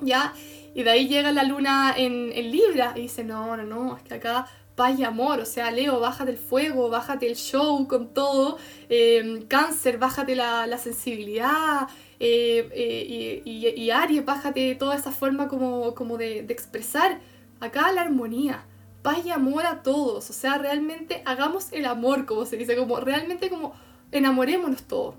¿Ya? 0.00 0.34
Y 0.74 0.82
de 0.82 0.90
ahí 0.90 1.08
llega 1.08 1.30
la 1.32 1.44
luna 1.44 1.94
en, 1.96 2.32
en 2.32 2.50
Libra 2.50 2.92
y 2.96 3.02
dice, 3.02 3.22
no, 3.24 3.56
no, 3.56 3.62
no, 3.62 3.96
es 3.96 4.02
que 4.02 4.14
acá 4.14 4.46
paz 4.74 4.98
y 4.98 5.04
amor, 5.04 5.40
o 5.40 5.44
sea, 5.44 5.70
Leo, 5.70 6.00
bájate 6.00 6.32
el 6.32 6.38
fuego, 6.38 6.88
bájate 6.88 7.26
el 7.28 7.36
show 7.36 7.86
con 7.86 8.12
todo, 8.12 8.58
eh, 8.88 9.44
cáncer, 9.48 9.98
bájate 9.98 10.34
la, 10.34 10.66
la 10.66 10.78
sensibilidad, 10.78 11.88
eh, 12.18 12.68
eh, 12.72 13.42
y, 13.44 13.68
y, 13.68 13.90
Aries, 13.90 14.24
bájate 14.24 14.74
toda 14.74 14.96
esa 14.96 15.12
forma 15.12 15.48
como, 15.48 15.94
como 15.94 16.16
de, 16.16 16.42
de, 16.42 16.52
expresar. 16.52 17.20
Acá 17.60 17.92
la 17.92 18.02
armonía, 18.02 18.64
paz 19.02 19.18
y 19.24 19.30
amor 19.30 19.64
a 19.66 19.82
todos, 19.82 20.28
o 20.28 20.32
sea, 20.32 20.58
realmente 20.58 21.22
hagamos 21.24 21.72
el 21.72 21.86
amor, 21.86 22.26
como 22.26 22.44
se 22.44 22.56
dice, 22.56 22.76
como 22.76 22.98
realmente 22.98 23.48
como 23.48 23.74
enamorémonos 24.10 24.82
todos, 24.84 25.14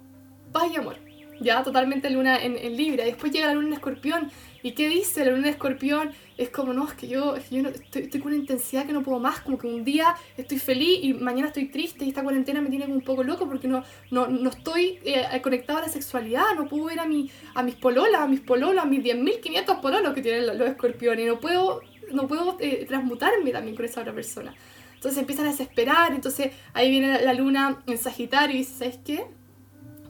paz 0.51 0.65
y 0.73 0.77
amor. 0.77 0.97
Ya 1.41 1.63
totalmente 1.63 2.09
luna 2.09 2.41
en, 2.41 2.57
en 2.57 2.77
Libra, 2.77 3.03
después 3.03 3.31
llega 3.31 3.47
la 3.47 3.53
luna 3.53 3.67
en 3.67 3.73
Escorpión 3.73 4.31
¿Y 4.65 4.71
qué 4.71 4.89
dice 4.89 5.23
la 5.23 5.29
luna 5.29 5.43
de 5.43 5.49
escorpión? 5.51 6.09
Es 6.37 6.49
como, 6.49 6.73
no, 6.73 6.87
es 6.87 6.95
que 6.95 7.07
yo, 7.07 7.35
es 7.35 7.49
que 7.49 7.57
yo 7.57 7.61
no, 7.61 7.69
estoy, 7.69 8.09
con 8.09 8.31
una 8.31 8.35
intensidad 8.35 8.87
que 8.87 8.93
no 8.93 9.03
puedo 9.03 9.19
más, 9.19 9.41
como 9.41 9.59
que 9.59 9.67
un 9.67 9.85
día 9.85 10.15
estoy 10.37 10.57
feliz 10.57 11.01
y 11.03 11.13
mañana 11.13 11.49
estoy 11.49 11.67
triste 11.67 12.03
y 12.03 12.09
esta 12.09 12.23
cuarentena 12.23 12.61
me 12.61 12.71
tiene 12.71 12.85
como 12.85 12.97
un 12.97 13.03
poco 13.03 13.23
loco 13.23 13.47
porque 13.47 13.67
no, 13.67 13.83
no, 14.09 14.25
no 14.25 14.49
estoy 14.49 14.97
eh, 15.05 15.23
a 15.23 15.39
la 15.39 15.87
sexualidad, 15.87 16.45
no 16.55 16.67
puedo 16.67 16.85
ver 16.85 16.99
a, 16.99 17.05
mi, 17.05 17.29
a 17.53 17.61
mis 17.61 17.75
pololas, 17.75 18.21
a 18.21 18.27
mis 18.27 18.39
pololas, 18.39 18.85
a 18.85 18.87
mis 18.87 19.03
10.500 19.03 19.81
pololos 19.81 20.15
que 20.15 20.23
tienen 20.23 20.47
los, 20.47 20.67
escorpiones, 20.67 21.25
y 21.25 21.27
no 21.27 21.39
puedo, 21.39 21.81
no 22.11 22.27
puedo 22.27 22.57
eh, 22.59 22.85
transmutarme 22.87 23.51
también 23.51 23.75
con 23.75 23.85
esa 23.85 24.01
otra 24.01 24.15
persona. 24.15 24.55
Entonces 24.95 25.19
empiezan 25.19 25.45
a 25.45 25.51
desesperar, 25.51 26.11
entonces 26.11 26.53
ahí 26.73 26.89
viene 26.89 27.21
la, 27.21 27.33
luna 27.35 27.83
en 27.85 27.99
Sagitario 27.99 28.55
y 28.55 28.59
dice, 28.61 28.79
¿sabes 28.79 28.97
qué? 29.05 29.27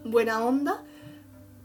Buena 0.05 0.45
onda 0.45 0.81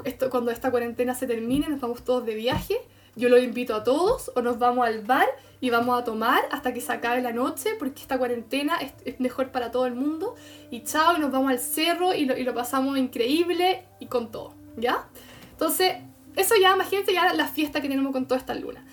esto, 0.05 0.31
cuando 0.31 0.51
esta 0.51 0.71
cuarentena 0.71 1.15
se 1.15 1.27
termine, 1.27 1.69
nos 1.69 1.81
vamos 1.81 2.05
todos 2.05 2.25
de 2.25 2.35
viaje. 2.35 2.77
Yo 3.17 3.29
los 3.29 3.43
invito 3.43 3.75
a 3.75 3.83
todos 3.83 4.31
o 4.35 4.43
nos 4.43 4.59
vamos 4.59 4.87
al 4.87 5.03
bar 5.03 5.27
y 5.61 5.71
vamos 5.71 6.01
a 6.01 6.05
tomar 6.05 6.43
hasta 6.53 6.73
que 6.73 6.81
se 6.81 6.93
acabe 6.93 7.21
la 7.21 7.33
noche 7.33 7.71
porque 7.79 8.01
esta 8.01 8.19
cuarentena 8.19 8.79
es, 9.05 9.21
mejor 9.21 9.51
para 9.51 9.71
todo 9.71 9.87
el 9.87 9.95
mundo. 9.95 10.35
Y 10.71 10.85
chao, 10.85 11.17
y 11.17 11.21
nos 11.21 11.31
vamos 11.31 11.51
al 11.51 11.59
cerro 11.59 12.15
y 12.15 12.25
lo, 12.25 12.37
y 12.37 12.45
lo 12.45 12.55
pasamos 12.55 12.97
increíble 12.99 13.85
y 13.99 14.07
con 14.07 14.31
todo, 14.31 14.55
¿ya? 14.77 15.09
Entonces, 15.53 15.97
eso 16.37 16.55
ya, 16.61 16.75
imagínense 16.75 17.13
ya 17.13 17.35
la 17.35 17.49
fiesta 17.49 17.81
que 17.81 17.89
tenemos 17.89 18.13
con 18.13 18.27
toda 18.27 18.39
esta 18.39 18.55
luna. 18.55 18.85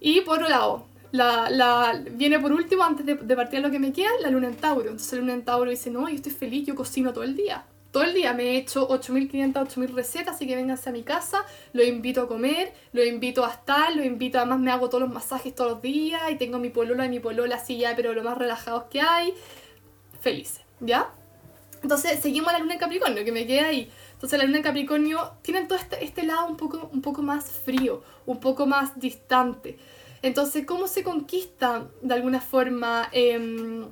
Y 0.00 0.22
por 0.22 0.38
otro 0.38 0.48
lado, 0.48 0.86
la, 1.12 1.48
la, 1.48 2.02
viene 2.12 2.38
por 2.38 2.52
último, 2.52 2.82
antes 2.82 3.06
de, 3.06 3.14
de 3.14 3.36
partir 3.36 3.60
a 3.60 3.62
lo 3.62 3.70
que 3.70 3.78
me 3.78 3.92
queda, 3.92 4.10
la 4.20 4.30
luna 4.30 4.48
en 4.48 4.56
Tauro. 4.56 4.90
Entonces 4.90 5.12
la 5.12 5.20
luna 5.20 5.34
en 5.34 5.44
Tauro 5.44 5.70
dice, 5.70 5.90
no, 5.90 6.08
yo 6.08 6.16
estoy 6.16 6.32
feliz, 6.32 6.66
yo 6.66 6.74
cocino 6.74 7.12
todo 7.12 7.24
el 7.24 7.36
día 7.36 7.64
todo 7.90 8.04
el 8.04 8.14
día. 8.14 8.32
Me 8.32 8.44
he 8.44 8.56
hecho 8.56 8.88
8.500, 8.88 9.52
8.000 9.52 9.94
recetas, 9.94 10.36
así 10.36 10.46
que 10.46 10.56
vénganse 10.56 10.88
a 10.88 10.92
mi 10.92 11.02
casa, 11.02 11.44
lo 11.72 11.82
invito 11.82 12.22
a 12.22 12.28
comer, 12.28 12.72
lo 12.92 13.04
invito 13.04 13.44
a 13.44 13.50
estar, 13.50 13.94
lo 13.94 14.04
invito, 14.04 14.38
además 14.38 14.60
me 14.60 14.70
hago 14.70 14.88
todos 14.88 15.02
los 15.02 15.12
masajes 15.12 15.54
todos 15.54 15.72
los 15.72 15.82
días 15.82 16.22
y 16.30 16.36
tengo 16.36 16.58
mi 16.58 16.70
polola 16.70 17.06
y 17.06 17.08
mi 17.08 17.20
polola 17.20 17.56
así 17.56 17.78
ya, 17.78 17.94
pero 17.96 18.12
lo 18.12 18.22
más 18.22 18.38
relajados 18.38 18.84
que 18.84 19.00
hay. 19.00 19.34
Felices, 20.20 20.62
¿ya? 20.80 21.10
Entonces 21.82 22.20
seguimos 22.20 22.52
la 22.52 22.58
luna 22.58 22.74
en 22.74 22.78
Capricornio, 22.78 23.24
que 23.24 23.32
me 23.32 23.46
queda 23.46 23.68
ahí. 23.68 23.90
Entonces 24.12 24.38
la 24.38 24.44
luna 24.44 24.58
en 24.58 24.62
Capricornio 24.64 25.32
tiene 25.42 25.64
todo 25.64 25.78
este, 25.78 26.04
este 26.04 26.24
lado 26.24 26.46
un 26.46 26.56
poco, 26.56 26.90
un 26.92 27.00
poco 27.00 27.22
más 27.22 27.50
frío, 27.50 28.02
un 28.26 28.38
poco 28.38 28.66
más 28.66 28.98
distante. 29.00 29.78
Entonces, 30.22 30.66
¿cómo 30.66 30.86
se 30.86 31.02
conquista 31.02 31.88
de 32.02 32.12
alguna 32.12 32.42
forma? 32.42 33.08
Eh, 33.12 33.88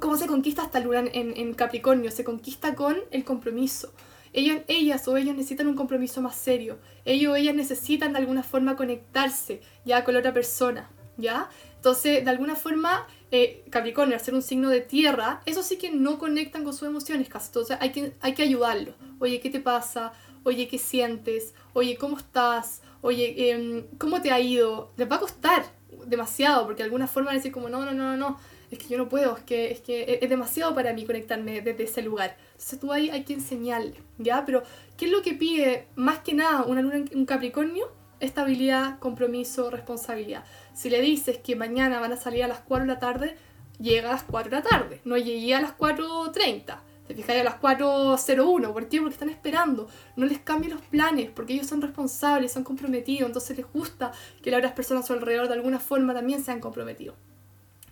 ¿Cómo 0.00 0.16
se 0.16 0.26
conquista 0.26 0.62
esta 0.62 0.80
luna 0.80 1.04
en, 1.12 1.36
en 1.36 1.52
Capricornio? 1.52 2.10
Se 2.10 2.24
conquista 2.24 2.74
con 2.74 2.96
el 3.10 3.24
compromiso. 3.24 3.92
Ellos, 4.32 4.62
ellas 4.66 5.06
o 5.08 5.16
ellos 5.16 5.36
necesitan 5.36 5.66
un 5.66 5.74
compromiso 5.74 6.22
más 6.22 6.36
serio. 6.36 6.78
Ellos 7.04 7.32
o 7.32 7.36
ellas 7.36 7.54
necesitan 7.54 8.12
de 8.12 8.18
alguna 8.18 8.42
forma 8.42 8.76
conectarse 8.76 9.60
ya 9.84 10.02
con 10.04 10.14
la 10.14 10.20
otra 10.20 10.32
persona, 10.32 10.90
¿ya? 11.16 11.50
Entonces, 11.76 12.24
de 12.24 12.30
alguna 12.30 12.56
forma, 12.56 13.06
eh, 13.30 13.64
Capricornio, 13.70 14.14
al 14.14 14.22
ser 14.22 14.34
un 14.34 14.42
signo 14.42 14.70
de 14.70 14.80
tierra, 14.80 15.42
eso 15.46 15.62
sí 15.62 15.76
que 15.76 15.90
no 15.90 16.18
conectan 16.18 16.64
con 16.64 16.72
sus 16.72 16.88
emociones 16.88 17.28
casi. 17.28 17.48
Entonces, 17.48 17.76
hay 17.80 17.90
que, 17.90 18.12
hay 18.20 18.34
que 18.34 18.42
ayudarlo. 18.42 18.94
Oye, 19.18 19.40
¿qué 19.40 19.50
te 19.50 19.60
pasa? 19.60 20.12
Oye, 20.44 20.68
¿qué 20.68 20.78
sientes? 20.78 21.54
Oye, 21.74 21.96
¿cómo 21.96 22.16
estás? 22.16 22.80
Oye, 23.02 23.50
em, 23.50 23.86
¿cómo 23.98 24.22
te 24.22 24.30
ha 24.30 24.40
ido? 24.40 24.92
Les 24.96 25.10
va 25.10 25.16
a 25.16 25.20
costar 25.20 25.64
demasiado, 26.06 26.64
porque 26.64 26.82
de 26.82 26.84
alguna 26.84 27.06
forma 27.06 27.28
van 27.28 27.34
a 27.34 27.38
decir 27.38 27.52
como, 27.52 27.68
no, 27.68 27.84
no, 27.84 27.92
no, 27.92 28.16
no, 28.16 28.38
es 28.70 28.78
que 28.78 28.88
yo 28.88 28.98
no 28.98 29.08
puedo, 29.08 29.36
es 29.36 29.42
que, 29.42 29.70
es 29.72 29.80
que 29.80 30.18
es 30.22 30.30
demasiado 30.30 30.74
para 30.74 30.92
mí 30.92 31.04
conectarme 31.04 31.60
desde 31.60 31.84
ese 31.84 32.02
lugar. 32.02 32.36
Entonces 32.52 32.78
tú 32.78 32.92
ahí 32.92 33.10
hay 33.10 33.24
que 33.24 33.34
enseñarle, 33.34 33.94
¿ya? 34.18 34.44
Pero, 34.44 34.62
¿qué 34.96 35.06
es 35.06 35.10
lo 35.10 35.22
que 35.22 35.34
pide 35.34 35.88
más 35.96 36.20
que 36.20 36.34
nada 36.34 36.62
una 36.62 36.82
luna 36.82 36.96
en 36.96 37.10
un 37.14 37.26
Capricornio? 37.26 37.90
Estabilidad, 38.20 38.98
compromiso, 38.98 39.70
responsabilidad. 39.70 40.44
Si 40.74 40.90
le 40.90 41.00
dices 41.00 41.38
que 41.38 41.56
mañana 41.56 42.00
van 42.00 42.12
a 42.12 42.16
salir 42.16 42.44
a 42.44 42.48
las 42.48 42.60
4 42.60 42.86
de 42.86 42.92
la 42.92 43.00
tarde, 43.00 43.36
llega 43.80 44.10
a 44.10 44.12
las 44.12 44.22
4 44.22 44.50
de 44.50 44.56
la 44.56 44.62
tarde, 44.62 45.00
no 45.04 45.16
llegué 45.16 45.54
a 45.54 45.60
las 45.60 45.76
4.30. 45.76 46.78
Te 47.08 47.16
fijáis 47.16 47.40
a 47.40 47.44
las 47.44 47.60
4.01, 47.60 48.72
¿por 48.72 48.88
qué? 48.88 49.00
Porque 49.00 49.14
están 49.14 49.30
esperando. 49.30 49.88
No 50.14 50.26
les 50.26 50.38
cambien 50.38 50.74
los 50.74 50.82
planes, 50.82 51.28
porque 51.34 51.54
ellos 51.54 51.66
son 51.66 51.82
responsables, 51.82 52.52
son 52.52 52.62
comprometidos, 52.62 53.26
entonces 53.26 53.56
les 53.56 53.66
gusta 53.72 54.12
que 54.40 54.52
las 54.52 54.58
otras 54.58 54.74
personas 54.74 55.02
a 55.02 55.06
su 55.08 55.12
alrededor 55.14 55.48
de 55.48 55.54
alguna 55.54 55.80
forma 55.80 56.14
también 56.14 56.44
sean 56.44 56.60
comprometidos. 56.60 57.16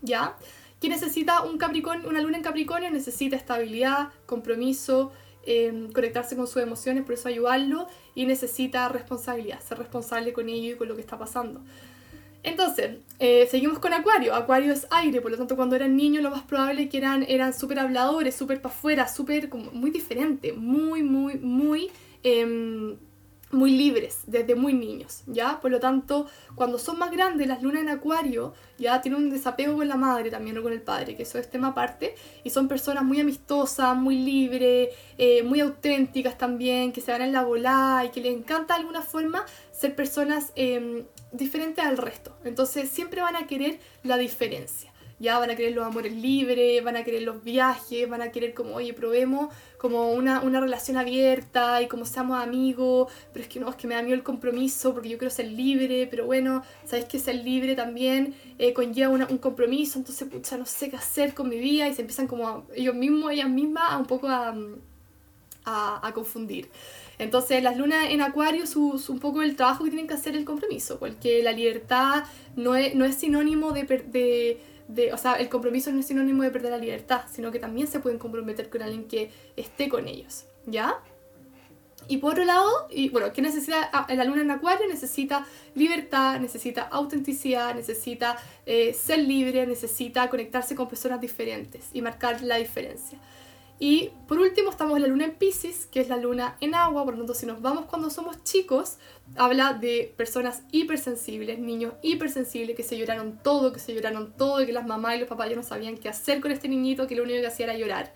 ¿Ya? 0.03 0.37
¿Qué 0.81 0.89
necesita 0.89 1.43
un 1.43 1.59
Capricornio, 1.59 2.09
una 2.09 2.21
luna 2.21 2.37
en 2.37 2.43
Capricornio? 2.43 2.91
Necesita 2.91 3.37
estabilidad, 3.37 4.11
compromiso, 4.27 5.13
em, 5.45 5.91
conectarse 5.93 6.37
con 6.37 6.47
sus 6.47 6.63
emociones, 6.63 7.05
por 7.05 7.15
eso 7.15 7.29
ayudarlo, 7.29 7.89
y 8.15 8.27
necesita 8.27 8.89
responsabilidad, 8.89 9.61
ser 9.61 9.79
responsable 9.79 10.33
con 10.33 10.49
ello 10.49 10.75
y 10.75 10.77
con 10.77 10.89
lo 10.89 10.95
que 10.95 11.01
está 11.01 11.19
pasando. 11.19 11.63
Entonces, 12.45 12.99
eh, 13.19 13.49
seguimos 13.51 13.79
con 13.81 13.93
Acuario. 13.93 14.35
Acuario 14.35 14.73
es 14.73 14.87
aire, 14.91 15.21
por 15.21 15.31
lo 15.33 15.37
tanto, 15.37 15.57
cuando 15.57 15.75
eran 15.75 15.97
niños, 15.97 16.23
lo 16.23 16.31
más 16.31 16.43
probable 16.43 16.85
es 16.85 16.91
que 16.91 16.99
eran, 16.99 17.25
eran 17.29 17.53
súper 17.53 17.81
habladores, 17.81 18.37
súper 18.37 18.63
para 18.63 18.75
afuera, 18.75 19.09
súper 19.09 19.53
muy 19.73 19.91
diferente, 19.91 20.53
muy, 20.53 21.03
muy, 21.03 21.35
muy 21.39 21.91
em, 22.23 22.97
muy 23.51 23.71
libres 23.71 24.21
desde 24.27 24.55
muy 24.55 24.75
niños, 24.75 25.23
¿ya? 25.27 25.61
Por 25.61 25.71
lo 25.71 25.81
tanto, 25.81 26.27
cuando 26.55 26.79
son 26.79 26.99
más 26.99 27.11
grandes, 27.11 27.47
las 27.47 27.63
lunas 27.63 27.83
en 27.83 27.89
acuario 27.89 28.53
ya 28.79 29.01
tienen 29.01 29.23
un 29.23 29.31
desapego 29.31 29.77
con 29.77 29.89
la 29.89 29.97
madre 29.97 30.31
también 30.31 30.59
o 30.59 30.63
con 30.63 30.73
el 30.73 30.83
padre, 30.83 31.17
que 31.17 31.23
eso 31.23 31.39
es 31.39 31.51
tema 31.51 31.69
aparte, 31.69 32.15
y 32.45 32.51
son 32.51 32.69
personas 32.69 33.05
muy 33.05 33.21
amistosas, 33.21 33.97
muy 33.97 34.17
libres, 34.17 34.91
eh, 35.17 35.43
muy 35.43 35.61
auténticas 35.61 36.37
también, 36.37 36.93
que 36.93 37.01
se 37.01 37.11
van 37.11 37.23
en 37.23 37.33
la 37.33 37.43
bola 37.43 38.03
y 38.07 38.11
que 38.11 38.21
les 38.21 38.37
encanta 38.37 38.75
de 38.75 38.81
alguna 38.81 39.03
forma 39.03 39.45
ser 39.73 39.95
personas 39.95 40.53
em, 40.55 41.05
diferentes 41.33 41.85
al 41.85 41.97
resto. 41.97 42.37
Entonces 42.45 42.91
siempre 42.91 43.23
van 43.23 43.37
a 43.37 43.47
querer 43.47 43.79
la 44.03 44.19
diferencia 44.19 44.93
ya 45.19 45.39
van 45.39 45.51
a 45.51 45.57
querer 45.57 45.75
los 45.75 45.85
amores 45.85 46.13
libres, 46.13 46.83
van 46.83 46.97
a 46.97 47.05
querer 47.05 47.23
los 47.23 47.43
viajes, 47.43 48.09
van 48.09 48.23
a 48.23 48.31
querer 48.31 48.55
como, 48.55 48.75
oye, 48.77 48.95
probemos 48.95 49.53
como 49.79 50.11
una, 50.11 50.41
relación 50.41 50.97
abierta 50.97 51.81
y 51.81 51.87
como 51.87 52.05
seamos 52.05 52.43
amigos, 52.43 53.11
pero 53.33 53.45
es 53.45 53.49
que 53.49 53.61
no, 53.61 53.71
es 53.71 53.77
que 53.77 53.87
me 53.87 53.95
da 53.95 54.03
miedo 54.03 54.17
el 54.17 54.25
compromiso 54.25 54.93
porque 54.93 55.09
yo 55.09 55.19
quiero 55.19 55.31
ser 55.31 55.47
libre, 55.47 56.09
pero 56.11 56.27
bueno, 56.27 56.63
sabéis 56.85 57.07
que 57.07 57.19
ser 57.19 57.37
libre 57.37 57.77
también 57.77 58.35
eh, 58.59 58.73
conlleva 58.73 59.13
un 59.13 59.39
compromiso, 59.39 59.99
entonces, 59.99 60.29
pucha, 60.29 60.57
no 60.57 60.67
sé 60.67 60.91
qué 60.91 60.97
hacer 60.97 61.33
con 61.33 61.49
mi 61.49 61.59
vida 61.59 61.89
y 61.89 61.95
se 61.95 62.03
empiezan 62.03 62.27
como 62.27 62.67
ellos 62.75 62.95
mismos, 62.97 63.31
ellas 63.31 63.49
mismas, 63.49 63.85
a 63.93 63.99
un 63.99 64.07
poco 64.07 64.29
a, 64.29 64.55
a, 65.65 66.13
confundir. 66.13 66.69
Entonces, 67.19 67.63
las 67.63 67.77
lunas 67.77 68.07
en 68.11 68.23
Acuario 68.23 68.65
es 68.65 68.75
un 68.77 69.19
poco 69.21 69.43
el 69.43 69.55
trabajo 69.57 69.85
que 69.85 69.91
tienen 69.91 70.09
que 70.09 70.15
hacer 70.15 70.37
el 70.37 70.45
compromiso, 70.45 70.99
porque 70.99 71.43
la 71.43 71.53
libertad 71.53 72.25
no 72.57 72.75
es, 72.75 72.95
no 72.95 73.05
es 73.05 73.17
sinónimo 73.17 73.73
de, 73.73 73.83
de 73.83 74.61
o 75.13 75.19
sea, 75.19 75.35
el 75.35 75.49
compromiso 75.49 75.93
no 75.93 76.01
es 76.01 76.07
sinónimo 76.07 76.43
de 76.43 76.51
perder 76.51 76.71
la 76.73 76.79
libertad, 76.79 77.23
sino 77.31 77.51
que 77.51 77.59
también 77.59 77.89
se 77.89 78.01
pueden 78.01 78.19
comprometer 78.19 78.71
con 78.71 78.83
alguien 78.83 79.07
que 79.07 79.31
esté 79.57 79.89
con 79.89 80.09
ellos, 80.09 80.45
¿ya? 80.67 80.99
Y 82.07 82.19
por 82.19 82.33
otro 82.33 82.45
lado, 82.45 82.87
y 82.91 83.11
bueno, 83.11 83.33
¿qué 83.35 83.43
necesita 83.43 83.91
ah, 83.93 84.07
la 84.15 84.25
luna 84.25 84.41
en 84.41 84.51
acuario? 84.51 84.87
Necesita 84.89 85.47
libertad, 85.75 86.41
necesita 86.41 86.83
autenticidad, 86.83 87.75
necesita 87.75 88.39
eh, 88.65 88.95
ser 88.95 89.19
libre, 89.19 89.67
necesita 89.67 90.31
conectarse 90.31 90.75
con 90.75 90.89
personas 90.89 91.21
diferentes 91.21 91.91
y 91.93 92.01
marcar 92.01 92.43
la 92.43 92.57
diferencia. 92.57 93.19
Y 93.81 94.11
por 94.27 94.41
último 94.41 94.71
estamos 94.71 94.99
la 94.99 95.07
luna 95.07 95.25
en 95.25 95.35
Pisces, 95.37 95.87
que 95.87 96.01
es 96.01 96.09
la 96.09 96.17
luna 96.17 96.57
en 96.61 96.75
agua, 96.75 97.05
por 97.05 97.15
lo 97.15 97.21
tanto 97.21 97.35
si 97.35 97.47
nos 97.47 97.63
vamos 97.63 97.87
cuando 97.87 98.11
somos 98.11 98.43
chicos, 98.43 98.97
habla 99.37 99.73
de 99.73 100.13
personas 100.17 100.63
hipersensibles, 100.73 101.61
niños 101.61 101.95
hipersensibles 102.03 102.77
que 102.77 102.83
se 102.83 102.99
lloraron 102.99 103.39
todo, 103.41 103.73
que 103.73 103.79
se 103.79 103.95
lloraron 103.95 104.33
todo, 104.37 104.67
que 104.67 104.73
las 104.73 104.87
mamás 104.87 105.17
y 105.17 105.21
los 105.21 105.29
papás 105.29 105.51
ya 105.51 105.57
no 105.57 105.63
sabían 105.63 105.97
qué 105.97 106.09
hacer 106.09 106.41
con 106.41 106.51
este 106.51 106.69
niñito, 106.69 107.07
que 107.07 107.15
lo 107.15 107.23
único 107.23 107.41
que 107.41 107.47
hacía 107.47 107.67
era 107.67 107.77
llorar. 107.77 108.13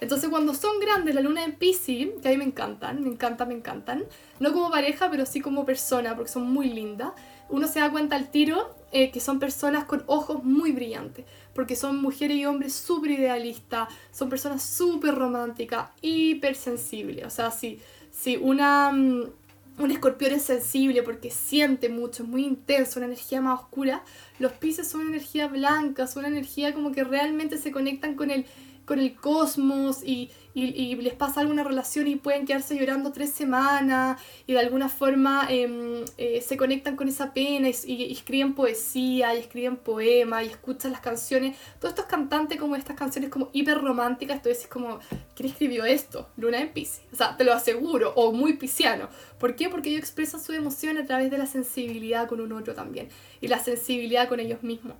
Entonces 0.00 0.30
cuando 0.30 0.54
son 0.54 0.78
grandes, 0.78 1.14
la 1.14 1.22
luna 1.22 1.44
en 1.44 1.56
Pisces, 1.56 2.08
que 2.22 2.28
a 2.28 2.30
mí 2.30 2.36
me 2.36 2.44
encantan, 2.44 3.02
me 3.02 3.08
encantan, 3.08 3.48
me 3.48 3.54
encantan, 3.54 4.04
no 4.38 4.52
como 4.52 4.70
pareja, 4.70 5.10
pero 5.10 5.26
sí 5.26 5.40
como 5.40 5.66
persona, 5.66 6.14
porque 6.14 6.30
son 6.30 6.50
muy 6.50 6.70
lindas, 6.70 7.12
uno 7.48 7.66
se 7.66 7.80
da 7.80 7.90
cuenta 7.90 8.14
al 8.14 8.30
tiro 8.30 8.76
eh, 8.92 9.10
que 9.10 9.18
son 9.18 9.40
personas 9.40 9.84
con 9.84 10.04
ojos 10.06 10.44
muy 10.44 10.70
brillantes 10.70 11.24
porque 11.54 11.76
son 11.76 12.00
mujeres 12.00 12.36
y 12.36 12.46
hombres 12.46 12.72
súper 12.74 13.12
idealistas, 13.12 13.88
son 14.12 14.28
personas 14.28 14.62
súper 14.62 15.14
románticas, 15.14 15.88
hipersensibles. 16.00 17.26
O 17.26 17.30
sea, 17.30 17.50
si, 17.50 17.80
si 18.10 18.36
una, 18.36 18.92
mm, 18.92 19.24
un 19.78 19.90
escorpión 19.90 20.32
es 20.32 20.42
sensible 20.42 21.02
porque 21.02 21.30
siente 21.30 21.88
mucho, 21.88 22.22
es 22.22 22.28
muy 22.28 22.44
intenso, 22.44 22.98
una 22.98 23.06
energía 23.06 23.40
más 23.40 23.60
oscura, 23.60 24.02
los 24.38 24.52
pisces 24.52 24.88
son 24.88 25.02
una 25.02 25.10
energía 25.10 25.48
blanca, 25.48 26.06
son 26.06 26.20
una 26.20 26.28
energía 26.28 26.74
como 26.74 26.92
que 26.92 27.04
realmente 27.04 27.58
se 27.58 27.72
conectan 27.72 28.14
con 28.14 28.30
el, 28.30 28.46
con 28.84 28.98
el 28.98 29.14
cosmos 29.14 30.02
y, 30.04 30.30
y, 30.54 30.96
les 30.96 31.14
pasa 31.14 31.40
alguna 31.40 31.62
relación 31.62 32.08
y 32.08 32.16
pueden 32.16 32.44
quedarse 32.44 32.76
llorando 32.76 33.12
tres 33.12 33.30
semanas 33.30 34.20
y 34.46 34.52
de 34.54 34.58
alguna 34.58 34.88
forma 34.88 35.46
em, 35.48 36.04
eh, 36.18 36.40
se 36.40 36.56
conectan 36.56 36.96
con 36.96 37.08
esa 37.08 37.32
pena 37.32 37.68
y, 37.68 38.12
escriben 38.12 38.54
poesía 38.54 39.34
y 39.34 39.38
escriben 39.38 39.76
poemas 39.76 40.44
y 40.44 40.48
escuchan 40.48 40.92
las 40.92 41.00
canciones. 41.00 41.56
Todos 41.78 41.92
estos 41.92 42.06
cantantes 42.06 42.58
como 42.58 42.76
estas 42.76 42.96
canciones 42.96 43.30
como 43.30 43.50
hiper 43.52 43.78
románticas, 43.78 44.42
tú 44.42 44.48
decís 44.48 44.66
como, 44.66 44.98
¿quién 45.34 45.50
escribió 45.50 45.84
esto? 45.84 46.28
Luna 46.36 46.60
en 46.60 46.72
Pisces. 46.72 47.02
O 47.12 47.16
sea, 47.16 47.36
te 47.36 47.44
lo 47.44 47.52
aseguro, 47.52 48.12
o 48.16 48.32
muy 48.32 48.54
pisciano. 48.54 49.08
¿Por 49.38 49.54
qué? 49.54 49.68
Porque 49.68 49.90
ellos 49.90 50.00
expresan 50.00 50.40
su 50.40 50.52
emoción 50.52 50.98
a 50.98 51.06
través 51.06 51.30
de 51.30 51.38
la 51.38 51.46
sensibilidad 51.46 52.28
con 52.28 52.40
un 52.40 52.52
otro 52.52 52.74
también 52.74 53.08
y 53.40 53.48
la 53.48 53.58
sensibilidad 53.58 54.28
con 54.28 54.40
ellos 54.40 54.62
mismos. 54.62 54.96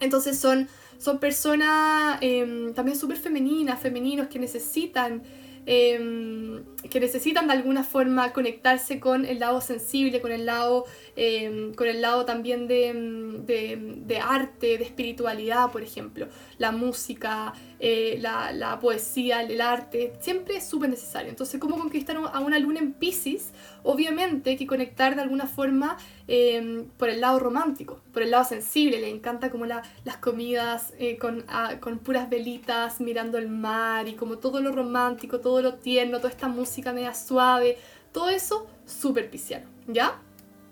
Entonces 0.00 0.38
son 0.38 0.68
son 1.00 1.18
personas 1.18 2.18
em, 2.20 2.74
también 2.74 2.96
súper 2.96 3.16
femeninas, 3.16 3.80
femeninos 3.80 4.28
que 4.28 4.38
necesitan, 4.38 5.22
em, 5.64 6.62
que 6.90 7.00
necesitan 7.00 7.46
de 7.46 7.54
alguna 7.54 7.84
forma 7.84 8.34
conectarse 8.34 9.00
con 9.00 9.24
el 9.24 9.38
lado 9.38 9.62
sensible, 9.62 10.20
con 10.20 10.30
el 10.30 10.44
lado, 10.44 10.84
em, 11.22 11.74
con 11.74 11.86
el 11.86 12.00
lado 12.00 12.24
también 12.24 12.66
de, 12.66 14.02
de, 14.06 14.18
arte, 14.18 14.78
de 14.78 14.84
espiritualidad, 14.84 15.70
por 15.70 15.82
ejemplo. 15.82 16.28
La 16.58 16.72
música, 16.72 17.52
eh, 17.78 18.18
la, 18.20 18.52
la, 18.52 18.78
poesía, 18.78 19.42
el 19.42 19.60
arte, 19.60 20.12
siempre 20.20 20.56
es 20.56 20.68
súper 20.68 20.88
necesario. 20.90 21.28
Entonces, 21.28 21.60
¿cómo 21.60 21.76
conquistar 21.76 22.16
a 22.16 22.40
una 22.40 22.58
luna 22.58 22.78
en 22.78 22.92
Pisces? 22.92 23.50
Obviamente 23.82 24.56
que 24.56 24.66
conectar 24.66 25.14
de 25.14 25.22
alguna 25.22 25.46
forma 25.46 25.96
Em, 26.32 26.84
por 26.96 27.08
el 27.08 27.20
lado 27.20 27.40
romántico, 27.40 27.98
por 28.12 28.22
el 28.22 28.30
lado 28.30 28.44
sensible. 28.44 29.00
Le 29.00 29.08
encanta 29.08 29.50
como 29.50 29.66
las 29.66 30.16
comidas 30.20 30.94
eh, 30.96 31.18
con, 31.18 31.44
con, 31.80 31.98
puras 31.98 32.30
velitas, 32.30 33.00
mirando 33.00 33.36
el 33.36 33.48
mar 33.48 34.06
y 34.06 34.12
como 34.12 34.38
todo 34.38 34.60
lo 34.60 34.70
romántico, 34.70 35.40
todo 35.40 35.60
lo 35.60 35.74
tierno, 35.74 36.18
toda 36.18 36.30
esta 36.30 36.46
música 36.46 36.92
media 36.92 37.14
suave. 37.14 37.78
Todo 38.12 38.28
eso 38.28 38.68
súper 38.86 39.28
pisciano, 39.28 39.66
¿ya? 39.88 40.20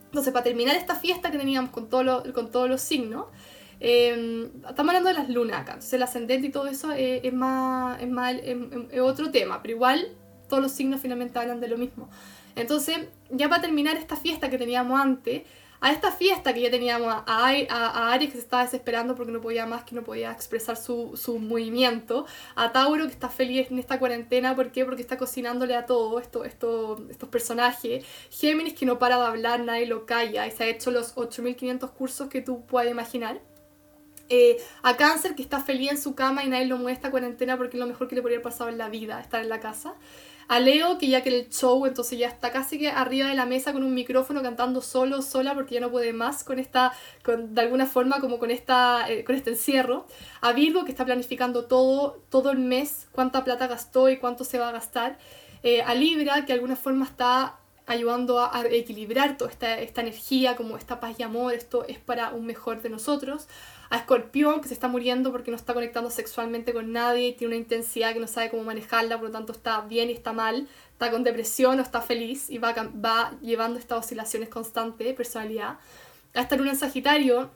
Entonces, 0.08 0.32
para 0.32 0.44
terminar 0.44 0.74
esta 0.76 0.94
fiesta 0.94 1.30
que 1.30 1.38
teníamos 1.38 1.70
con, 1.70 1.88
todo 1.88 2.22
con 2.32 2.50
todos 2.50 2.68
los 2.68 2.80
signos, 2.80 3.26
em, 3.78 4.46
estamos 4.68 4.90
hablando 4.94 5.08
de 5.10 5.14
las 5.14 5.28
lunas 5.28 5.60
acá. 5.60 5.72
Entonces, 5.72 5.92
el 5.94 6.02
ascendente 6.02 6.46
y 6.48 6.50
todo 6.50 6.66
eso 6.66 6.92
eh, 6.92 7.20
es, 7.22 7.32
más, 7.32 8.00
es, 8.02 8.08
más, 8.08 8.34
es 8.34 9.00
otro 9.00 9.30
tema, 9.30 9.60
pero 9.62 9.74
igual 9.74 10.16
todos 10.48 10.62
los 10.62 10.72
signos 10.72 11.00
finalmente 11.00 11.38
hablan 11.38 11.60
de 11.60 11.68
lo 11.68 11.76
mismo. 11.76 12.08
Entonces, 12.56 12.98
ya 13.30 13.48
para 13.48 13.62
terminar 13.62 13.96
esta 13.96 14.16
fiesta 14.16 14.50
que 14.50 14.58
teníamos 14.58 14.98
antes, 14.98 15.42
a 15.80 15.92
esta 15.92 16.12
fiesta 16.12 16.52
que 16.52 16.62
ya 16.62 16.70
teníamos 16.70 17.08
a, 17.08 17.24
a, 17.26 18.12
Aries 18.12 18.30
que 18.30 18.38
se 18.38 18.42
estaba 18.44 18.64
desesperando 18.64 19.14
porque 19.14 19.32
no 19.32 19.40
podía 19.40 19.66
más, 19.66 19.84
que 19.84 19.94
no 19.94 20.02
podía 20.02 20.32
expresar 20.32 20.76
su, 20.76 21.16
su, 21.16 21.38
movimiento, 21.38 22.26
a 22.54 22.72
Tauro 22.72 23.06
que 23.06 23.12
está 23.12 23.28
feliz 23.28 23.70
en 23.70 23.78
esta 23.78 23.98
cuarentena, 23.98 24.56
¿por 24.56 24.72
qué? 24.72 24.84
Porque 24.84 25.02
está 25.02 25.16
cocinándole 25.16 25.76
a 25.76 25.86
todo 25.86 26.18
esto, 26.18 26.44
esto, 26.44 27.06
estos 27.10 27.28
personajes, 27.28 28.04
Géminis 28.30 28.74
que 28.74 28.86
no 28.86 28.98
para 28.98 29.18
de 29.18 29.26
hablar, 29.26 29.60
nadie 29.60 29.86
lo 29.86 30.06
calla 30.06 30.46
y 30.46 30.50
se 30.50 30.64
ha 30.64 30.66
hecho 30.66 30.90
los 30.90 31.12
8500 31.16 31.90
cursos 31.90 32.28
que 32.28 32.42
tú 32.42 32.64
puedes 32.66 32.90
imaginar. 32.90 33.40
Eh, 34.30 34.58
a 34.82 34.94
Cáncer 34.98 35.34
que 35.34 35.40
está 35.40 35.58
feliz 35.60 35.90
en 35.90 35.98
su 35.98 36.14
cama 36.14 36.44
y 36.44 36.50
nadie 36.50 36.66
lo 36.66 36.76
mueve 36.76 36.92
esta 36.92 37.10
cuarentena 37.10 37.56
porque 37.56 37.78
es 37.78 37.80
lo 37.80 37.86
mejor 37.86 38.08
que 38.08 38.14
le 38.14 38.20
podría 38.20 38.36
haber 38.36 38.44
pasado 38.44 38.68
en 38.68 38.76
la 38.76 38.90
vida, 38.90 39.18
estar 39.20 39.40
en 39.40 39.48
la 39.48 39.58
casa 39.58 39.94
a 40.48 40.60
Leo, 40.60 40.96
que 40.96 41.08
ya 41.08 41.22
que 41.22 41.28
el 41.28 41.50
show, 41.50 41.84
entonces 41.84 42.18
ya 42.18 42.26
está 42.26 42.50
casi 42.50 42.78
que 42.78 42.88
arriba 42.88 43.28
de 43.28 43.34
la 43.34 43.44
mesa 43.44 43.74
con 43.74 43.84
un 43.84 43.92
micrófono 43.92 44.42
cantando 44.42 44.80
solo, 44.80 45.20
sola, 45.20 45.54
porque 45.54 45.74
ya 45.74 45.80
no 45.80 45.90
puede 45.90 46.14
más 46.14 46.42
con 46.42 46.58
esta, 46.58 46.92
con, 47.22 47.54
de 47.54 47.60
alguna 47.60 47.84
forma 47.84 48.20
como 48.20 48.38
con, 48.38 48.50
esta, 48.50 49.10
eh, 49.10 49.24
con 49.24 49.36
este 49.36 49.50
encierro. 49.50 50.06
A 50.40 50.52
Virgo, 50.52 50.86
que 50.86 50.90
está 50.90 51.04
planificando 51.04 51.66
todo, 51.66 52.22
todo 52.30 52.50
el 52.50 52.58
mes, 52.58 53.08
cuánta 53.12 53.44
plata 53.44 53.66
gastó 53.66 54.08
y 54.08 54.16
cuánto 54.16 54.44
se 54.44 54.58
va 54.58 54.70
a 54.70 54.72
gastar. 54.72 55.18
Eh, 55.62 55.82
a 55.82 55.94
Libra, 55.94 56.40
que 56.40 56.46
de 56.46 56.52
alguna 56.54 56.76
forma 56.76 57.04
está 57.04 57.58
ayudando 57.86 58.40
a, 58.40 58.62
equilibrar 58.70 59.36
toda 59.36 59.50
esta, 59.50 59.78
esta 59.78 60.00
energía, 60.00 60.56
como 60.56 60.78
esta 60.78 60.98
paz 60.98 61.16
y 61.18 61.22
amor, 61.22 61.52
esto 61.52 61.84
es 61.86 61.98
para 61.98 62.30
un 62.30 62.46
mejor 62.46 62.80
de 62.80 62.88
nosotros 62.88 63.48
a 63.90 63.96
Escorpión, 63.96 64.60
que 64.60 64.68
se 64.68 64.74
está 64.74 64.88
muriendo 64.88 65.32
porque 65.32 65.50
no 65.50 65.56
está 65.56 65.74
conectando 65.74 66.10
sexualmente 66.10 66.72
con 66.72 66.92
nadie 66.92 67.28
y 67.28 67.32
tiene 67.32 67.54
una 67.54 67.62
intensidad 67.62 68.12
que 68.12 68.20
no 68.20 68.26
sabe 68.26 68.50
cómo 68.50 68.64
manejarla, 68.64 69.16
por 69.16 69.28
lo 69.28 69.32
tanto 69.32 69.52
está 69.52 69.80
bien 69.82 70.10
y 70.10 70.12
está 70.12 70.32
mal, 70.32 70.68
está 70.92 71.10
con 71.10 71.24
depresión 71.24 71.78
o 71.78 71.82
está 71.82 72.02
feliz 72.02 72.50
y 72.50 72.58
va, 72.58 72.74
va 72.74 73.32
llevando 73.40 73.78
estas 73.78 73.98
oscilaciones 73.98 74.48
constantes 74.48 75.06
de 75.06 75.14
personalidad. 75.14 75.78
A 76.34 76.40
esta 76.40 76.56
luna 76.56 76.70
en 76.70 76.76
Sagitario, 76.76 77.50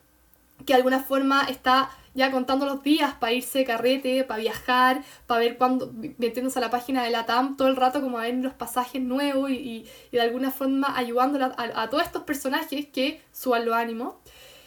que 0.65 0.73
de 0.73 0.77
alguna 0.77 1.01
forma 1.01 1.45
está 1.45 1.91
ya 2.15 2.31
contando 2.31 2.67
los 2.67 2.83
días 2.83 3.15
para 3.15 3.33
irse 3.33 3.61
de 3.61 3.65
carrete, 3.65 4.25
para 4.25 4.41
viajar, 4.41 5.03
para 5.27 5.41
ver 5.41 5.57
cuándo, 5.57 5.93
metiéndose 6.19 6.59
a 6.59 6.63
la 6.63 6.71
página 6.71 7.03
de 7.05 7.11
la 7.11 7.27
TAM 7.27 7.57
todo 7.57 7.69
el 7.69 7.77
rato 7.77 8.01
como 8.01 8.19
a 8.19 8.23
ver 8.23 8.35
los 8.35 8.53
pasajes 8.53 9.01
nuevos 9.01 9.51
y, 9.51 9.55
y, 9.55 9.87
de 10.13 10.21
alguna 10.21 10.51
forma 10.51 10.97
ayudando 10.97 11.43
a, 11.45 11.83
a, 11.83 11.91
todos 11.91 12.05
estos 12.05 12.23
personajes 12.25 12.87
que 12.87 13.23
suban 13.33 13.65
los 13.65 13.75
ánimos. 13.75 14.15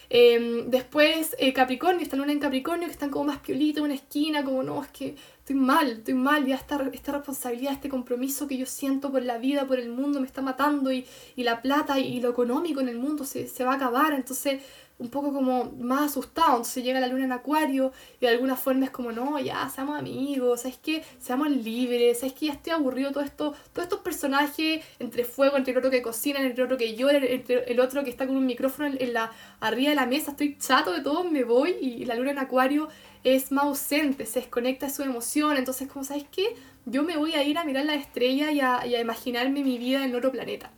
Em, 0.10 0.70
después 0.70 1.36
eh, 1.40 1.54
Capricornio, 1.54 2.02
esta 2.02 2.16
luna 2.16 2.32
en 2.32 2.40
Capricornio 2.40 2.88
que 2.88 2.94
están 2.94 3.10
como 3.10 3.26
más 3.26 3.40
piolitos 3.40 3.80
en 3.80 3.86
una 3.86 3.96
esquina, 3.96 4.44
como 4.44 4.64
no, 4.64 4.84
es 4.84 4.90
que 4.90 5.16
estoy 5.40 5.56
mal, 5.56 5.92
estoy 5.92 6.14
mal, 6.14 6.46
ya 6.46 6.56
esta, 6.56 6.90
esta 6.94 7.12
responsabilidad, 7.12 7.74
este 7.74 7.90
compromiso 7.90 8.48
que 8.48 8.58
yo 8.58 8.66
siento 8.66 9.12
por 9.12 9.24
la 9.24 9.38
vida, 9.38 9.68
por 9.68 9.80
el 9.80 9.90
mundo 9.90 10.20
me 10.20 10.28
está 10.28 10.42
matando 10.42 10.92
y, 10.92 11.06
y 11.36 11.44
la 11.44 11.62
plata 11.62 12.00
y, 12.00 12.20
lo 12.20 12.30
económico 12.30 12.82
en 12.82 12.90
el 12.90 12.98
mundo 12.98 13.26
se, 13.26 13.48
se, 13.48 13.64
va 13.64 13.74
a 13.74 13.76
acabar, 13.76 14.14
entonces 14.14 14.62
un 14.98 15.10
poco 15.10 15.34
como 15.34 15.72
más 15.78 16.12
asustado. 16.12 16.52
Entonces 16.52 16.84
llega 16.84 17.00
la 17.00 17.08
luna 17.08 17.26
en 17.26 17.32
acuario 17.32 17.92
y 18.20 18.26
de 18.26 18.30
alguna 18.32 18.56
forma 18.56 18.86
es 18.86 18.92
como, 18.92 19.12
no, 19.12 19.40
ya, 19.40 19.68
seamos 19.70 20.00
amigos, 20.00 20.62
¿sabes 20.62 20.78
qué? 20.82 21.04
Seamos 21.20 21.50
libres, 21.50 22.20
¿sabes 22.20 22.34
qué? 22.34 22.48
Ya 22.48 22.54
estoy 22.54 22.74
aburrido 22.74 23.12
todo 23.12 23.24
esto, 23.24 23.54
todos 23.74 23.86
estos 23.86 24.00
personajes 24.00 24.84
entre 25.00 25.26
fuego, 25.26 25.58
entre 25.58 25.72
el 25.72 25.78
otro 25.78 25.92
que 25.92 26.02
cocina, 26.02 26.40
entre 26.40 26.64
el 26.64 26.66
otro 26.66 26.78
que 26.78 26.96
llora, 26.96 27.18
entre 27.18 27.66
el 27.66 27.80
otro 27.80 28.04
que 28.04 28.10
está 28.10 28.26
con 28.26 28.38
un 28.38 28.46
micrófono 28.46 28.96
en, 28.98 29.14
la, 29.14 29.32
arriba 29.60 29.90
de 29.90 29.96
la 29.96 30.06
mesa, 30.06 30.32
estoy 30.32 30.58
chato 30.58 30.92
de 30.92 31.02
todo, 31.02 31.24
me 31.24 31.44
voy 31.44 31.72
y 31.82 32.06
la 32.06 32.16
luna 32.16 32.32
en 32.32 32.40
acuario 32.40 32.88
es 33.24 33.52
más 33.52 33.66
ausente, 33.66 34.26
se 34.26 34.40
desconecta 34.40 34.86
de 34.86 34.94
su 34.94 35.02
emoción, 35.02 35.58
entonces 35.58 35.88
como, 35.88 36.06
¿sabes 36.06 36.26
qué? 36.32 36.56
Yo 36.86 37.04
me 37.04 37.18
voy 37.18 37.34
a 37.34 37.44
ir 37.44 37.58
a 37.58 37.64
mirar 37.64 37.86
la 37.86 37.96
estrella 37.96 38.52
y 38.52 38.62
a, 38.62 38.86
y 38.86 38.94
a 38.94 39.02
imaginarme 39.02 39.64
mi 39.64 39.78
vida 39.80 40.06
en 40.06 40.16
otro 40.16 40.32
planeta. 40.32 40.72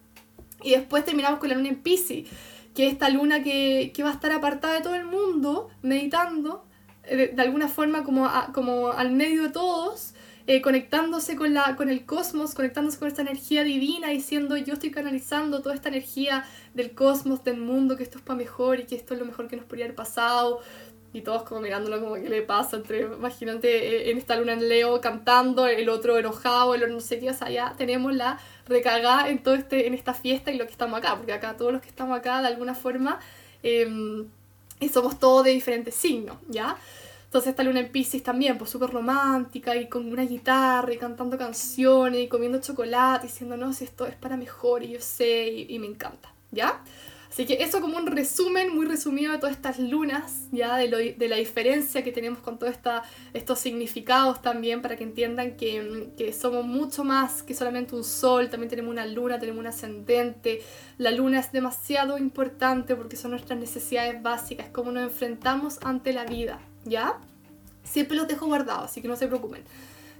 Y 0.63 0.71
después 0.71 1.05
terminamos 1.05 1.39
con 1.39 1.49
la 1.49 1.55
luna 1.55 1.69
en 1.69 1.75
Pisces 1.83 2.27
que 2.77 2.85
esta 2.85 3.09
luna 3.09 3.41
que, 3.41 3.91
va 4.03 4.09
a 4.09 4.13
estar 4.13 4.31
apartada 4.31 4.75
de 4.75 4.81
todo 4.81 4.93
el 4.93 5.05
mundo, 5.05 5.67
meditando, 5.81 6.63
eh, 7.05 7.31
de, 7.35 7.41
alguna 7.41 7.69
forma 7.69 8.03
como, 8.03 8.29
como 8.53 8.91
al 8.91 9.11
medio 9.13 9.41
de 9.41 9.49
todos, 9.49 10.13
eh, 10.45 10.61
conectándose 10.61 11.35
con, 11.35 11.55
la, 11.55 11.75
con 11.75 11.89
el 11.89 12.05
cosmos, 12.05 12.53
conectándose 12.53 12.99
con 12.99 13.07
esta 13.07 13.23
energía 13.23 13.63
divina, 13.63 14.09
diciendo 14.09 14.57
yo 14.57 14.75
estoy 14.75 14.91
canalizando 14.91 15.63
toda 15.63 15.73
esta 15.73 15.89
energía 15.89 16.45
del 16.75 16.93
cosmos, 16.93 17.43
del 17.43 17.57
mundo, 17.57 17.97
que 17.97 18.03
esto 18.03 18.19
es 18.19 18.23
para 18.23 18.37
mejor 18.37 18.79
y 18.79 18.83
que 18.83 18.93
esto 18.95 19.15
es 19.15 19.19
lo 19.19 19.25
mejor 19.25 19.47
que 19.47 19.55
nos 19.55 19.65
podría 19.65 19.85
haber 19.85 19.95
pasado. 19.95 20.59
Y 21.13 21.21
todos 21.21 21.43
como 21.43 21.61
mirándolo 21.61 21.99
como 22.01 22.15
que 22.15 22.29
le 22.29 22.41
pasa, 22.41 22.77
entre, 22.77 23.01
imagínate 23.01 23.69
eh, 23.69 24.11
en 24.11 24.17
esta 24.17 24.35
luna 24.35 24.53
en 24.53 24.67
Leo 24.67 24.99
cantando, 25.01 25.65
el 25.65 25.89
otro 25.89 26.17
enojado, 26.17 26.75
el 26.75 26.83
otro 26.83 26.95
no 26.95 27.01
sé 27.01 27.19
qué, 27.19 27.29
o 27.29 27.33
sea, 27.33 27.49
ya 27.49 27.73
tenemos 27.77 28.13
la 28.13 28.39
recagada 28.67 29.29
en 29.29 29.41
todo 29.41 29.55
este, 29.55 29.87
en 29.87 29.93
esta 29.93 30.13
fiesta 30.13 30.51
y 30.51 30.57
lo 30.57 30.65
que 30.65 30.71
estamos 30.71 30.99
acá, 30.99 31.15
porque 31.15 31.33
acá 31.33 31.55
todos 31.55 31.71
los 31.71 31.81
que 31.81 31.87
estamos 31.87 32.17
acá 32.17 32.41
de 32.41 32.47
alguna 32.47 32.75
forma 32.75 33.19
em, 33.63 34.27
somos 34.91 35.17
todos 35.17 35.45
de 35.45 35.51
diferentes 35.51 35.95
signos, 35.95 36.37
¿ya? 36.49 36.77
Entonces 37.25 37.49
esta 37.51 37.63
luna 37.63 37.79
en 37.79 37.91
Pisces 37.91 38.23
también, 38.23 38.57
pues 38.57 38.69
súper 38.69 38.89
romántica 38.89 39.75
y 39.75 39.87
con 39.87 40.11
una 40.11 40.23
guitarra 40.23 40.93
y 40.93 40.97
cantando 40.97 41.37
canciones 41.37 42.21
y 42.21 42.27
comiendo 42.27 42.59
chocolate, 42.59 43.27
diciendo, 43.27 43.57
no, 43.57 43.73
si 43.73 43.83
esto 43.83 44.05
es 44.05 44.15
para 44.15 44.37
mejor 44.37 44.83
y 44.83 44.91
yo 44.91 45.01
sé 45.01 45.47
y, 45.47 45.75
y 45.75 45.79
me 45.79 45.87
encanta, 45.87 46.31
¿ya? 46.51 46.81
Así 47.29 47.45
que 47.45 47.61
eso 47.61 47.81
como 47.81 47.97
un 47.97 48.07
resumen 48.07 48.73
muy 48.73 48.85
resumido 48.85 49.33
de 49.33 49.37
todas 49.37 49.55
estas 49.55 49.79
lunas, 49.79 50.47
ya 50.51 50.77
de, 50.77 50.87
lo, 50.87 50.97
de 50.97 51.27
la 51.27 51.35
diferencia 51.35 52.03
que 52.03 52.11
tenemos 52.11 52.39
con 52.39 52.57
todos 52.57 52.75
estos 53.33 53.59
significados 53.59 54.41
también, 54.41 54.81
para 54.81 54.95
que 54.95 55.03
entiendan 55.03 55.57
que, 55.57 56.09
que, 56.17 56.31
somos 56.33 56.65
mucho 56.65 57.03
más 57.03 57.43
que 57.43 57.53
solamente 57.53 57.95
un 57.95 58.03
sol, 58.03 58.49
también 58.49 58.69
tenemos 58.69 58.91
una 58.91 59.05
luna, 59.05 59.39
tenemos 59.39 59.59
un 59.59 59.67
ascendente. 59.67 60.61
La 60.97 61.11
luna 61.11 61.39
es 61.39 61.51
demasiado 61.51 62.17
importante 62.17 62.95
porque 62.95 63.17
son 63.17 63.31
nuestras 63.31 63.59
necesidades 63.59 64.21
básicas, 64.21 64.69
cómo 64.71 64.91
nos 64.91 65.03
enfrentamos 65.03 65.79
ante 65.83 66.13
la 66.13 66.25
vida, 66.25 66.59
¿ya? 66.85 67.17
Siempre 67.83 68.17
los 68.17 68.27
dejo 68.27 68.47
guardados, 68.47 68.85
así 68.85 69.01
que 69.01 69.07
no 69.07 69.15
se 69.15 69.27
preocupen. 69.27 69.63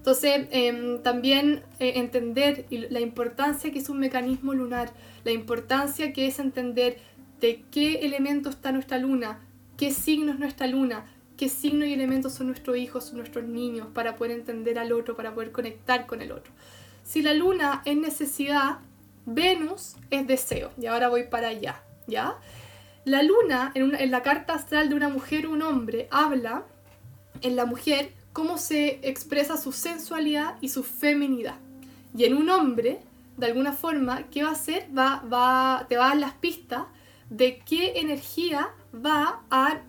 Entonces, 0.08 0.48
em, 0.52 1.02
también 1.04 1.64
eh, 1.80 1.96
entender 1.98 2.66
la 2.70 3.02
importancia 3.02 3.74
que 3.74 3.80
es 3.80 3.90
un 3.90 4.00
mecanismo 4.00 4.54
lunar, 4.54 4.90
la 5.26 5.32
importancia 5.32 6.14
que 6.14 6.28
es 6.28 6.40
entender 6.40 6.98
de 7.42 7.66
qué 7.72 8.06
elemento 8.06 8.50
está 8.50 8.72
nuestra 8.72 9.00
luna, 9.00 9.42
qué 9.76 9.92
signo 9.92 10.32
es 10.32 10.40
nuestra 10.40 10.66
luna, 10.66 11.04
qué 11.36 11.50
signo 11.50 11.84
y 11.84 11.92
elementos 11.92 12.36
son 12.36 12.48
nuestros 12.48 12.78
hijos, 12.78 13.04
son 13.04 13.18
nuestros 13.18 13.44
niños, 13.44 13.88
para 13.94 14.16
poder 14.16 14.32
entender 14.32 14.80
al 14.80 14.94
otro, 14.94 15.18
para 15.18 15.34
poder 15.34 15.52
conectar 15.52 16.06
con 16.06 16.22
el 16.22 16.32
otro. 16.32 16.54
Si 17.04 17.22
la 17.22 17.34
luna 17.34 17.82
es 17.84 17.98
necesidad, 17.98 18.78
Venus 19.26 19.98
es 20.10 20.26
deseo. 20.26 20.72
Y 20.80 20.86
ahora 20.86 21.10
voy 21.10 21.24
para 21.24 21.50
allá, 21.50 21.84
¿ya? 22.08 22.38
La 23.04 23.24
luna, 23.24 23.74
en, 23.76 23.94
en 23.94 24.12
la 24.12 24.24
carta 24.24 24.54
astral 24.54 24.88
de 24.88 24.96
una 24.96 25.10
mujer 25.10 25.48
o 25.48 25.52
un 25.52 25.64
hombre, 25.64 26.08
habla 26.12 26.64
en 27.42 27.58
la 27.58 27.66
mujer 27.66 28.12
cómo 28.38 28.60
se 28.60 29.00
expresa 29.02 29.58
su 29.58 29.72
sensualidad 29.72 30.58
y 30.62 30.70
su 30.70 30.84
feminidad. 30.84 31.56
Y 32.16 32.26
en 32.26 32.36
un 32.36 32.52
hombre, 32.52 33.00
de 33.36 33.48
alguna 33.48 33.74
forma, 33.74 34.30
¿qué 34.30 34.44
va 34.44 34.50
a 34.50 34.52
hacer? 34.52 34.86
Va, 34.96 35.24
va, 35.24 35.88
te 35.90 35.98
va 35.98 36.06
a 36.06 36.10
dar 36.10 36.18
las 36.18 36.34
pistas 36.34 36.84
de 37.32 37.58
qué 37.68 38.00
energía 38.00 38.70
va 38.94 39.42
a, 39.50 39.82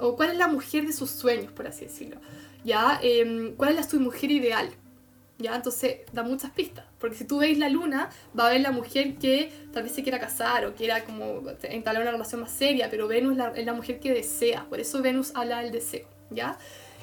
o 0.00 0.16
cuál 0.16 0.30
es 0.30 0.36
la 0.36 0.48
mujer 0.48 0.84
de 0.84 0.92
sus 0.92 1.10
sueños, 1.12 1.52
por 1.52 1.68
así 1.68 1.84
decirlo. 1.84 2.16
¿Ya? 2.64 2.98
Em, 3.04 3.54
¿Cuál 3.54 3.70
es 3.70 3.76
la, 3.76 3.82
su 3.84 4.00
mujer 4.00 4.32
ideal? 4.32 4.68
¿Ya? 5.38 5.54
Entonces 5.54 5.98
da 6.12 6.24
muchas 6.24 6.50
pistas. 6.50 6.86
Porque 6.98 7.14
si 7.14 7.24
tú 7.24 7.38
veis 7.38 7.56
la 7.56 7.68
luna, 7.68 8.10
va 8.36 8.48
a 8.48 8.50
ver 8.50 8.62
la 8.62 8.72
mujer 8.72 9.14
que 9.14 9.52
tal 9.72 9.84
vez 9.84 9.92
se 9.92 10.02
quiera 10.02 10.18
casar 10.18 10.66
o 10.66 10.74
quiera 10.74 11.04
como 11.04 11.48
entablar 11.62 12.02
una 12.02 12.10
relación 12.10 12.40
más 12.40 12.50
seria, 12.50 12.90
pero 12.90 13.06
Venus 13.06 13.36
la, 13.36 13.50
es 13.50 13.64
la 13.64 13.74
mujer 13.74 14.00
que 14.00 14.12
desea. 14.12 14.66
Por 14.68 14.80
eso 14.80 15.00
Venus 15.02 15.30
habla 15.36 15.62
del 15.62 15.70
deseo. 15.70 16.08
¿Ya? 16.30 16.58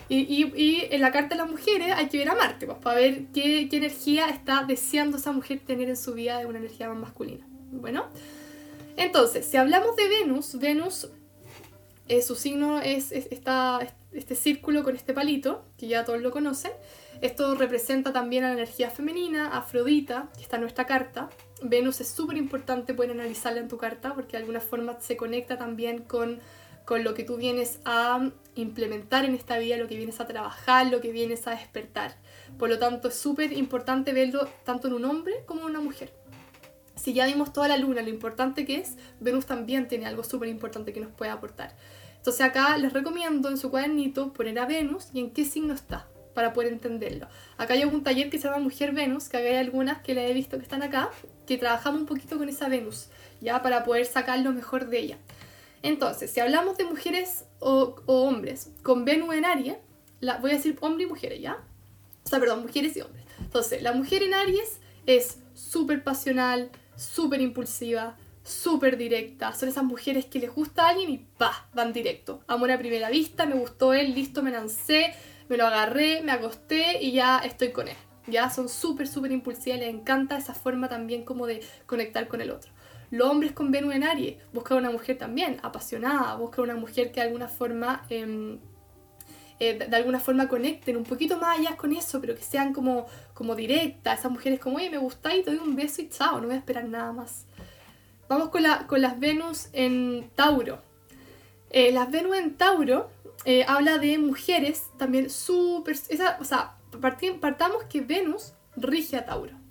Y, 0.09 0.87
en 0.89 1.01
la 1.01 1.11
carta 1.11 1.35
de 1.35 1.41
las 1.41 1.51
mujeres 1.51 1.91
hay 1.95 2.07
que 2.07 2.17
ver 2.17 2.29
a 2.29 2.35
Marte, 2.35 2.65
pues, 2.65 2.77
para 2.77 2.95
ver 2.95 3.25
qué, 3.33 3.67
energía 3.71 4.29
está 4.29 4.63
deseando 4.63 5.17
esa 5.17 5.31
mujer 5.31 5.59
tener 5.65 5.89
en 5.89 5.97
su 5.97 6.13
vida 6.13 6.39
de 6.39 6.45
una 6.45 6.59
energía 6.59 6.87
más 6.87 6.97
masculina. 6.97 7.45
Bueno, 7.71 8.05
entonces, 8.95 9.45
si 9.45 9.57
hablamos 9.57 9.95
de 9.95 10.07
Venus, 10.07 10.57
Venus, 10.59 11.09
eh, 12.07 12.21
su 12.21 12.35
signo 12.35 12.79
es, 12.79 13.11
este 13.11 14.35
círculo 14.35 14.83
con 14.83 14.95
este 14.95 15.13
palito, 15.13 15.65
que 15.77 15.87
ya 15.87 16.05
todos 16.05 16.21
lo 16.21 16.31
conocen. 16.31 16.71
Esto 17.21 17.55
representa 17.55 18.13
también 18.13 18.43
a 18.43 18.47
la 18.47 18.53
energía 18.53 18.89
femenina, 18.89 19.57
Afrodita, 19.57 20.29
que 20.35 20.43
está 20.43 20.55
en 20.55 20.61
nuestra 20.61 20.85
carta. 20.85 21.29
Venus 21.61 21.99
es 21.99 22.07
súper 22.07 22.37
importante, 22.37 22.93
pueden 22.93 23.19
analizarla 23.19 23.59
en 23.59 23.67
tu 23.67 23.77
carta, 23.77 24.13
porque 24.13 24.33
de 24.33 24.37
alguna 24.37 24.61
forma 24.61 24.99
se 25.01 25.17
conecta 25.17 25.57
también 25.57 26.03
con 26.03 26.39
con 26.87 27.03
lo 27.03 27.13
que 27.13 27.25
tú 27.25 27.35
vienes 27.35 27.79
a 27.83 28.31
implementar 28.55 29.25
en 29.25 29.35
esta 29.35 29.57
vida, 29.57 29.75
lo 29.75 29.89
que 29.89 29.97
vienes 29.97 30.21
a 30.21 30.25
trabajar, 30.25 30.87
lo 30.87 31.01
que 31.01 31.11
vienes 31.11 31.45
a 31.45 31.51
despertar. 31.51 32.15
Por 32.57 32.69
lo 32.69 32.79
tanto, 32.79 33.09
es 33.09 33.15
súper 33.15 33.51
importante 33.51 34.13
verlo 34.13 34.47
tanto 34.63 34.87
en 34.87 34.93
un 34.93 35.03
hombre 35.03 35.33
como 35.45 35.63
en 35.63 35.65
una 35.65 35.81
mujer. 35.81 36.13
Si 36.95 37.11
ya 37.11 37.25
vimos 37.25 37.51
toda 37.51 37.67
la 37.67 37.75
luna, 37.75 38.03
lo 38.03 38.09
importante 38.09 38.65
que 38.65 38.77
es, 38.77 38.95
Venus 39.19 39.45
también 39.45 39.89
tiene 39.89 40.05
algo 40.05 40.23
súper 40.23 40.47
importante 40.47 40.93
que 40.93 41.01
nos 41.01 41.11
puede 41.11 41.29
aportar. 41.29 41.75
Entonces 42.15 42.39
acá 42.39 42.77
les 42.77 42.93
recomiendo 42.93 43.49
en 43.49 43.57
su 43.57 43.69
cuadernito 43.69 44.31
poner 44.31 44.57
a 44.57 44.65
Venus 44.65 45.09
y 45.11 45.19
en 45.19 45.31
qué 45.31 45.43
signo 45.43 45.73
está 45.73 46.07
para 46.33 46.53
poder 46.53 46.71
entenderlo. 46.71 47.27
Acá 47.57 47.73
hay 47.73 47.83
un 47.83 48.01
taller 48.01 48.29
que 48.29 48.37
se 48.37 48.47
llama 48.47 48.63
Mujer 48.63 48.93
Venus, 48.93 49.27
que 49.27 49.35
hay 49.35 49.55
algunas 49.55 50.01
que 50.01 50.15
le 50.15 50.31
he 50.31 50.33
visto 50.33 50.55
que 50.55 50.63
están 50.63 50.83
acá, 50.83 51.11
que 51.45 51.57
trabajamos 51.57 51.99
un 51.99 52.07
poquito 52.07 52.37
con 52.37 52.47
esa 52.47 52.69
Venus, 52.69 53.09
ya 53.41 53.61
para 53.61 53.83
poder 53.83 54.05
sacar 54.05 54.39
lo 54.39 54.53
mejor 54.53 54.87
de 54.87 54.99
ella. 54.99 55.17
Entonces, 55.83 56.31
si 56.31 56.39
hablamos 56.39 56.77
de 56.77 56.85
mujeres 56.85 57.45
o, 57.59 57.95
hombres 58.05 58.71
con 58.83 59.05
Venus 59.05 59.35
en 59.35 59.45
Aries, 59.45 59.77
la, 60.19 60.37
voy 60.37 60.51
a 60.51 60.55
decir 60.55 60.77
hombre 60.81 61.03
y 61.03 61.07
mujeres, 61.07 61.41
¿ya? 61.41 61.57
O 62.25 62.29
sea, 62.29 62.39
perdón, 62.39 62.61
mujeres 62.61 62.95
y 62.97 63.01
hombres. 63.01 63.23
Entonces, 63.39 63.81
la 63.81 63.93
mujer 63.93 64.23
en 64.23 64.33
Aries 64.33 64.79
es 65.05 65.39
súper 65.53 66.03
pasional, 66.03 66.71
súper 66.95 67.41
impulsiva, 67.41 68.17
súper 68.43 68.97
directa. 68.97 69.53
Son 69.53 69.69
esas 69.69 69.83
mujeres 69.83 70.25
que 70.25 70.39
les 70.39 70.53
gusta 70.53 70.85
a 70.85 70.89
alguien 70.89 71.09
y 71.09 71.17
¡pa! 71.17 71.67
van 71.73 71.93
directo. 71.93 72.41
Amor 72.47 72.71
a 72.71 72.79
primera 72.79 73.09
vista, 73.09 73.45
me 73.45 73.55
gustó 73.55 73.93
él, 73.93 74.15
listo, 74.15 74.41
me 74.41 74.51
lancé, 74.51 75.13
me 75.49 75.57
lo 75.57 75.67
agarré, 75.67 76.21
me 76.21 76.31
acosté 76.31 77.01
y 77.01 77.11
ya 77.11 77.39
estoy 77.39 77.71
con 77.71 77.87
él. 77.87 77.95
Ya 78.27 78.49
son 78.49 78.67
súper, 78.67 79.07
súper 79.07 79.31
impulsivas, 79.31 79.79
les 79.79 79.93
encanta 79.93 80.37
esa 80.37 80.53
forma 80.53 80.89
también 80.89 81.23
como 81.23 81.47
de 81.47 81.61
conectar 81.85 82.27
con 82.27 82.41
el 82.41 82.51
otro. 82.51 82.71
Los 83.09 83.29
hombres 83.29 83.53
con 83.53 83.71
Venus 83.71 83.95
en 83.95 84.03
Aries 84.03 84.37
buscan 84.53 84.79
una 84.79 84.91
mujer 84.91 85.17
también 85.17 85.57
apasionada, 85.63 86.35
buscan 86.35 86.65
una 86.65 86.75
mujer 86.75 87.11
que 87.11 87.21
de 87.21 87.27
alguna 87.27 87.47
forma, 87.47 88.05
em, 88.09 88.59
eh, 89.59 89.77
de, 89.77 89.95
alguna 89.95 90.19
forma 90.19 90.49
conecten 90.49 90.97
un 90.97 91.03
poquito 91.03 91.39
más 91.39 91.57
allá 91.57 91.77
con 91.77 91.93
eso, 91.93 92.19
pero 92.19 92.35
que 92.35 92.43
sean 92.43 92.73
como, 92.73 93.07
como 93.33 93.55
directas. 93.55 94.19
Esas 94.19 94.31
mujeres 94.31 94.59
como, 94.59 94.77
oye, 94.77 94.89
me 94.89 94.97
gusta 94.97 95.35
y 95.35 95.41
te 95.43 95.51
doy 95.51 95.59
un 95.59 95.75
beso 95.75 96.01
y 96.01 96.09
chao, 96.09 96.41
no 96.41 96.47
voy 96.47 96.55
a 96.55 96.59
esperar 96.59 96.85
nada 96.85 97.13
más. 97.13 97.45
Vamos 98.27 98.49
con, 98.49 98.63
la, 98.63 98.87
con 98.87 99.01
las 99.01 99.19
Venus 99.19 99.69
en 99.71 100.29
Tauro. 100.35 100.81
Eh, 101.69 101.91
las 101.93 102.11
Venus 102.11 102.37
en 102.37 102.55
Tauro 102.55 103.09
eh, 103.45 103.63
habla 103.67 103.99
de 103.99 104.17
mujeres 104.17 104.83
también 104.97 105.29
súper... 105.29 105.95
O 106.41 106.43
sea, 106.43 106.77
partamos 107.39 107.83
que 107.85 108.01
Venus 108.01 108.53
rige 108.75 109.15
a 109.15 109.25
Tauro 109.25 109.66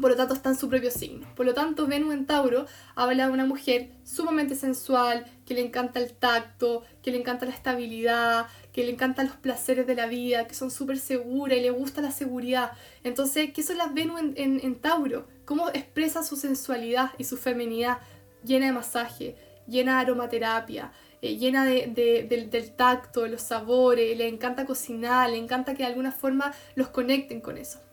por 0.00 0.10
lo 0.10 0.16
tanto 0.16 0.34
está 0.34 0.50
en 0.50 0.56
su 0.56 0.68
propio 0.68 0.90
signo. 0.90 1.26
Por 1.34 1.46
lo 1.46 1.54
tanto, 1.54 1.86
Venus 1.86 2.14
en 2.14 2.26
Tauro 2.26 2.66
habla 2.94 3.26
de 3.26 3.32
una 3.32 3.46
mujer 3.46 3.90
sumamente 4.04 4.54
sensual, 4.54 5.24
que 5.46 5.54
le 5.54 5.62
encanta 5.62 6.00
el 6.00 6.12
tacto, 6.12 6.82
que 7.02 7.10
le 7.10 7.18
encanta 7.18 7.46
la 7.46 7.52
estabilidad, 7.52 8.46
que 8.72 8.84
le 8.84 8.90
encantan 8.90 9.26
los 9.26 9.36
placeres 9.36 9.86
de 9.86 9.94
la 9.94 10.06
vida, 10.06 10.46
que 10.46 10.54
son 10.54 10.70
súper 10.70 10.98
seguras 10.98 11.58
y 11.58 11.62
le 11.62 11.70
gusta 11.70 12.02
la 12.02 12.10
seguridad. 12.10 12.72
Entonces, 13.04 13.52
¿qué 13.52 13.62
son 13.62 13.78
las 13.78 13.94
Venus 13.94 14.20
en, 14.34 14.74
Tauro? 14.76 15.26
¿Cómo 15.44 15.68
expresa 15.70 16.22
su 16.22 16.36
sensualidad 16.36 17.12
y 17.18 17.24
su 17.24 17.36
feminidad 17.36 17.98
llena 18.44 18.66
de 18.66 18.72
masaje, 18.72 19.36
llena 19.66 19.94
de 19.94 20.00
aromaterapia? 20.00 20.92
Eh, 21.22 21.38
llena 21.38 21.64
de, 21.64 21.86
del 22.28 22.76
tacto, 22.76 23.22
de 23.22 23.30
los 23.30 23.42
sabores, 23.42 24.16
le 24.16 24.28
encanta 24.28 24.66
cocinar, 24.66 25.30
le 25.30 25.38
encanta 25.38 25.72
que 25.74 25.82
de 25.82 25.88
alguna 25.88 26.12
forma 26.12 26.52
los 26.74 26.88
conecten 26.88 27.40
con 27.40 27.56
eso. 27.56 27.85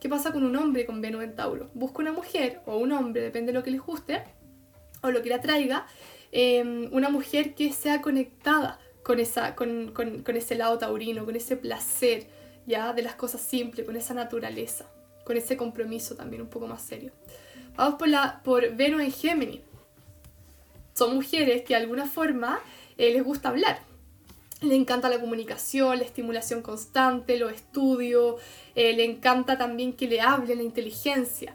¿Qué 0.00 0.08
pasa 0.08 0.32
con 0.32 0.44
un 0.44 0.54
hombre 0.56 0.86
con 0.86 1.00
Venus 1.00 1.24
en 1.24 1.34
Tauro? 1.34 1.70
Busca 1.74 1.98
una 1.98 2.12
mujer 2.12 2.60
o 2.66 2.76
un 2.76 2.92
hombre, 2.92 3.20
depende 3.20 3.52
de 3.52 3.58
lo 3.58 3.64
que 3.64 3.72
les 3.72 3.80
guste 3.80 4.22
o 5.02 5.10
lo 5.10 5.22
que 5.22 5.28
le 5.28 5.34
atraiga, 5.34 5.86
em, 6.30 6.88
una 6.92 7.08
mujer 7.08 7.54
que 7.54 7.72
sea 7.72 8.00
conectada 8.00 8.78
con, 9.02 9.18
esa, 9.18 9.56
con, 9.56 9.92
con, 9.92 10.22
con, 10.22 10.36
ese 10.36 10.54
lado 10.54 10.78
taurino, 10.78 11.24
con 11.24 11.34
ese 11.34 11.56
placer, 11.56 12.28
¿ya? 12.66 12.92
De 12.92 13.02
las 13.02 13.14
cosas 13.14 13.40
simples, 13.40 13.86
con 13.86 13.96
esa 13.96 14.14
naturaleza, 14.14 14.86
con 15.24 15.36
ese 15.36 15.56
compromiso 15.56 16.14
también 16.14 16.42
un 16.42 16.48
poco 16.48 16.68
más 16.68 16.82
serio. 16.82 17.10
Vamos 17.76 17.98
por, 17.98 18.08
la, 18.08 18.40
por 18.44 18.74
Venus 18.76 19.02
en 19.02 19.12
Géminis. 19.12 19.60
Son 20.94 21.14
mujeres 21.14 21.62
que 21.62 21.74
de 21.74 21.76
alguna 21.76 22.06
forma 22.06 22.60
eh, 22.96 23.12
les 23.12 23.24
gusta 23.24 23.48
hablar. 23.48 23.80
Le 24.60 24.74
encanta 24.74 25.08
la 25.08 25.20
comunicación, 25.20 25.98
la 25.98 26.04
estimulación 26.04 26.62
constante, 26.62 27.38
los 27.38 27.52
estudios, 27.52 28.40
eh, 28.74 28.92
le 28.92 29.04
encanta 29.04 29.56
también 29.56 29.92
que 29.92 30.08
le 30.08 30.20
hablen, 30.20 30.58
la 30.58 30.64
inteligencia. 30.64 31.54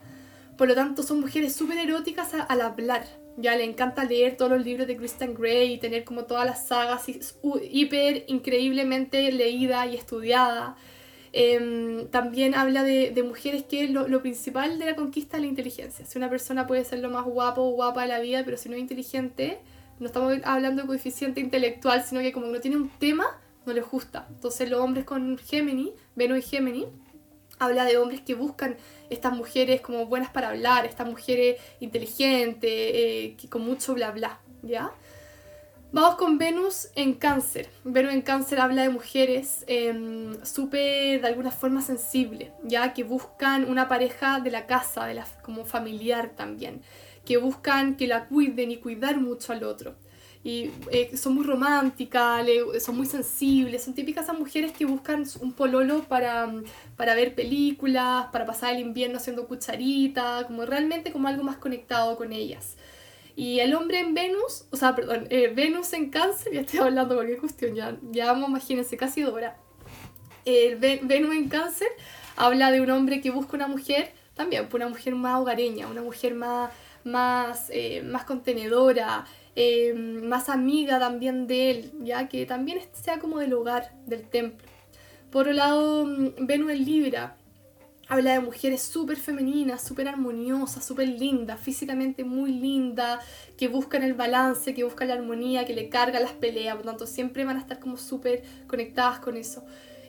Por 0.57 0.69
lo 0.69 0.75
tanto, 0.75 1.03
son 1.03 1.19
mujeres 1.19 1.53
súper 1.53 1.79
eróticas 1.79 2.33
al 2.33 2.61
hablar. 2.61 3.05
Ya 3.35 3.55
le 3.57 3.65
encanta 3.65 4.05
leer 4.05 4.37
todos 4.37 4.51
los 4.51 4.63
libros 4.63 4.87
de 4.87 4.95
Christian 4.95 5.33
Grey 5.33 5.73
y 5.73 5.77
tener 5.79 6.03
como 6.05 6.25
todas 6.25 6.45
las 6.45 6.67
sagas 6.67 7.05
hiper 7.71 8.25
increíblemente 8.27 9.31
leída 9.31 9.85
y 9.87 9.95
estudiada. 9.95 10.77
Em, 11.33 12.07
también 12.09 12.53
habla 12.53 12.83
de, 12.83 13.09
de 13.09 13.23
mujeres 13.23 13.63
que 13.63 13.87
lo, 13.87 14.07
lo, 14.07 14.21
principal 14.21 14.77
de 14.77 14.85
la 14.85 14.95
conquista 14.95 15.37
es 15.37 15.41
la 15.41 15.49
inteligencia. 15.49 16.05
Si 16.05 16.17
una 16.17 16.29
persona 16.29 16.67
puede 16.67 16.85
ser 16.85 16.99
lo 16.99 17.09
más 17.09 17.25
guapo 17.25 17.63
o 17.63 17.71
guapa 17.71 18.03
de 18.03 18.09
la 18.09 18.19
vida, 18.19 18.43
pero 18.45 18.55
si 18.55 18.69
no 18.69 18.75
es 18.75 18.81
inteligente, 18.81 19.57
no 20.03 20.07
estamos 20.07 20.33
hablando 20.43 20.81
de 20.81 20.87
coeficiente 20.87 21.39
intelectual, 21.39 22.03
sino 22.03 22.19
que 22.19 22.33
como 22.33 22.47
no 22.47 22.59
tiene 22.59 22.75
un 22.75 22.89
tema, 22.89 23.39
no 23.65 23.73
les 23.73 23.89
gusta. 23.89 24.27
Entonces 24.29 24.69
los 24.69 24.81
hombres 24.81 25.05
con 25.05 25.37
Gemini, 25.37 25.93
Venus 26.15 26.39
y 26.39 26.41
Gemini, 26.41 26.87
habla 27.57 27.85
de 27.85 27.97
hombres 27.97 28.19
que 28.21 28.35
buscan 28.35 28.75
estas 29.09 29.31
mujeres 29.33 29.79
como 29.79 30.05
buenas 30.05 30.29
para 30.29 30.49
hablar, 30.49 30.85
estas 30.85 31.07
mujeres 31.07 31.59
inteligentes, 31.79 32.69
eh, 32.69 33.37
con 33.49 33.61
mucho 33.61 33.93
bla 33.93 34.11
bla, 34.11 34.39
¿ya? 34.61 34.91
Vamos 35.93 36.15
con 36.15 36.37
Venus 36.37 36.89
en 36.95 37.13
cáncer. 37.13 37.69
Venus 37.85 38.13
en 38.13 38.23
cáncer 38.23 38.59
habla 38.59 38.81
de 38.81 38.89
mujeres 38.89 39.63
eh, 39.67 40.35
súper, 40.43 41.21
de 41.21 41.27
alguna 41.27 41.51
forma, 41.51 41.81
sensibles, 41.81 42.49
ya 42.63 42.93
que 42.93 43.03
buscan 43.03 43.69
una 43.69 43.87
pareja 43.87 44.39
de 44.39 44.51
la 44.51 44.65
casa, 44.65 45.05
de 45.05 45.23
como 45.43 45.65
familiar 45.65 46.31
también, 46.35 46.81
que 47.25 47.37
buscan 47.37 47.95
que 47.95 48.07
la 48.07 48.25
cuiden 48.25 48.71
y 48.71 48.77
cuidar 48.77 49.19
mucho 49.19 49.53
al 49.53 49.63
otro. 49.63 49.95
Y 50.43 50.71
eh, 50.91 51.15
son 51.15 51.35
muy 51.35 51.45
románticas, 51.45 52.45
son 52.81 52.97
muy 52.97 53.05
sensibles, 53.05 53.83
son 53.83 53.93
típicas 53.93 54.25
esas 54.25 54.37
mujeres 54.37 54.73
que 54.73 54.83
buscan 54.83 55.25
un 55.39 55.53
pololo 55.53 56.03
para, 56.03 56.51
para 56.97 57.15
ver 57.15 57.33
películas, 57.33 58.27
para 58.33 58.45
pasar 58.45 58.75
el 58.75 58.81
invierno 58.81 59.17
haciendo 59.17 59.47
cucharita, 59.47 60.43
como 60.45 60.65
realmente 60.65 61.13
como 61.13 61.29
algo 61.29 61.43
más 61.43 61.55
conectado 61.57 62.17
con 62.17 62.33
ellas. 62.33 62.75
Y 63.35 63.59
el 63.59 63.73
hombre 63.73 63.99
en 63.99 64.13
Venus, 64.13 64.65
o 64.69 64.75
sea, 64.75 64.95
perdón, 64.95 65.27
eh, 65.29 65.51
Venus 65.55 65.93
en 65.93 66.09
Cáncer, 66.09 66.53
ya 66.53 66.61
estoy 66.61 66.79
hablando 66.79 67.15
cualquier 67.15 67.39
cuestión, 67.39 67.73
ya, 67.73 67.97
ya 68.11 68.33
imagínense, 68.33 68.97
casi 68.97 69.21
Dora. 69.21 69.57
El 70.45 70.75
Venus 70.75 71.33
en 71.33 71.47
Cáncer 71.47 71.87
habla 72.35 72.69
de 72.69 72.81
un 72.81 72.91
hombre 72.91 73.21
que 73.21 73.31
busca 73.31 73.55
una 73.55 73.67
mujer, 73.67 74.11
también, 74.35 74.67
una 74.71 74.89
mujer 74.89 75.15
más 75.15 75.39
hogareña, 75.39 75.87
una 75.87 76.01
mujer 76.01 76.35
más, 76.35 76.69
más, 77.03 77.69
eh, 77.69 78.01
más 78.03 78.25
contenedora, 78.25 79.25
eh, 79.55 79.93
más 79.93 80.49
amiga 80.49 80.99
también 80.99 81.47
de 81.47 81.71
él, 81.71 81.91
ya 82.01 82.27
que 82.27 82.45
también 82.45 82.79
sea 82.93 83.19
como 83.19 83.39
del 83.39 83.53
hogar, 83.53 83.93
del 84.05 84.27
templo. 84.27 84.67
Por 85.31 85.43
otro 85.43 85.53
lado, 85.53 86.05
mm, 86.05 86.45
Venus 86.45 86.71
en 86.71 86.85
Libra 86.85 87.37
habla 88.07 88.33
de 88.33 88.39
mujeres 88.41 88.81
súper 88.81 89.17
femeninas, 89.17 89.81
súper 89.81 90.07
armoniosas, 90.07 90.85
súper 90.85 91.07
lindas, 91.07 91.59
físicamente 91.59 92.23
muy 92.23 92.51
lindas, 92.51 93.23
que 93.57 93.67
buscan 93.67 94.03
el 94.03 94.13
balance, 94.13 94.73
que 94.73 94.83
buscan 94.83 95.07
la 95.07 95.15
armonía, 95.15 95.65
que 95.65 95.73
le 95.73 95.89
cargan 95.89 96.23
las 96.23 96.33
peleas, 96.33 96.75
por 96.75 96.85
lo 96.85 96.91
tanto 96.91 97.07
siempre 97.07 97.45
van 97.45 97.57
a 97.57 97.61
estar 97.61 97.79
como 97.79 97.97
súper 97.97 98.43
conectadas 98.67 99.19
con 99.19 99.37
eso. 99.37 99.65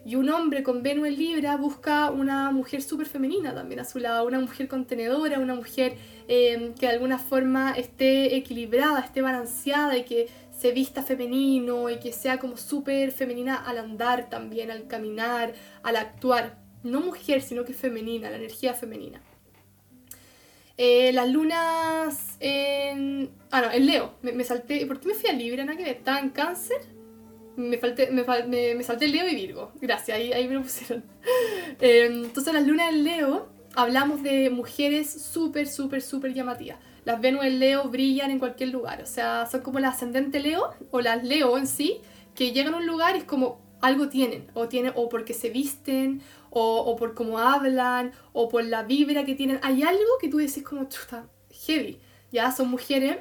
Y 0.07 0.17
un 0.17 0.29
hombre 0.29 0.63
con 0.63 0.83
Venus 0.83 1.09
en 1.09 1.17
Libra 1.17 1.57
busca 1.57 2.11
una 2.11 2.51
mujer 2.51 2.83
súper 2.83 3.07
femenina 3.07 3.55
también 3.55 3.81
a 3.81 3.85
su 3.85 3.99
lado, 3.99 4.27
una 4.27 4.39
mujer 4.39 4.69
contenedora, 4.69 5.39
una 5.39 5.55
mujer 5.55 5.97
eh, 6.29 6.73
que 6.79 6.87
de 6.87 6.93
alguna 6.93 7.19
forma 7.19 7.73
esté 7.73 8.37
equilibrada, 8.37 9.01
esté 9.01 9.23
balanceada 9.23 9.97
y 9.97 10.05
que 10.05 10.29
se 10.51 10.73
vista 10.73 11.03
femenino 11.03 11.89
y 11.89 11.99
que 11.99 12.13
sea 12.13 12.39
como 12.39 12.57
súper 12.57 13.13
femenina 13.13 13.57
al 13.57 13.79
andar 13.79 14.29
también, 14.29 14.71
al 14.71 14.87
caminar, 14.87 15.55
al 15.83 15.97
actuar 15.97 16.59
no 16.83 17.01
mujer, 17.01 17.41
sino 17.41 17.65
que 17.65 17.73
femenina, 17.73 18.31
la 18.31 18.37
energía 18.37 18.75
femenina. 18.75 19.23
Eh, 20.77 21.13
las 21.13 21.29
lunas 21.31 22.37
en... 22.41 23.31
Ah, 23.51 23.63
no, 23.63 23.71
en 23.73 23.87
Leo. 23.87 24.15
Me, 24.23 24.45
salté... 24.45 24.85
¿Por 24.87 25.01
qué 25.01 25.09
me 25.09 25.15
fui 25.15 25.31
a 25.31 25.33
Libra? 25.33 25.65
¿Nada 25.65 25.79
que 25.79 25.89
¿Estaba 25.89 26.19
en 26.19 26.31
cáncer? 26.31 26.77
Me, 27.57 27.79
falté, 27.79 28.11
me, 28.11 28.25
me, 28.75 28.83
salté 28.83 29.09
Leo 29.09 29.29
y 29.29 29.35
Virgo. 29.35 29.73
Gracias, 29.81 30.17
ahí, 30.17 30.33
ahí 30.33 30.49
me 30.49 30.55
lo 30.55 30.63
pusieron. 30.63 31.05
Eh, 31.81 32.07
entonces 32.07 32.55
las 32.55 32.67
lunas 32.67 32.93
en 32.93 33.05
Leo 33.05 33.49
hablamos 33.75 34.23
de 34.23 34.51
mujeres 34.51 35.11
súper, 35.11 35.67
súper, 35.67 36.03
súper 36.03 36.33
llamativas. 36.35 36.79
Las 37.05 37.21
Venus 37.21 37.45
en 37.45 37.59
Leo 37.59 37.89
brillan 37.89 38.31
en 38.31 38.39
cualquier 38.39 38.71
lugar. 38.71 39.03
O 39.03 39.07
sea, 39.07 39.47
son 39.47 39.61
como 39.61 39.81
las 39.81 39.95
ascendente 39.95 40.41
Leo 40.41 40.71
o 40.91 41.01
las 41.01 41.23
Leo 41.25 41.59
en 41.59 41.67
sí, 41.67 42.01
que 42.35 42.53
llegan 42.53 42.75
a 42.75 42.79
un 42.79 42.87
lugar 42.87 43.17
y 43.17 43.21
es 43.21 43.25
como 43.25 43.61
algo 43.81 44.09
tienen. 44.09 44.51
O, 44.55 44.69
tienen, 44.69 44.93
o 44.97 45.09
porque 45.09 45.35
se 45.35 45.51
visten, 45.51 46.23
o, 46.51 46.97
por 46.97 47.15
cómo 47.15 47.39
hablan, 47.39 48.13
o 48.33 48.49
por 48.49 48.65
la 48.65 48.85
vibra 48.85 49.25
que 49.25 49.35
tienen. 49.35 49.59
Hay 49.63 49.83
algo 49.83 50.19
que 50.21 50.29
tú 50.29 50.39
decís 50.39 50.63
como, 50.63 50.85
chuta, 50.89 51.27
heavy. 51.51 51.99
Ya 52.33 52.51
son 52.53 52.71
mujeres 52.71 53.19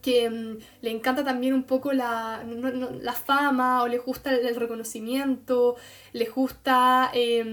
que 0.00 0.30
mm, 0.30 0.58
le 0.82 0.90
encanta 0.90 1.24
también 1.24 1.54
un 1.54 1.64
poco 1.64 1.92
la, 1.92 2.44
la 3.00 3.12
fama 3.12 3.82
o 3.82 3.88
les 3.88 4.04
gusta 4.04 4.34
el, 4.34 4.56
reconocimiento, 4.56 5.76
les 6.12 6.32
gusta, 6.32 7.10
eh, 7.14 7.44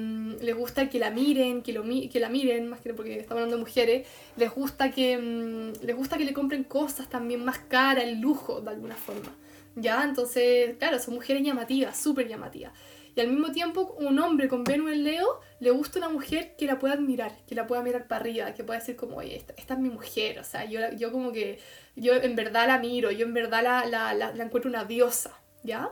les 0.42 0.56
gusta 0.56 0.90
que 0.90 1.00
la 1.00 1.12
miren, 1.12 1.62
que, 1.62 1.74
lo, 1.74 1.84
que 1.84 2.20
la 2.20 2.30
miren, 2.30 2.70
más 2.70 2.82
que 2.82 2.94
porque 2.94 3.20
estamos 3.20 3.42
hablando 3.42 3.58
de 3.58 3.64
mujeres, 3.64 4.08
les 4.38 4.52
gusta, 4.54 4.92
que, 4.92 5.18
mm, 5.18 5.86
les 5.86 5.96
gusta 5.96 6.18
que 6.18 6.26
le 6.26 6.34
compren 6.34 6.64
cosas 6.64 7.10
también 7.10 7.44
más 7.44 7.60
caras, 7.60 8.04
el 8.06 8.20
lujo 8.20 8.62
de 8.62 8.70
alguna 8.72 8.96
forma. 8.96 9.36
¿Ya? 9.76 10.04
Entonces, 10.04 10.76
claro, 10.78 11.00
son 11.00 11.14
mujeres 11.14 11.44
llamativas, 11.44 11.98
súper 11.98 12.28
llamativas. 12.28 12.74
Y 13.16 13.20
al 13.20 13.28
mismo 13.28 13.52
tiempo, 13.52 13.96
un 14.00 14.20
hombre 14.20 14.48
con 14.48 14.64
Venus 14.64 14.92
en 14.92 15.04
Leo 15.04 15.40
le 15.60 15.72
gusta 15.72 16.00
una 16.00 16.10
mujer 16.10 16.56
que 16.58 16.66
la 16.66 16.80
pueda 16.80 16.94
admirar, 16.94 17.36
que 17.46 17.56
la 17.56 17.68
pueda 17.68 17.82
mirar 17.82 18.08
para 18.08 18.22
arriba, 18.22 18.54
que 18.54 18.64
pueda 18.64 18.80
decir 18.80 18.96
como, 18.96 19.18
oye, 19.18 19.36
esta, 19.36 19.74
es 19.74 19.80
mi 19.80 19.90
mujer, 19.90 20.40
o 20.40 20.44
sea, 20.44 20.66
yo, 20.66 20.80
yo 20.98 21.12
como 21.12 21.32
que, 21.32 21.60
yo 21.96 22.14
en 22.14 22.36
verdad 22.36 22.68
la 22.68 22.80
miro, 22.80 23.12
yo 23.12 23.26
en 23.26 23.34
verdad 23.34 23.64
la, 23.64 23.86
la, 23.86 24.14
la, 24.14 24.34
la 24.34 24.44
encuentro 24.44 24.70
una 24.70 24.86
diosa, 24.86 25.40
¿ya? 25.64 25.92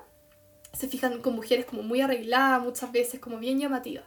Se 0.74 0.88
fijan 0.88 1.22
con 1.22 1.36
mujeres 1.36 1.66
como 1.66 1.82
muy 1.84 2.02
arregladas, 2.02 2.62
muchas 2.64 2.92
veces 2.92 3.20
como 3.20 3.40
bien 3.40 3.60
llamativas. 3.60 4.06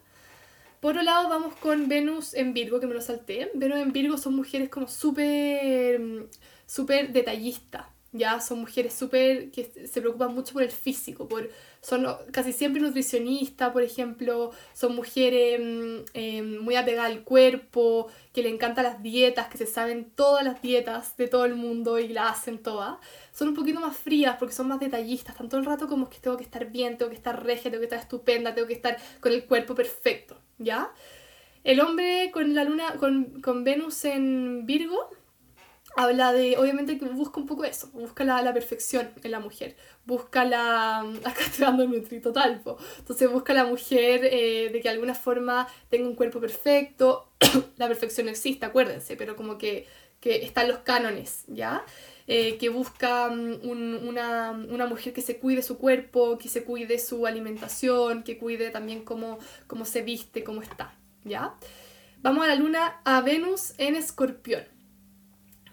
Por 0.81 0.93
otro 0.93 1.03
lado, 1.03 1.29
vamos 1.29 1.55
con 1.57 1.89
Venus 1.89 2.33
en 2.33 2.55
Virgo, 2.55 2.81
que 2.81 2.87
me 2.87 2.95
lo 2.95 3.03
salté. 3.03 3.51
Venus 3.53 3.79
en 3.81 3.93
Virgo 3.93 4.17
son 4.17 4.35
mujeres 4.35 4.71
como 4.71 4.89
súper, 4.89 6.27
súper 6.65 7.13
detallistas, 7.13 7.87
ya 8.13 8.41
son 8.41 8.61
mujeres 8.61 8.93
súper 8.95 9.51
que 9.51 9.65
se 9.65 10.01
preocupan 10.01 10.35
mucho 10.35 10.53
por 10.53 10.63
el 10.63 10.71
físico, 10.71 11.29
por, 11.29 11.49
son 11.81 12.07
casi 12.33 12.53
siempre 12.53 12.83
nutricionistas, 12.83 13.71
por 13.73 13.83
ejemplo, 13.83 14.51
son 14.73 14.97
mujeres 14.97 15.61
em, 16.15 16.59
muy 16.59 16.75
apegadas 16.75 17.13
al 17.13 17.23
cuerpo, 17.23 18.09
que 18.33 18.43
le 18.43 18.49
encantan 18.49 18.85
las 18.85 19.03
dietas, 19.03 19.49
que 19.49 19.59
se 19.59 19.67
saben 19.67 20.11
todas 20.11 20.45
las 20.45 20.61
dietas 20.61 21.17
de 21.17 21.29
todo 21.29 21.45
el 21.45 21.55
mundo 21.55 21.99
y 21.99 22.09
las 22.09 22.39
hacen 22.39 22.59
todas. 22.59 22.97
Son 23.33 23.49
un 23.49 23.55
poquito 23.55 23.81
más 23.81 23.97
frías 23.97 24.37
porque 24.39 24.55
son 24.55 24.69
más 24.69 24.81
detallistas, 24.81 25.37
tanto 25.37 25.57
el 25.57 25.65
rato 25.65 25.89
como 25.89 26.11
que 26.11 26.19
tengo 26.19 26.37
que 26.37 26.45
estar 26.45 26.67
bien, 26.71 26.99
tengo 26.99 27.11
que 27.11 27.17
estar 27.17 27.45
regia, 27.45 27.71
tengo 27.71 27.81
que 27.81 27.87
estar 27.87 28.01
estupenda, 28.01 28.55
tengo 28.55 28.67
que 28.67 28.75
estar 28.75 28.97
con 29.21 29.33
el 29.33 29.45
cuerpo 29.45 29.75
perfecto, 29.75 30.37
¿ya? 30.59 30.93
El 31.63 31.81
hombre 31.81 32.31
con 32.33 32.55
la 32.55 32.65
luna, 32.65 32.95
con, 32.99 33.41
con 33.43 33.65
Venus 33.65 34.05
en 34.05 34.65
Virgo, 34.67 35.11
habla 36.03 36.32
de, 36.32 36.57
obviamente 36.57 36.98
que 36.98 37.05
busca 37.07 37.40
un 37.40 37.46
poco 37.46 37.64
eso, 37.64 37.88
busca 37.92 38.24
la, 38.24 38.42
la 38.42 38.53
perfección 38.53 39.11
en 39.22 39.30
la 39.30 39.40
mujer, 39.40 39.76
busca 40.07 40.44
la, 40.44 41.01
acá 41.24 41.44
estoy 41.44 41.66
dando 41.66 41.86
Nutri 41.86 42.20
total, 42.20 42.62
entonces 42.98 43.30
busca 43.30 43.53
la 43.53 43.64
mujer 43.64 44.24
eh, 44.24 44.70
de 44.72 44.80
que 44.80 44.88
de 44.88 44.90
alguna 44.90 45.14
forma 45.14 45.68
tenga 45.88 46.09
un 46.09 46.14
cuerpo 46.14 46.40
perfecto, 46.40 47.28
la 47.76 47.88
perfección 47.88 48.28
existe, 48.28 48.66
acuérdense, 48.66 49.16
pero 49.16 49.36
como 49.36 49.59
que, 49.59 49.86
que 50.20 50.44
están 50.44 50.68
los 50.68 50.78
cánones, 50.78 51.44
¿ya? 51.48 51.84
Eh, 52.26 52.59
que 52.59 52.68
busca 52.68 53.28
mm, 53.28 53.68
un, 53.68 53.94
una, 54.07 54.53
una, 54.53 54.86
mujer 54.86 55.12
que 55.12 55.22
se 55.22 55.38
cuide 55.38 55.62
su 55.62 55.78
cuerpo, 55.78 56.38
que 56.38 56.48
se 56.48 56.62
cuide 56.62 56.98
su 56.98 57.26
alimentación, 57.26 58.22
que 58.22 58.38
cuide 58.38 58.70
también 58.70 59.03
cómo, 59.03 59.38
cómo 59.66 59.84
se 59.84 60.03
viste, 60.03 60.44
cómo 60.44 60.62
está, 60.62 60.94
¿ya? 61.24 61.55
Vamos 62.22 62.44
a 62.44 62.48
la 62.48 62.55
luna, 62.55 63.01
a 63.05 63.20
Venus 63.22 63.72
en 63.78 63.96
escorpión. 63.96 64.80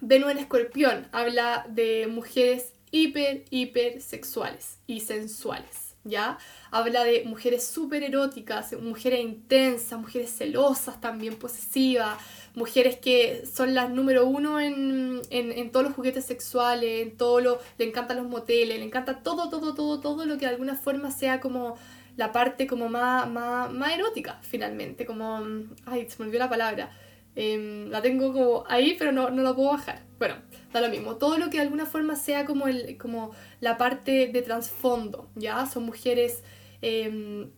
Venus 0.02 0.32
en 0.32 0.38
Escorpión 0.38 1.08
habla 1.12 1.66
de 1.70 2.08
mujeres 2.08 2.74
hiper, 2.92 3.46
hiper 3.50 4.02
sexuales 4.02 4.78
y 4.86 5.02
sensuales, 5.02 5.96
¿ya? 6.04 6.38
Habla 6.72 7.04
de 7.04 7.24
mujeres 7.26 7.66
súper 7.66 8.04
eróticas, 8.04 8.74
mujeres 8.80 9.22
intensas, 9.22 10.00
mujeres 10.00 10.32
celosas 10.32 11.02
también, 11.02 11.36
posesivas, 11.36 12.18
mujeres 12.54 12.98
que 12.98 13.44
son 13.52 13.74
las 13.74 13.90
número 13.90 14.26
uno 14.26 14.60
en, 14.60 15.22
en, 15.30 15.72
todos 15.72 15.86
los 15.86 15.96
juguetes 15.96 16.26
sexuales, 16.26 17.08
en 17.08 17.18
todo 17.18 17.40
lo, 17.42 17.60
le 17.78 17.86
encantan 17.86 18.18
los 18.18 18.28
moteles, 18.28 18.78
le 18.80 18.86
encanta 18.86 19.24
todo, 19.24 19.50
todo, 19.50 19.74
todo, 19.74 20.00
todo 20.00 20.26
lo 20.26 20.36
que 20.38 20.46
de 20.46 20.52
alguna 20.52 20.76
forma 20.76 21.12
sea 21.12 21.40
como 21.40 21.78
la 22.18 22.32
parte 22.32 22.66
como 22.66 22.90
más, 22.90 23.30
más, 23.30 23.72
más 23.72 23.94
erótica, 23.94 24.40
finalmente, 24.42 25.06
como, 25.06 25.44
ay, 25.86 26.08
se 26.10 26.18
me 26.18 26.26
olvidó 26.26 26.40
la 26.40 26.50
palabra, 26.50 26.92
em, 27.38 27.90
la 27.90 28.02
tengo 28.02 28.34
como 28.34 28.64
ahí, 28.68 28.96
pero 29.00 29.12
no, 29.12 29.30
no 29.30 29.44
la 29.44 29.56
puedo 29.56 29.72
bajar. 29.72 30.04
Bueno, 30.20 30.36
da 30.74 30.82
lo 30.82 30.90
mismo, 30.90 31.16
todo 31.16 31.38
lo 31.38 31.50
que 31.50 31.58
de 31.58 31.64
alguna 31.64 31.86
forma 31.86 32.16
sea 32.16 32.46
como, 32.46 32.68
el, 32.68 32.98
como 32.98 33.32
la 33.62 33.78
parte 33.78 34.28
de 34.28 34.42
trasfondo, 34.42 35.30
¿ya? 35.36 35.66
Son 35.66 35.84
mujeres... 35.86 36.44
Em, 36.82 37.52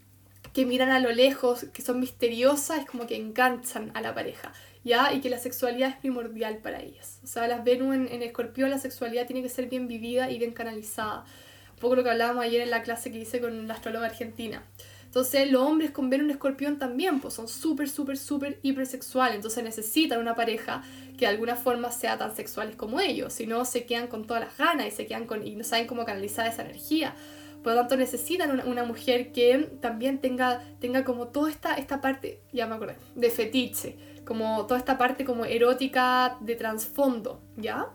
que 0.54 0.66
miran 0.66 0.90
a 0.90 1.00
lo 1.00 1.12
lejos, 1.12 1.66
que 1.74 1.84
son 1.84 2.00
misteriosas, 2.00 2.80
es 2.80 2.86
como 2.86 3.06
que 3.06 3.16
enganchan 3.16 3.92
a 3.94 4.02
la 4.02 4.16
pareja. 4.16 4.52
¿ya? 4.84 5.14
Y 5.14 5.22
que 5.22 5.30
la 5.30 5.38
sexualidad 5.38 5.90
es 5.90 5.96
primordial 5.98 6.58
para 6.58 6.82
ellas. 6.82 7.20
O 7.24 7.28
sea, 7.28 7.48
las 7.48 7.64
Venus 7.64 7.96
en, 7.96 8.08
en 8.08 8.24
Escorpión, 8.24 8.70
la 8.70 8.80
sexualidad 8.80 9.28
tiene 9.28 9.42
que 9.42 9.50
ser 9.50 9.68
bien 9.68 9.88
vivida 9.88 10.30
y 10.32 10.38
bien 10.40 10.52
canalizada. 10.52 11.26
Un 11.74 11.80
poco 11.80 11.96
lo 11.96 12.04
que 12.04 12.10
hablábamos 12.10 12.44
ayer 12.44 12.62
en 12.62 12.72
la 12.72 12.84
clase 12.84 13.12
que 13.12 13.20
hice 13.20 13.40
con 13.40 13.68
la 13.68 13.76
astróloga 13.76 14.08
argentina. 14.08 14.64
Entonces, 15.10 15.51
los 15.51 15.64
hombres 15.64 15.89
con 15.89 16.12
Venus 16.12 16.26
en 16.26 16.32
Escorpión 16.32 16.78
también, 16.78 17.20
pues 17.20 17.34
son 17.34 17.47
súper, 17.47 17.89
súper, 17.89 18.16
súper 18.16 18.60
hipersexuales. 18.62 19.38
Entonces, 19.38 19.64
necesitan 19.64 20.20
una 20.20 20.36
pareja 20.36 20.84
que 21.18 21.26
de 21.26 21.32
alguna 21.32 21.55
forma 21.55 21.91
sea 21.91 22.20
tan 22.20 22.36
sexuales 22.36 22.76
como 22.76 22.99
ellos. 22.99 23.34
Si 23.34 23.47
no, 23.47 23.66
se 23.66 23.86
quedan 23.86 24.05
con 24.05 24.28
todas 24.28 24.43
las 24.43 24.55
ganas 24.55 24.86
y 24.86 24.91
se 24.91 25.07
quedan 25.07 25.26
con 25.26 25.45
y 25.45 25.55
no 25.55 25.64
saben 25.64 25.88
cómo 25.88 26.05
canalizar 26.05 26.45
esa 26.45 26.62
energía. 26.62 27.16
Por 27.64 27.74
lo 27.74 27.80
tanto, 27.80 27.97
necesitan 27.97 28.51
una, 28.51 28.66
una, 28.66 28.84
mujer 28.84 29.32
que 29.32 29.68
también 29.82 30.20
tenga, 30.20 30.62
tenga 30.80 31.03
como 31.03 31.30
toda 31.30 31.49
esta, 31.49 31.74
esta 31.74 32.01
parte, 32.01 32.41
ya 32.53 32.68
me 32.68 32.76
acordé, 32.76 32.95
de 33.16 33.30
fetiche 33.32 33.97
como 34.30 34.68
toda 34.68 34.78
esta 34.78 34.99
parte 34.99 35.26
como 35.26 35.43
erótica 35.43 36.38
de 36.39 36.53
trasfondo, 36.53 37.41
¿ya? 37.57 37.88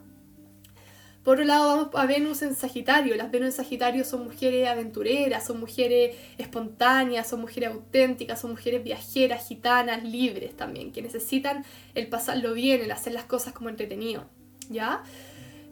Por 1.24 1.36
otro 1.36 1.46
lado, 1.46 1.66
vamos 1.68 1.88
a 1.94 2.04
Venus 2.04 2.42
en 2.42 2.54
Sagitario. 2.54 3.16
Las 3.16 3.30
Venus 3.30 3.46
en 3.46 3.52
Sagitario 3.52 4.04
son 4.04 4.24
mujeres 4.24 4.68
aventureras, 4.68 5.46
son 5.46 5.58
mujeres 5.58 6.14
espontáneas, 6.36 7.26
son 7.26 7.40
mujeres 7.40 7.70
auténticas, 7.70 8.42
son 8.42 8.50
mujeres 8.50 8.84
viajeras, 8.84 9.48
gitanas, 9.48 10.04
libres 10.04 10.54
también, 10.54 10.92
que 10.92 11.00
necesitan 11.00 11.64
el 11.94 12.08
pasarlo 12.08 12.52
bien, 12.52 12.82
el 12.82 12.90
hacer 12.90 13.14
las 13.14 13.24
cosas 13.24 13.54
como 13.54 13.70
entretenido, 13.70 14.26
¿ya? 14.68 15.02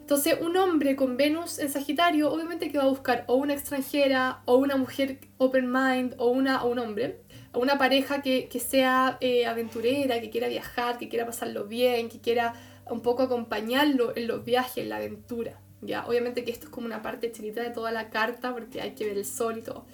Entonces, 0.03 0.37
un 0.41 0.57
hombre 0.57 0.95
con 0.95 1.17
Venus 1.17 1.59
en 1.59 1.69
Sagitario, 1.69 2.31
obviamente 2.31 2.71
que 2.71 2.79
va 2.79 2.85
a 2.85 2.87
buscar 2.87 3.23
o 3.27 3.35
una 3.35 3.53
extranjera, 3.53 4.41
o 4.45 4.57
una 4.57 4.75
mujer 4.75 5.19
open 5.37 5.71
mind, 5.71 6.15
o, 6.17 6.31
una, 6.31 6.63
o 6.63 6.71
un 6.71 6.79
hombre, 6.79 7.19
a 7.53 7.59
una 7.59 7.77
pareja 7.77 8.23
que, 8.23 8.49
sea 8.59 9.19
eh, 9.21 9.45
aventurera, 9.45 10.19
que 10.19 10.31
quiera 10.31 10.47
viajar, 10.47 10.97
que 10.97 11.09
quiera 11.09 11.27
pasarlo 11.27 11.65
bien, 11.65 12.09
que 12.09 12.19
quiera 12.19 12.53
un 12.89 13.01
poco 13.01 13.23
acompañarlo 13.23 14.15
en 14.15 14.27
los 14.27 14.43
viajes, 14.43 14.77
en 14.77 14.89
la 14.89 14.97
aventura. 14.97 15.59
¿ya? 15.81 16.05
Obviamente 16.07 16.43
que 16.43 16.51
esto 16.51 16.65
es 16.65 16.71
como 16.71 16.85
una 16.85 17.01
parte 17.01 17.31
chiquita 17.31 17.61
de 17.61 17.69
toda 17.69 17.91
la 17.91 18.09
carta 18.09 18.53
porque 18.53 18.81
hay 18.81 18.91
que 18.91 19.05
ver 19.05 19.17
el 19.17 19.25
sol 19.25 19.57
y 19.57 19.61
todo. 19.61 19.85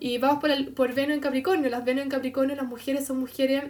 Y 0.00 0.18
vamos 0.18 0.40
por, 0.40 0.50
el, 0.50 0.68
por 0.72 0.94
Venus 0.94 1.14
en 1.14 1.20
Capricornio. 1.20 1.68
Las 1.70 1.84
Venus 1.84 2.04
en 2.04 2.10
Capricornio, 2.10 2.54
las 2.56 2.66
mujeres 2.66 3.06
son 3.06 3.18
mujeres 3.18 3.64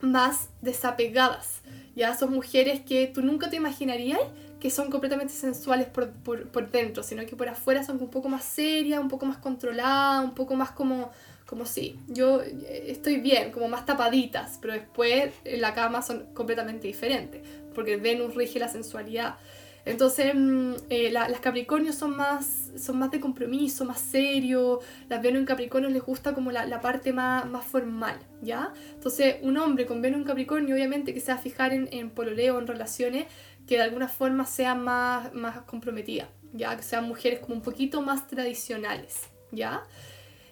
más 0.00 0.48
desapegadas. 0.60 1.60
Ya 1.94 2.16
son 2.16 2.32
mujeres 2.32 2.80
que 2.80 3.06
tú 3.06 3.22
nunca 3.22 3.50
te 3.50 3.56
imaginarías 3.56 4.20
que 4.58 4.70
son 4.70 4.90
completamente 4.90 5.32
sensuales 5.32 5.88
por, 5.88 6.10
por, 6.12 6.48
por 6.48 6.70
dentro, 6.70 7.02
sino 7.02 7.26
que 7.26 7.34
por 7.34 7.48
afuera 7.48 7.82
son 7.82 8.00
un 8.00 8.10
poco 8.10 8.28
más 8.28 8.44
serias, 8.44 9.00
un 9.00 9.08
poco 9.08 9.26
más 9.26 9.38
controladas, 9.38 10.24
un 10.24 10.34
poco 10.34 10.54
más 10.54 10.70
como 10.70 11.10
como 11.52 11.66
si 11.66 11.98
yo 12.08 12.40
eh, 12.40 12.84
estoy 12.86 13.18
bien, 13.18 13.52
como 13.52 13.68
más 13.68 13.84
tapaditas, 13.84 14.56
pero 14.58 14.72
después 14.72 15.34
en 15.44 15.60
la 15.60 15.74
cama 15.74 16.00
son 16.00 16.32
completamente 16.32 16.86
diferentes, 16.86 17.42
porque 17.74 17.96
Venus 17.96 18.34
rige 18.34 18.58
la 18.58 18.68
sensualidad. 18.68 19.36
Entonces, 19.84 20.32
mm, 20.34 20.74
eh, 20.90 21.10
las 21.10 21.40
Capricornios 21.40 21.96
son 21.96 22.16
más, 22.16 22.70
son 22.78 22.98
más 22.98 23.10
de 23.10 23.18
compromiso, 23.18 23.84
más 23.84 24.00
serio. 24.00 24.80
Las 25.08 25.20
Venus 25.22 25.40
en 25.40 25.46
Capricornio 25.46 25.90
les 25.90 26.02
gusta 26.02 26.34
como 26.34 26.52
la, 26.52 26.66
la, 26.66 26.80
parte 26.80 27.12
más, 27.12 27.46
más 27.46 27.64
formal, 27.64 28.16
¿ya? 28.42 28.72
Entonces, 28.94 29.36
un 29.42 29.56
hombre 29.58 29.86
con 29.86 30.00
Venus 30.00 30.20
en 30.20 30.24
Capricornio, 30.24 30.74
obviamente 30.74 31.12
que 31.12 31.20
se 31.20 31.32
va 31.32 31.38
a 31.38 31.42
fijar 31.42 31.72
en, 31.72 31.88
en 31.90 32.10
pololeo, 32.10 32.60
en 32.60 32.68
relaciones 32.68 33.26
que 33.66 33.76
de 33.76 33.82
alguna 33.82 34.08
forma 34.08 34.46
sean 34.46 34.84
más, 34.84 35.34
más 35.34 35.62
comprometidas, 35.62 36.28
¿ya? 36.52 36.76
Que 36.76 36.82
sean 36.82 37.08
mujeres 37.08 37.40
como 37.40 37.54
un 37.56 37.62
poquito 37.62 38.02
más 38.02 38.28
tradicionales, 38.28 39.22
¿ya? 39.50 39.82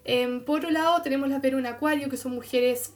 Em, 0.04 0.44
por 0.44 0.58
otro 0.58 0.70
lado, 0.70 1.02
tenemos 1.02 1.28
las 1.28 1.40
Venus 1.40 1.60
en 1.60 1.66
Acuario, 1.66 2.08
que 2.08 2.16
son 2.16 2.32
mujeres 2.32 2.94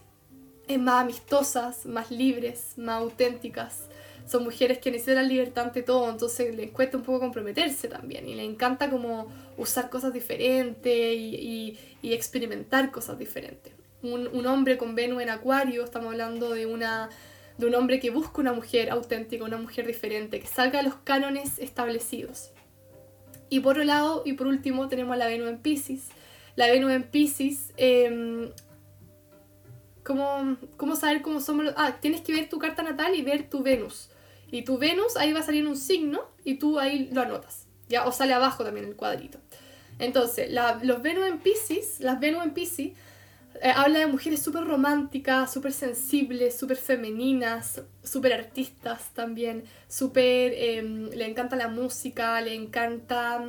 eh, 0.67 0.79
más 0.79 1.03
amistosas, 1.03 1.87
más 1.87 2.11
libres, 2.11 2.75
más 2.77 3.03
auténticas. 3.03 3.89
Son 4.27 4.43
mujeres 4.43 4.79
que 4.79 4.91
necesitan 4.91 5.29
libertad 5.29 5.65
ante 5.65 5.83
todo, 5.83 6.11
entonces 6.11 6.55
les 6.57 6.71
cuesta 6.71 6.97
un 6.97 7.03
poco 7.03 7.21
comprometerse 7.21 7.89
también. 7.89 8.29
Y 8.29 8.35
les 8.35 8.49
encanta 8.49 8.91
como 8.91 9.29
usar 9.57 9.91
cosas 9.91 10.13
diferentes 10.13 11.17
y, 11.17 11.79
experimentar 12.03 12.91
cosas 12.91 13.19
diferentes. 13.19 13.73
Un, 14.03 14.29
un, 14.29 14.47
hombre 14.47 14.77
con 14.77 14.95
Venus 14.95 15.23
en 15.23 15.31
Acuario, 15.31 15.85
estamos 15.85 16.13
hablando 16.13 16.51
de, 16.51 16.67
una, 16.67 17.09
de 17.57 17.67
un 17.67 17.75
hombre 17.75 17.99
que 17.99 18.11
busca 18.11 18.41
una 18.41 18.53
mujer 18.53 18.91
auténtica, 18.91 19.45
una 19.45 19.57
mujer 19.57 19.87
diferente, 19.87 20.41
que 20.41 20.47
salga 20.47 20.79
de 20.79 20.85
los 20.85 20.97
cánones 20.97 21.59
establecidos. 21.59 22.51
Y 23.49 23.61
por 23.61 23.73
otro 23.73 23.85
lado, 23.85 24.23
y 24.25 24.35
por 24.35 24.47
último, 24.47 24.89
tenemos 24.89 25.15
a 25.15 25.17
la 25.17 25.27
Venus 25.27 25.49
en 25.49 25.59
Pisces, 25.59 26.09
la 26.57 26.67
Venus 26.67 26.93
en 26.93 27.05
Pisces. 27.05 27.73
Eh, 27.77 28.53
¿cómo, 30.05 30.57
¿Cómo 30.77 30.95
saber 30.95 31.23
cómo 31.23 31.41
somos? 31.41 31.67
Ah, 31.77 31.97
tienes 32.01 32.21
que 32.21 32.33
ver 32.33 32.49
tu 32.49 32.59
carta 32.59 32.83
natal 32.83 33.15
y 33.15 33.23
ver 33.23 33.49
tu 33.49 33.63
Venus. 33.63 34.11
Y 34.55 34.63
tu 34.63 34.79
Venus 34.79 35.17
ahí 35.17 35.33
va 35.33 35.41
a 35.41 35.43
salir 35.43 35.67
un 35.67 35.77
signo 35.77 36.21
y 36.45 36.55
tú 36.61 36.79
ahí 36.79 37.09
lo 37.13 37.23
anotas. 37.23 37.67
¿ya? 37.89 38.07
O 38.07 38.13
sale 38.13 38.33
abajo 38.35 38.63
también 38.63 38.87
el 38.87 38.95
cuadrito. 38.95 39.39
Entonces, 39.99 40.49
los 40.83 41.03
Venus 41.03 41.27
en 41.27 41.41
Pisces, 41.41 41.99
las 41.99 42.21
Venus 42.21 42.45
en 42.45 42.55
Pisces, 42.55 42.93
eh, 43.61 43.73
habla 43.75 43.99
de 43.99 44.07
mujeres 44.07 44.41
súper 44.41 44.65
románticas, 44.65 45.53
súper 45.53 45.73
sensibles, 45.73 46.57
súper 46.57 46.77
femeninas, 46.77 47.83
súper 48.05 48.33
artistas 48.33 49.11
también, 49.13 49.65
súper... 49.89 50.53
Em, 50.55 51.11
le 51.11 51.27
encanta 51.27 51.57
la 51.57 51.67
música, 51.67 52.41
le 52.41 52.55
encanta 52.55 53.45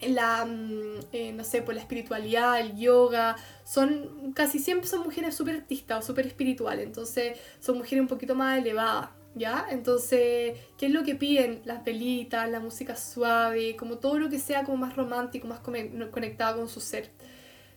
la, 0.00 0.44
mm, 0.44 0.98
eh, 1.12 1.32
no 1.32 1.44
sé, 1.44 1.62
por 1.62 1.74
la 1.74 1.80
espiritualidad, 1.80 2.60
el 2.60 2.76
yoga, 2.76 3.36
son, 3.64 4.32
casi 4.34 4.58
siempre 4.58 4.88
son 4.88 5.04
mujeres 5.04 5.34
súper 5.36 5.56
artistas 5.56 6.04
o 6.04 6.06
súper 6.06 6.26
espirituales, 6.26 6.84
entonces 6.84 7.38
son 7.60 7.78
mujeres 7.78 8.02
un 8.02 8.08
poquito 8.08 8.34
más 8.34 8.58
elevadas, 8.58 9.10
¿ya? 9.36 9.66
Entonces, 9.70 10.58
¿qué 10.76 10.86
es 10.86 10.92
lo 10.92 11.04
que 11.04 11.14
piden? 11.14 11.60
Las 11.64 11.84
velitas, 11.84 12.50
la 12.50 12.58
música 12.58 12.96
suave, 12.96 13.76
como 13.76 13.98
todo 13.98 14.18
lo 14.18 14.28
que 14.28 14.40
sea 14.40 14.64
como 14.64 14.78
más 14.78 14.96
romántico, 14.96 15.46
más 15.46 15.60
conectado 15.60 16.56
con 16.56 16.68
su 16.68 16.80
ser. 16.80 17.10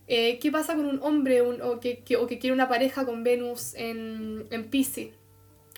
Eh, 0.08 0.40
¿Qué 0.40 0.52
pasa 0.52 0.76
con 0.76 0.86
un 0.86 1.04
hombre 1.04 1.42
o, 1.42 1.80
que, 1.80 2.04
o 2.18 2.26
que 2.26 2.40
quiere 2.40 2.54
una 2.54 2.68
pareja 2.68 3.06
con 3.06 3.24
Venus 3.24 3.76
en, 3.76 4.48
en 4.50 4.70
Pisces? 4.70 5.10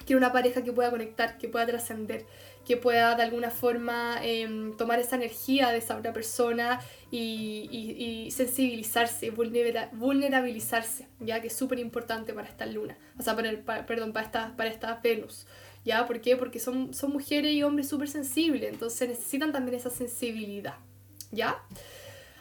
Quiere 0.05 0.17
una 0.17 0.31
pareja 0.31 0.63
que 0.63 0.71
pueda 0.71 0.89
conectar, 0.89 1.37
que 1.37 1.49
pueda 1.49 1.65
trascender 1.65 2.25
que 2.65 2.77
pueda 2.77 3.15
de 3.15 3.23
alguna 3.23 3.49
forma 3.49 4.19
em, 4.21 4.75
tomar 4.77 4.99
esa 4.99 5.15
energía 5.15 5.69
de 5.69 5.79
esa 5.79 5.97
otra 5.97 6.13
persona 6.13 6.79
y, 7.09 7.67
y, 7.71 8.31
sensibilizarse, 8.31 9.31
vulnerabilizarse, 9.31 11.07
ya 11.19 11.41
que 11.41 11.47
es 11.47 11.55
súper 11.55 11.79
importante 11.79 12.33
para 12.33 12.47
esta 12.47 12.65
luna, 12.65 12.97
o 13.17 13.23
sea, 13.23 13.35
para, 13.35 13.85
perdón, 13.85 14.13
para 14.13 14.25
esta, 14.25 14.55
para 14.55 14.69
esta 14.69 14.99
Venus. 15.03 15.47
¿Ya? 15.83 16.05
¿Por 16.05 16.21
qué? 16.21 16.37
Porque 16.37 16.59
son, 16.59 16.93
son 16.93 17.11
mujeres 17.11 17.51
y 17.51 17.63
hombres 17.63 17.89
súper 17.89 18.07
sensibles, 18.07 18.71
entonces 18.71 19.09
necesitan 19.09 19.51
también 19.51 19.77
esa 19.77 19.89
sensibilidad. 19.89 20.75
¿Ya? 21.31 21.57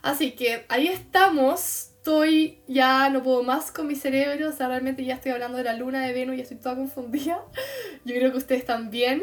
Así 0.02 0.32
que 0.32 0.64
ahí 0.68 0.88
estamos. 0.88 1.86
Estoy, 2.00 2.60
ya 2.66 3.10
no 3.10 3.22
puedo 3.22 3.42
más 3.42 3.70
con 3.70 3.86
mi 3.86 3.94
cerebro, 3.94 4.48
o 4.48 4.52
sea, 4.52 4.68
realmente 4.68 5.04
ya 5.04 5.16
estoy 5.16 5.32
hablando 5.32 5.58
de 5.58 5.64
la 5.64 5.74
luna 5.74 6.06
de 6.06 6.14
Venus 6.14 6.38
y 6.38 6.40
estoy 6.40 6.56
toda 6.56 6.74
confundida. 6.74 7.44
Yo 8.06 8.14
creo 8.14 8.32
que 8.32 8.38
ustedes 8.38 8.64
también. 8.64 9.22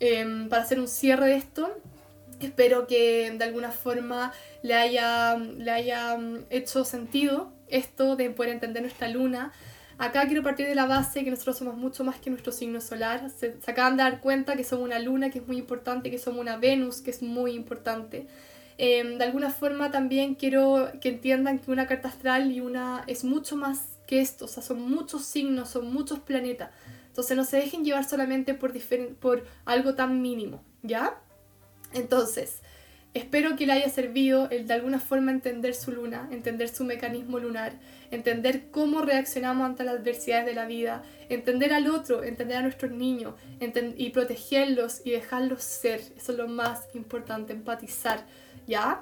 Em, 0.00 0.48
para 0.48 0.62
hacer 0.62 0.78
un 0.78 0.88
cierre 0.88 1.26
de 1.28 1.36
esto. 1.36 1.70
Espero 2.40 2.86
que 2.86 3.30
de 3.30 3.44
alguna 3.44 3.70
forma 3.70 4.32
le 4.62 4.74
haya, 4.74 5.36
le 5.36 5.70
haya 5.70 6.16
mm, 6.16 6.44
hecho 6.50 6.84
sentido 6.84 7.52
esto 7.68 8.16
de 8.16 8.30
poder 8.30 8.52
entender 8.52 8.82
nuestra 8.82 9.08
luna. 9.08 9.52
Acá 9.98 10.26
quiero 10.26 10.42
partir 10.42 10.66
de 10.66 10.74
la 10.74 10.86
base 10.86 11.24
que 11.24 11.30
nosotros 11.30 11.56
somos 11.56 11.76
mucho 11.76 12.04
más 12.04 12.20
que 12.20 12.28
nuestro 12.28 12.52
signo 12.52 12.80
solar. 12.80 13.30
Se, 13.30 13.56
acaban 13.66 13.96
de 13.96 14.02
dar 14.02 14.20
cuenta 14.20 14.54
que 14.54 14.64
somos 14.64 14.84
una 14.84 14.98
luna 14.98 15.30
que 15.30 15.38
es 15.38 15.46
muy 15.46 15.56
importante, 15.56 16.10
que 16.10 16.18
somos 16.18 16.40
una 16.40 16.58
Venus 16.58 17.00
que 17.00 17.10
es 17.10 17.22
muy 17.22 17.52
importante. 17.52 18.26
Em, 18.78 19.16
de 19.16 19.24
alguna 19.24 19.50
forma 19.50 19.90
también 19.90 20.34
quiero 20.34 20.90
que 21.00 21.08
entiendan 21.08 21.58
que 21.58 21.70
una 21.70 21.86
carta 21.86 22.08
astral 22.08 22.52
y 22.52 22.60
una 22.60 23.04
es 23.06 23.24
mucho 23.24 23.56
más 23.56 23.98
que 24.06 24.20
esto, 24.20 24.44
o 24.44 24.48
sea, 24.48 24.62
son 24.62 24.82
muchos 24.82 25.24
signos, 25.24 25.70
son 25.70 25.90
muchos 25.90 26.18
planetas. 26.18 26.70
Entonces 27.08 27.34
no 27.34 27.44
se 27.44 27.56
dejen 27.56 27.82
llevar 27.82 28.04
solamente 28.04 28.52
por, 28.52 28.74
por 29.18 29.46
algo 29.64 29.94
tan 29.94 30.20
mínimo, 30.20 30.62
¿ya? 30.82 31.18
Entonces, 31.94 32.60
Espero 33.16 33.56
que 33.56 33.64
le 33.64 33.72
haya 33.72 33.88
servido 33.88 34.50
el 34.50 34.66
de 34.66 34.74
alguna 34.74 35.00
forma 35.00 35.30
entender 35.30 35.74
su 35.74 35.90
luna, 35.90 36.28
entender 36.32 36.68
su 36.68 36.84
mecanismo 36.84 37.38
lunar, 37.38 37.72
entender 38.10 38.70
cómo 38.70 39.00
reaccionamos 39.00 39.64
ante 39.64 39.84
las 39.84 39.94
adversidades 39.94 40.44
de 40.44 40.52
la 40.52 40.66
vida, 40.66 41.02
entender 41.30 41.72
al 41.72 41.88
otro, 41.88 42.24
entender 42.24 42.58
a 42.58 42.60
nuestros 42.60 42.92
niños 42.92 43.32
y 43.96 44.10
protegerlos 44.10 45.00
y 45.02 45.12
dejarlos 45.12 45.62
ser. 45.62 46.00
Eso 46.14 46.32
es 46.32 46.36
lo 46.38 46.46
más 46.46 46.88
importante, 46.92 47.54
empatizar, 47.54 48.26
¿ya? 48.66 49.00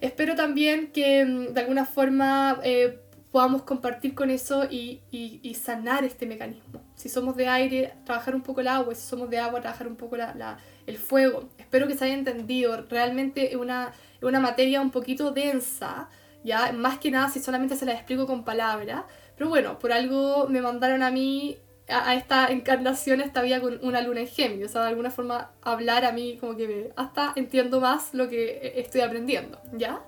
Espero 0.00 0.34
también 0.34 0.90
que 0.90 1.24
mm, 1.24 1.54
de 1.54 1.60
alguna 1.60 1.86
forma 1.86 2.58
eh, 2.64 2.98
podamos 3.30 3.62
compartir 3.62 4.16
con 4.16 4.30
eso 4.30 4.64
y, 4.68 5.02
y, 5.12 5.54
sanar 5.54 6.02
este 6.02 6.26
mecanismo. 6.26 6.82
Si 6.96 7.08
somos 7.08 7.36
de 7.36 7.46
aire, 7.46 7.94
trabajar 8.04 8.34
un 8.34 8.42
poco 8.42 8.60
el 8.60 8.66
agua, 8.66 8.92
si 8.96 9.06
somos 9.06 9.30
de 9.30 9.38
agua, 9.38 9.60
trabajar 9.60 9.86
un 9.86 9.94
poco 9.94 10.16
la 10.16 10.58
el 10.86 10.98
fuego. 10.98 11.48
Espero 11.58 11.86
que 11.86 11.94
se 11.94 12.04
haya 12.04 12.14
entendido. 12.14 12.84
Realmente 12.88 13.50
es 13.50 13.56
una, 13.56 13.92
una 14.20 14.40
materia 14.40 14.80
un 14.80 14.90
poquito 14.90 15.30
densa, 15.30 16.08
¿ya? 16.44 16.72
Más 16.72 16.98
que 16.98 17.10
nada 17.10 17.28
si 17.28 17.40
solamente 17.40 17.76
se 17.76 17.86
la 17.86 17.92
explico 17.92 18.26
con 18.26 18.44
palabras. 18.44 19.04
Pero 19.36 19.48
bueno, 19.50 19.78
por 19.78 19.92
algo 19.92 20.46
me 20.48 20.60
mandaron 20.60 21.02
a 21.02 21.10
mí 21.10 21.58
a, 21.88 22.14
esta 22.14 22.48
encarnación, 22.48 23.20
esta 23.20 23.42
vida 23.42 23.60
con 23.60 23.78
una 23.84 24.00
luna 24.00 24.20
en 24.20 24.28
Géminis. 24.28 24.66
O 24.66 24.68
sea, 24.68 24.82
de 24.82 24.88
alguna 24.88 25.10
forma 25.10 25.52
hablar 25.62 26.04
a 26.04 26.12
mí 26.12 26.36
como 26.38 26.56
que 26.56 26.90
hasta 26.96 27.32
entiendo 27.36 27.80
más 27.80 28.14
lo 28.14 28.28
que 28.28 28.74
estoy 28.76 29.00
aprendiendo, 29.00 29.60
¿ya? 29.72 30.02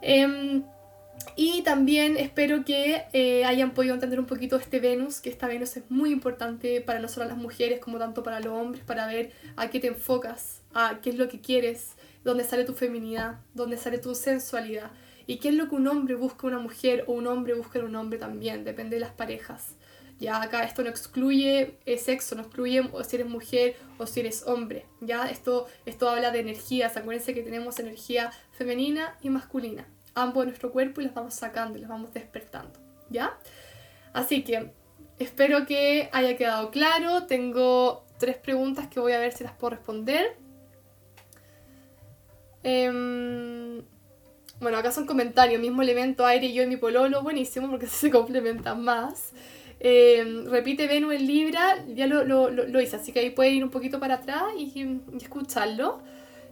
Em, 0.00 0.64
y 1.40 1.62
también 1.62 2.16
espero 2.16 2.64
que 2.64 3.04
eh, 3.12 3.44
hayan 3.44 3.72
podido 3.72 3.94
entender 3.94 4.18
un 4.18 4.26
poquito 4.26 4.56
este 4.56 4.80
Venus, 4.80 5.20
que 5.20 5.30
esta 5.30 5.46
Venus 5.46 5.76
es 5.76 5.88
muy 5.88 6.10
importante 6.10 6.80
para 6.80 6.98
nosotras 6.98 7.28
las 7.28 7.38
mujeres 7.38 7.78
como 7.78 7.98
tanto 7.98 8.24
para 8.24 8.40
los 8.40 8.52
hombres, 8.52 8.82
para 8.84 9.06
ver 9.06 9.30
a 9.56 9.70
qué 9.70 9.78
te 9.78 9.86
enfocas, 9.86 10.62
a 10.74 11.00
qué 11.00 11.10
es 11.10 11.16
lo 11.16 11.28
que 11.28 11.40
quieres, 11.40 11.92
dónde 12.24 12.42
sale 12.42 12.64
tu 12.64 12.74
feminidad, 12.74 13.38
dónde 13.54 13.76
sale 13.76 13.98
tu 13.98 14.16
sensualidad 14.16 14.90
y 15.28 15.38
qué 15.38 15.50
es 15.50 15.54
lo 15.54 15.68
que 15.68 15.76
un 15.76 15.86
hombre 15.86 16.16
busca 16.16 16.48
en 16.48 16.54
una 16.54 16.62
mujer 16.62 17.04
o 17.06 17.12
un 17.12 17.28
hombre 17.28 17.54
busca 17.54 17.78
en 17.78 17.84
un 17.84 17.94
hombre 17.94 18.18
también, 18.18 18.64
depende 18.64 18.96
de 18.96 19.00
las 19.00 19.12
parejas. 19.12 19.76
Ya 20.18 20.42
acá 20.42 20.64
esto 20.64 20.82
no 20.82 20.88
excluye 20.90 21.78
sexo, 21.98 22.34
no 22.34 22.42
excluye 22.42 22.82
si 23.06 23.14
eres 23.14 23.28
mujer 23.28 23.76
o 23.98 24.06
si 24.08 24.18
eres 24.18 24.42
hombre. 24.44 24.86
Ya 25.00 25.30
esto, 25.30 25.66
esto 25.86 26.08
habla 26.08 26.32
de 26.32 26.40
energías. 26.40 26.96
Acuérdense 26.96 27.34
que 27.34 27.44
tenemos 27.44 27.78
energía 27.78 28.32
femenina 28.50 29.16
y 29.22 29.30
masculina 29.30 29.86
ambos 30.18 30.42
de 30.42 30.46
nuestro 30.46 30.72
cuerpo 30.72 31.00
y 31.00 31.04
los 31.04 31.14
vamos 31.14 31.34
sacando 31.34 31.78
y 31.78 31.80
los 31.80 31.90
vamos 31.90 32.12
despertando, 32.12 32.78
¿ya? 33.10 33.38
Así 34.12 34.42
que 34.42 34.72
espero 35.18 35.66
que 35.66 36.08
haya 36.12 36.36
quedado 36.36 36.70
claro. 36.70 37.26
Tengo 37.26 38.04
tres 38.18 38.36
preguntas 38.36 38.88
que 38.88 39.00
voy 39.00 39.12
a 39.12 39.18
ver 39.18 39.32
si 39.32 39.44
las 39.44 39.52
puedo 39.52 39.70
responder. 39.70 40.36
Em, 42.62 43.82
bueno, 44.60 44.78
acá 44.78 44.90
son 44.90 45.06
comentarios. 45.06 45.60
Mismo 45.60 45.82
elemento 45.82 46.26
aire 46.26 46.46
y 46.46 46.54
yo 46.54 46.62
en 46.62 46.68
mi 46.68 46.76
pololo. 46.76 47.22
Buenísimo 47.22 47.70
porque 47.70 47.86
se 47.86 48.10
complementan 48.10 48.82
más. 48.82 49.32
Em, 49.80 50.46
repite 50.46 50.86
Venus 50.86 51.14
en 51.14 51.26
Libra. 51.26 51.84
Ya 51.94 52.06
lo, 52.06 52.80
hice, 52.80 52.96
así 52.96 53.12
que 53.12 53.20
ahí 53.20 53.30
puede 53.30 53.50
ir 53.50 53.64
un 53.64 53.70
poquito 53.70 54.00
para 54.00 54.16
atrás 54.16 54.44
y, 54.56 55.00
escucharlo. 55.20 56.00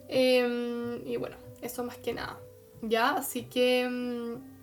Em, 0.08 1.06
y 1.06 1.16
bueno, 1.16 1.36
eso 1.62 1.82
más 1.84 1.96
que 1.98 2.12
nada. 2.12 2.38
¿Ya? 2.82 3.10
Así 3.10 3.42
que 3.42 3.88
mm, 3.88 4.56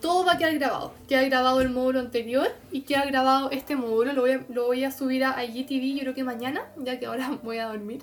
todo 0.00 0.24
va 0.24 0.32
a 0.32 0.38
quedar 0.38 0.54
grabado. 0.54 0.92
Queda 1.08 1.22
grabado 1.22 1.60
el 1.60 1.70
módulo 1.70 2.00
anterior 2.00 2.48
y 2.70 2.82
queda 2.82 3.04
grabado 3.04 3.50
este 3.50 3.76
módulo. 3.76 4.12
Lo 4.12 4.22
voy 4.22 4.32
a, 4.32 4.46
lo 4.48 4.66
voy 4.66 4.84
a 4.84 4.90
subir 4.90 5.24
a 5.24 5.44
IGTV 5.44 5.94
yo 5.94 6.00
creo 6.00 6.14
que 6.14 6.24
mañana, 6.24 6.62
ya 6.76 6.98
que 6.98 7.06
ahora 7.06 7.38
voy 7.42 7.58
a 7.58 7.66
dormir. 7.66 8.02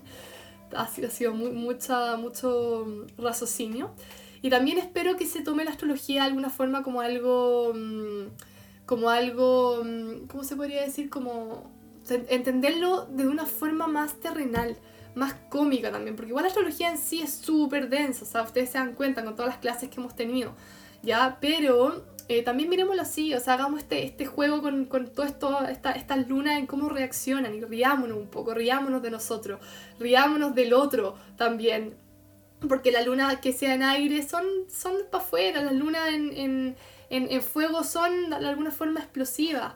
Ha 0.75 0.87
sido, 0.87 1.07
ha 1.07 1.11
sido 1.11 1.33
mucha, 1.33 2.15
mucho 2.17 2.85
mm, 2.87 3.21
raciocinio. 3.21 3.91
Y 4.41 4.49
también 4.49 4.77
espero 4.77 5.17
que 5.17 5.25
se 5.25 5.41
tome 5.41 5.65
la 5.65 5.71
astrología 5.71 6.21
de 6.21 6.27
alguna 6.27 6.49
forma 6.49 6.83
como 6.83 7.01
algo... 7.01 7.73
Mm, 7.75 8.27
como 8.85 9.09
algo... 9.09 9.83
¿Cómo 10.27 10.43
se 10.43 10.55
podría 10.55 10.81
decir? 10.81 11.09
Como... 11.09 11.71
Entenderlo 12.29 13.05
de 13.05 13.27
una 13.27 13.45
forma 13.45 13.87
más 13.87 14.15
terrenal 14.15 14.75
más 15.15 15.33
cómica 15.49 15.91
también, 15.91 16.15
porque 16.15 16.29
igual 16.29 16.43
la 16.43 16.49
astrología 16.49 16.89
en 16.89 16.97
sí 16.97 17.21
es 17.21 17.33
súper 17.33 17.89
densa, 17.89 18.23
o 18.23 18.27
sea, 18.27 18.43
ustedes 18.43 18.69
se 18.69 18.77
dan 18.77 18.93
cuenta 18.93 19.23
con 19.23 19.35
todas 19.35 19.49
las 19.49 19.59
clases 19.59 19.89
que 19.89 19.99
hemos 19.99 20.15
tenido, 20.15 20.53
¿ya? 21.01 21.37
Pero 21.41 22.05
eh, 22.27 22.43
también 22.43 22.69
miremoslo 22.69 23.01
así, 23.01 23.33
o 23.33 23.39
sea, 23.39 23.55
hagamos 23.55 23.81
este, 23.81 24.05
este 24.05 24.25
juego 24.25 24.61
con, 24.61 24.85
con 24.85 25.07
todo 25.07 25.25
esto, 25.25 25.65
esta, 25.65 25.91
estas 25.93 26.27
lunas 26.27 26.59
en 26.59 26.67
cómo 26.67 26.89
reaccionan 26.89 27.55
y 27.55 27.61
riámonos 27.61 28.17
un 28.17 28.27
poco, 28.27 28.53
riámonos 28.53 29.01
de 29.01 29.11
nosotros, 29.11 29.59
riámonos 29.99 30.53
del 30.53 30.73
otro 30.73 31.15
también, 31.37 31.95
porque 32.67 32.91
la 32.91 33.01
luna 33.01 33.41
que 33.41 33.51
sea 33.51 33.73
en 33.73 33.83
aire 33.83 34.27
son, 34.27 34.45
son 34.69 34.93
para 35.11 35.23
afuera, 35.23 35.63
las 35.63 35.73
lunas 35.73 36.09
en, 36.09 36.37
en, 36.37 36.75
en, 37.09 37.31
en 37.31 37.41
fuego 37.41 37.83
son 37.83 38.29
de 38.29 38.35
alguna 38.35 38.71
forma 38.71 38.99
explosivas. 38.99 39.73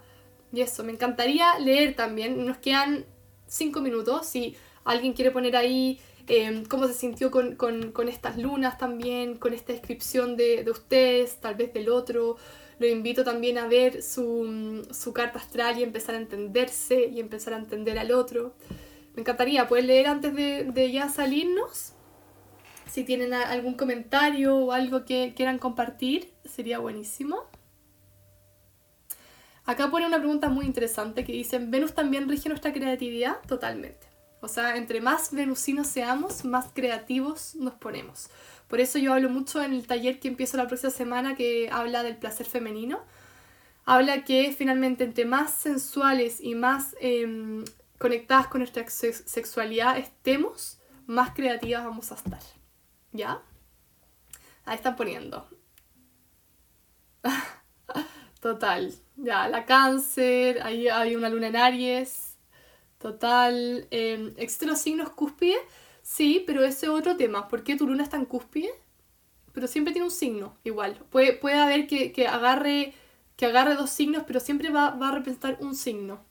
Y 0.51 0.61
eso, 0.61 0.83
me 0.83 0.91
encantaría 0.91 1.57
leer 1.57 1.95
también, 1.95 2.45
nos 2.45 2.57
quedan 2.57 3.05
cinco 3.47 3.81
minutos, 3.81 4.27
si 4.27 4.55
alguien 4.83 5.13
quiere 5.13 5.31
poner 5.31 5.55
ahí 5.55 5.99
em, 6.27 6.65
cómo 6.65 6.87
se 6.87 6.93
sintió 6.93 7.31
con, 7.31 8.07
estas 8.07 8.37
lunas 8.37 8.77
también, 8.77 9.37
con 9.37 9.53
esta 9.53 9.73
descripción 9.73 10.37
de, 10.37 10.65
ustedes, 10.69 11.37
tal 11.37 11.55
vez 11.55 11.73
del 11.73 11.89
otro. 11.89 12.37
Lo 12.79 12.87
invito 12.87 13.23
también 13.23 13.57
a 13.57 13.67
ver 13.67 14.01
su, 14.01 15.11
carta 15.13 15.39
astral 15.39 15.77
y 15.79 15.83
empezar 15.83 16.15
a 16.15 16.17
entenderse 16.17 17.05
y 17.05 17.19
empezar 17.19 17.53
a 17.53 17.57
entender 17.57 17.99
al 17.99 18.11
otro. 18.11 18.55
Me 19.15 19.21
encantaría 19.21 19.67
poder 19.67 19.85
leer 19.85 20.07
antes 20.07 20.33
de, 20.33 20.91
ya 20.91 21.09
salirnos. 21.09 21.93
Si 22.89 23.03
tienen 23.03 23.33
algún 23.33 23.75
comentario 23.75 24.55
o 24.55 24.71
algo 24.71 25.05
que 25.05 25.33
quieran 25.35 25.59
compartir, 25.59 26.33
sería 26.45 26.79
buenísimo. 26.79 27.43
Acá 29.65 29.89
pone 29.89 30.05
una 30.05 30.19
pregunta 30.19 30.49
muy 30.49 30.65
interesante 30.65 31.23
que 31.23 31.31
dice, 31.31 31.57
¿Venus 31.57 31.93
también 31.93 32.27
rige 32.27 32.49
nuestra 32.49 32.73
creatividad? 32.73 33.37
Totalmente. 33.47 34.12
O 34.43 34.49
sea, 34.49 34.75
entre 34.75 34.99
más 34.99 35.31
venusinos 35.31 35.87
seamos, 35.87 36.43
más 36.43 36.65
creativos 36.73 37.55
nos 37.55 37.75
ponemos. 37.75 38.27
Por 38.67 38.81
eso 38.81 38.99
yo 38.99 39.13
hablo 39.13 39.29
mucho 39.29 39.63
en 39.63 39.71
el 39.71 39.87
taller 39.87 40.19
que 40.19 40.27
empiezo 40.27 40.57
la 40.57 40.67
próxima 40.67 40.91
semana 40.91 41.33
que 41.33 41.69
habla 41.71 42.03
del 42.03 42.17
placer 42.17 42.45
femenino. 42.45 42.99
Habla 43.85 44.25
que 44.25 44.51
finalmente 44.51 45.05
entre 45.05 45.23
más 45.23 45.53
sensuales 45.53 46.41
y 46.41 46.55
más 46.55 46.93
em, 46.99 47.63
conectadas 47.97 48.47
con 48.47 48.59
nuestra 48.59 48.85
sexualidad 48.89 49.97
estemos, 49.97 50.77
más 51.07 51.33
creativas 51.33 51.85
vamos 51.85 52.11
a 52.11 52.15
estar. 52.15 52.41
¿Ya? 53.13 53.41
Ahí 54.65 54.75
están 54.75 54.97
poniendo. 54.97 55.47
Total. 58.41 58.93
Ya, 59.15 59.47
la 59.47 59.63
cáncer, 59.63 60.61
ahí 60.63 60.89
hay 60.89 61.15
una 61.15 61.29
luna 61.29 61.47
en 61.47 61.55
Aries, 61.55 62.32
Total. 63.03 63.85
Eh, 63.91 64.33
¿Existen 64.37 64.69
los 64.69 64.79
signos 64.79 65.09
cúspide? 65.09 65.57
Sí, 66.01 66.41
pero 66.47 66.63
ese 66.63 66.85
es 66.85 66.89
otro 66.89 67.17
tema. 67.17 67.49
¿Por 67.49 67.65
qué 67.65 67.75
tu 67.75 67.85
luna 67.85 68.01
está 68.01 68.15
en 68.15 68.23
cúspide? 68.23 68.69
Pero 69.51 69.67
siempre 69.67 69.91
tiene 69.91 70.05
un 70.05 70.11
signo, 70.11 70.55
igual. 70.63 70.97
Puede, 71.09 71.33
puede 71.33 71.57
haber 71.57 71.85
que, 71.85 72.13
agarre, 72.25 72.93
que 73.35 73.45
agarre 73.45 73.75
dos 73.75 73.89
signos, 73.89 74.23
pero 74.25 74.39
siempre 74.39 74.69
va, 74.69 74.87
a 74.87 75.11
representar 75.11 75.57
un 75.59 75.75
signo. 75.75 76.23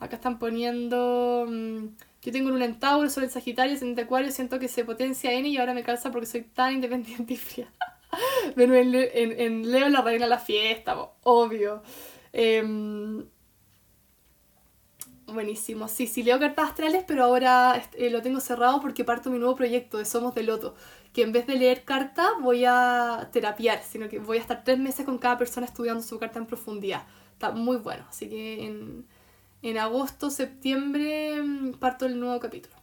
Acá 0.00 0.16
están 0.16 0.38
poniendo... 0.38 1.46
Mm, 1.48 1.96
yo 2.20 2.30
tengo 2.30 2.50
luna 2.50 2.66
en 2.66 2.78
Tauro, 2.78 3.08
soy 3.08 3.24
en 3.24 3.30
Sagitario, 3.30 3.74
en 3.80 3.98
Acuario, 3.98 4.30
siento 4.30 4.58
que 4.58 4.68
se 4.68 4.84
potencia 4.84 5.32
N 5.32 5.48
y 5.48 5.56
ahora 5.56 5.72
me 5.72 5.82
calza 5.82 6.12
porque 6.12 6.26
soy 6.26 6.42
tan 6.42 6.74
independiente 6.74 7.32
y 7.32 7.36
fría. 7.38 7.72
en, 8.54 8.74
en, 8.74 9.40
en, 9.40 9.72
Leo 9.72 9.88
la 9.88 10.02
reina 10.02 10.26
la 10.26 10.38
fiesta, 10.38 10.94
obvio. 11.22 11.82
Eh, 12.34 13.24
Buenísimo. 15.28 15.88
Sí, 15.88 16.06
sí, 16.06 16.22
leo 16.22 16.38
cartas 16.38 16.70
astrales, 16.70 17.04
pero 17.06 17.22
ahora 17.22 17.82
eh, 17.92 18.08
lo 18.08 18.22
tengo 18.22 18.40
cerrado 18.40 18.80
porque 18.80 19.04
parto 19.04 19.28
mi 19.28 19.38
nuevo 19.38 19.54
proyecto 19.54 19.98
de 19.98 20.06
Somos 20.06 20.34
de 20.34 20.42
Loto. 20.42 20.74
Que 21.12 21.22
en 21.22 21.32
vez 21.32 21.46
de 21.46 21.56
leer 21.56 21.84
cartas 21.84 22.28
voy 22.40 22.64
a 22.66 23.28
terapiar, 23.30 23.82
sino 23.82 24.08
que 24.08 24.18
voy 24.20 24.38
a 24.38 24.40
estar 24.40 24.64
tres 24.64 24.78
meses 24.78 25.04
con 25.04 25.18
cada 25.18 25.36
persona 25.36 25.66
estudiando 25.66 26.02
su 26.02 26.18
carta 26.18 26.38
en 26.38 26.46
profundidad. 26.46 27.02
Está 27.34 27.50
muy 27.50 27.76
bueno. 27.76 28.06
Así 28.08 28.30
que 28.30 28.64
en, 28.64 29.06
en 29.60 29.78
agosto, 29.78 30.30
septiembre 30.30 31.42
mm, 31.42 31.72
parto 31.74 32.06
el 32.06 32.18
nuevo 32.18 32.40
capítulo. 32.40 32.74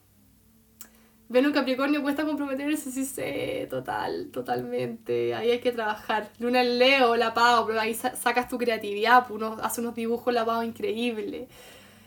Venus 1.28 1.54
Capricornio 1.54 2.04
cuesta 2.04 2.24
comprometerse, 2.26 2.92
sí 2.92 3.06
sé, 3.06 3.66
total, 3.72 4.30
totalmente. 4.32 5.34
Ahí 5.34 5.50
hay 5.50 5.60
que 5.60 5.72
trabajar. 5.72 6.32
Luna 6.38 6.62
en 6.62 6.78
Leo, 6.78 7.16
la 7.16 7.34
pago, 7.34 7.66
pero 7.66 7.80
ahí 7.80 7.96
sacas 7.96 8.48
tu 8.48 8.60
creatividad, 8.60 9.26
pues 9.28 9.32
uno 9.32 9.58
hace 9.64 9.82
unos 9.82 9.96
dibujos 9.96 10.32
lavados 10.32 10.66
increíbles. 10.66 11.50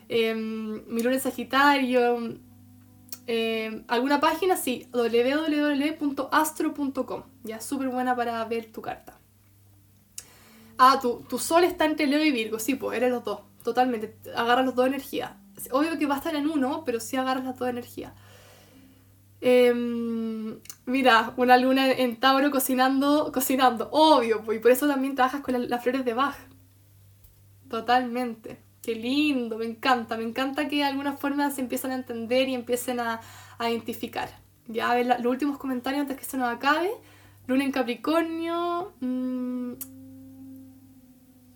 Em, 0.09 0.85
mi 0.87 1.03
luna 1.03 1.19
Sagitario. 1.19 2.39
Em, 3.27 3.85
¿Alguna 3.89 4.21
página? 4.21 4.57
Sí, 4.57 4.87
www.astro.com. 4.93 7.23
Ya, 7.45 7.61
súper 7.61 7.89
buena 7.89 8.17
para 8.17 8.43
ver 8.45 8.73
tu 8.73 8.81
carta. 8.81 9.19
Ah, 10.79 10.99
tu, 11.01 11.21
tu 11.29 11.39
sol 11.39 11.65
está 11.65 11.85
entre 11.85 12.07
Leo 12.07 12.25
y 12.25 12.33
Virgo. 12.33 12.59
Sí, 12.59 12.75
pues, 12.75 12.97
eres 12.97 13.11
los 13.11 13.23
dos. 13.25 13.41
Totalmente. 13.63 14.17
Agarras 14.35 14.65
los 14.65 14.75
dos 14.75 14.87
energías. 14.87 15.33
Obvio 15.73 15.99
que 15.99 16.07
va 16.07 16.15
a 16.15 16.19
estar 16.19 16.35
en 16.37 16.49
uno, 16.49 16.85
pero 16.87 17.01
sí 17.01 17.17
agarras 17.17 17.45
las 17.45 17.59
dos 17.59 17.69
energías. 17.69 18.13
Em, 19.41 20.59
mira, 20.87 21.33
una 21.37 21.57
luna 21.59 21.93
en 21.93 22.19
Tauro 22.19 22.51
cocinando, 22.51 23.31
cocinando, 23.33 23.89
obvio, 23.93 24.43
pues, 24.43 24.59
y 24.59 24.61
por 24.61 24.73
eso 24.73 24.89
también 24.89 25.15
trabajas 25.15 25.43
con 25.43 25.69
las 25.69 25.83
flores 25.83 26.05
de 26.05 26.15
Bach. 26.15 26.35
Totalmente. 27.69 28.68
Qué 28.89 28.95
lindo, 28.95 29.59
me 29.59 29.67
encanta, 29.67 30.17
me 30.17 30.25
encanta 30.25 30.67
que 30.67 30.77
de 30.77 30.85
alguna 30.85 31.13
forma 31.13 31.51
se 31.51 31.61
empiezan 31.61 31.91
a 31.91 31.97
entender 31.97 32.49
y 32.49 32.55
empiecen 32.55 33.01
a, 33.01 33.21
identificar. 33.61 34.31
Ya, 34.67 34.91
a 34.91 34.95
ver 34.95 35.05
los 35.05 35.27
últimos 35.27 35.59
comentarios 35.59 36.01
antes 36.01 36.17
que 36.17 36.25
se 36.25 36.39
nos 36.39 36.49
acabe. 36.49 36.89
Luna 37.47 37.65
en 37.65 37.71
Capricornio. 37.71 38.95
Mm, 39.01 39.73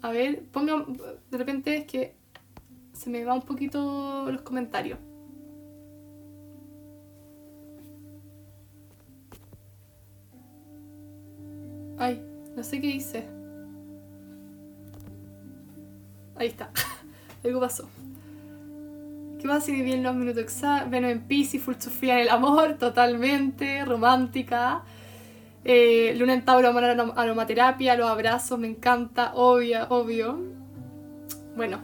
a 0.02 0.10
ver, 0.10 0.42
pongan. 0.52 0.92
De 1.30 1.38
repente 1.38 1.74
es 1.74 1.86
que 1.86 2.14
se 2.92 3.08
me 3.08 3.24
va 3.24 3.32
un 3.32 3.46
poquito 3.46 4.30
los 4.30 4.42
comentarios. 4.42 4.98
Ay, 11.96 12.22
no 12.54 12.62
sé 12.62 12.78
qué 12.78 12.88
dice. 12.88 13.26
Ahí 16.36 16.48
está. 16.48 16.70
Algo 17.44 17.60
pasó. 17.60 17.88
¿Qué 19.40 19.48
más 19.48 19.64
si 19.64 19.82
bien 19.82 20.04
los 20.04 20.14
minutos 20.14 20.40
exactos? 20.40 20.90
Venus 20.90 21.10
en 21.10 21.22
Pisces, 21.22 21.60
full 21.60 21.74
Sofía 21.76 22.14
en 22.14 22.20
el 22.20 22.28
amor, 22.28 22.74
totalmente, 22.78 23.84
romántica. 23.84 24.82
Eh, 25.64 26.14
Luna 26.16 26.34
en 26.34 26.44
Tauro, 26.44 26.68
aromaterapia, 27.16 27.96
los 27.96 28.08
abrazos, 28.08 28.58
me 28.58 28.68
encanta, 28.68 29.32
obvio, 29.34 29.86
obvio. 29.88 30.38
Bueno, 31.56 31.80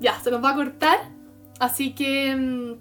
ya, 0.00 0.20
se 0.20 0.30
nos 0.30 0.42
va 0.42 0.50
a 0.50 0.54
cortar. 0.54 0.98
Así 1.58 1.94
que 1.94 2.36
mm, 2.36 2.74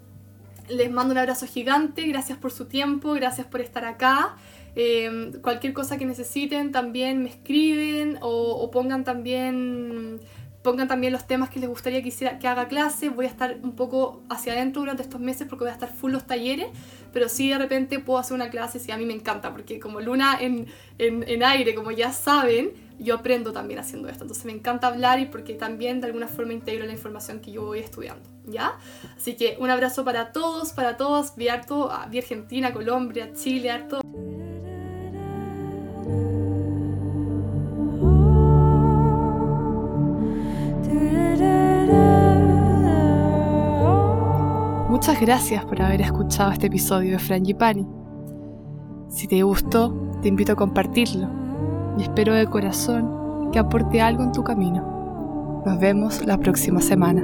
les 0.70 0.92
mando 0.92 1.12
un 1.12 1.18
abrazo 1.18 1.48
gigante, 1.48 2.04
gracias 2.04 2.38
por 2.38 2.52
su 2.52 2.66
tiempo, 2.66 3.14
gracias 3.14 3.48
por 3.48 3.62
estar 3.62 3.84
acá. 3.86 4.38
Eh, 4.76 5.32
cualquier 5.42 5.74
cosa 5.74 5.98
que 5.98 6.06
necesiten 6.06 6.72
también 6.72 7.24
me 7.24 7.30
escriben 7.30 8.20
o 8.22 8.70
pongan 8.70 9.04
también 9.04 10.20
pongan 10.62 10.88
también 10.88 11.14
los 11.14 11.26
temas 11.26 11.50
que 11.50 11.60
les 11.60 11.70
gustaría 11.70 12.02
que, 12.02 12.10
hiciera, 12.10 12.40
que 12.40 12.48
haga 12.48 12.68
clase. 12.68 13.10
Voy 13.10 13.26
a 13.26 13.30
estar 13.30 13.60
un 13.64 13.76
poco 13.76 14.24
hacia 14.30 14.54
adentro 14.54 14.82
durante 14.82 15.04
estos 15.04 15.22
meses 15.22 15.48
porque 15.48 15.64
voy 15.64 15.72
a 15.72 15.74
estar 15.74 15.90
full 15.90 16.12
los 16.12 16.28
talleres, 16.28 16.68
pero 17.14 17.30
sí 17.30 17.50
de 17.50 17.58
repente 17.58 18.00
puedo 18.00 18.20
hacer 18.20 18.36
una 18.36 18.50
clase 18.50 18.80
si 18.80 18.92
a 18.92 18.98
mí 18.98 19.06
me 19.06 19.14
encanta, 19.14 19.52
porque 19.52 19.80
como 19.80 20.02
luna 20.02 20.38
en, 20.40 20.68
en, 20.98 21.24
en, 21.28 21.44
aire, 21.44 21.74
como 21.76 21.92
ya 21.92 22.12
saben, 22.12 22.72
yo 23.00 23.16
aprendo 23.16 23.54
también 23.54 23.80
haciendo 23.80 24.10
esto. 24.10 24.24
Entonces 24.26 24.46
me 24.46 24.52
encanta 24.52 24.88
hablar 24.88 25.20
y 25.20 25.26
porque 25.26 25.54
también 25.54 26.02
de 26.02 26.08
alguna 26.08 26.28
forma 26.28 26.54
integro 26.54 26.86
la 26.86 26.94
información 26.94 27.40
que 27.40 27.52
yo 27.52 27.64
voy 27.64 27.80
estudiando, 27.80 28.30
¿ya? 28.46 28.78
Así 29.16 29.36
que 29.36 29.56
un 29.60 29.70
abrazo 29.70 30.04
para 30.04 30.34
todos, 30.34 30.74
para 30.74 30.98
todas, 30.98 31.36
vi 31.38 31.48
harto, 31.48 31.90
vi 32.10 32.20
Argentina, 32.20 32.74
Colombia, 32.74 33.32
Chile, 33.34 33.72
harto. 33.72 34.02
Muchas 44.90 45.22
gracias 45.22 45.66
por 45.66 45.82
haber 45.82 46.02
escuchado 46.02 46.52
este 46.52 46.68
episodio 46.68 47.14
de 47.14 47.20
Frangipani. 47.20 47.88
Si 49.08 49.28
te 49.28 49.42
gustó, 49.44 49.94
te 50.22 50.28
invito 50.28 50.52
a 50.52 50.56
compartirlo 50.56 51.28
y 51.98 52.04
espero 52.04 52.34
de 52.34 52.46
corazón 52.48 53.50
que 53.52 53.60
aporte 53.60 54.02
algo 54.02 54.24
en 54.24 54.32
tu 54.32 54.44
camino. 54.44 55.62
Nos 55.66 55.80
vemos 55.80 56.26
la 56.26 56.38
próxima 56.38 56.82
semana. 56.82 57.24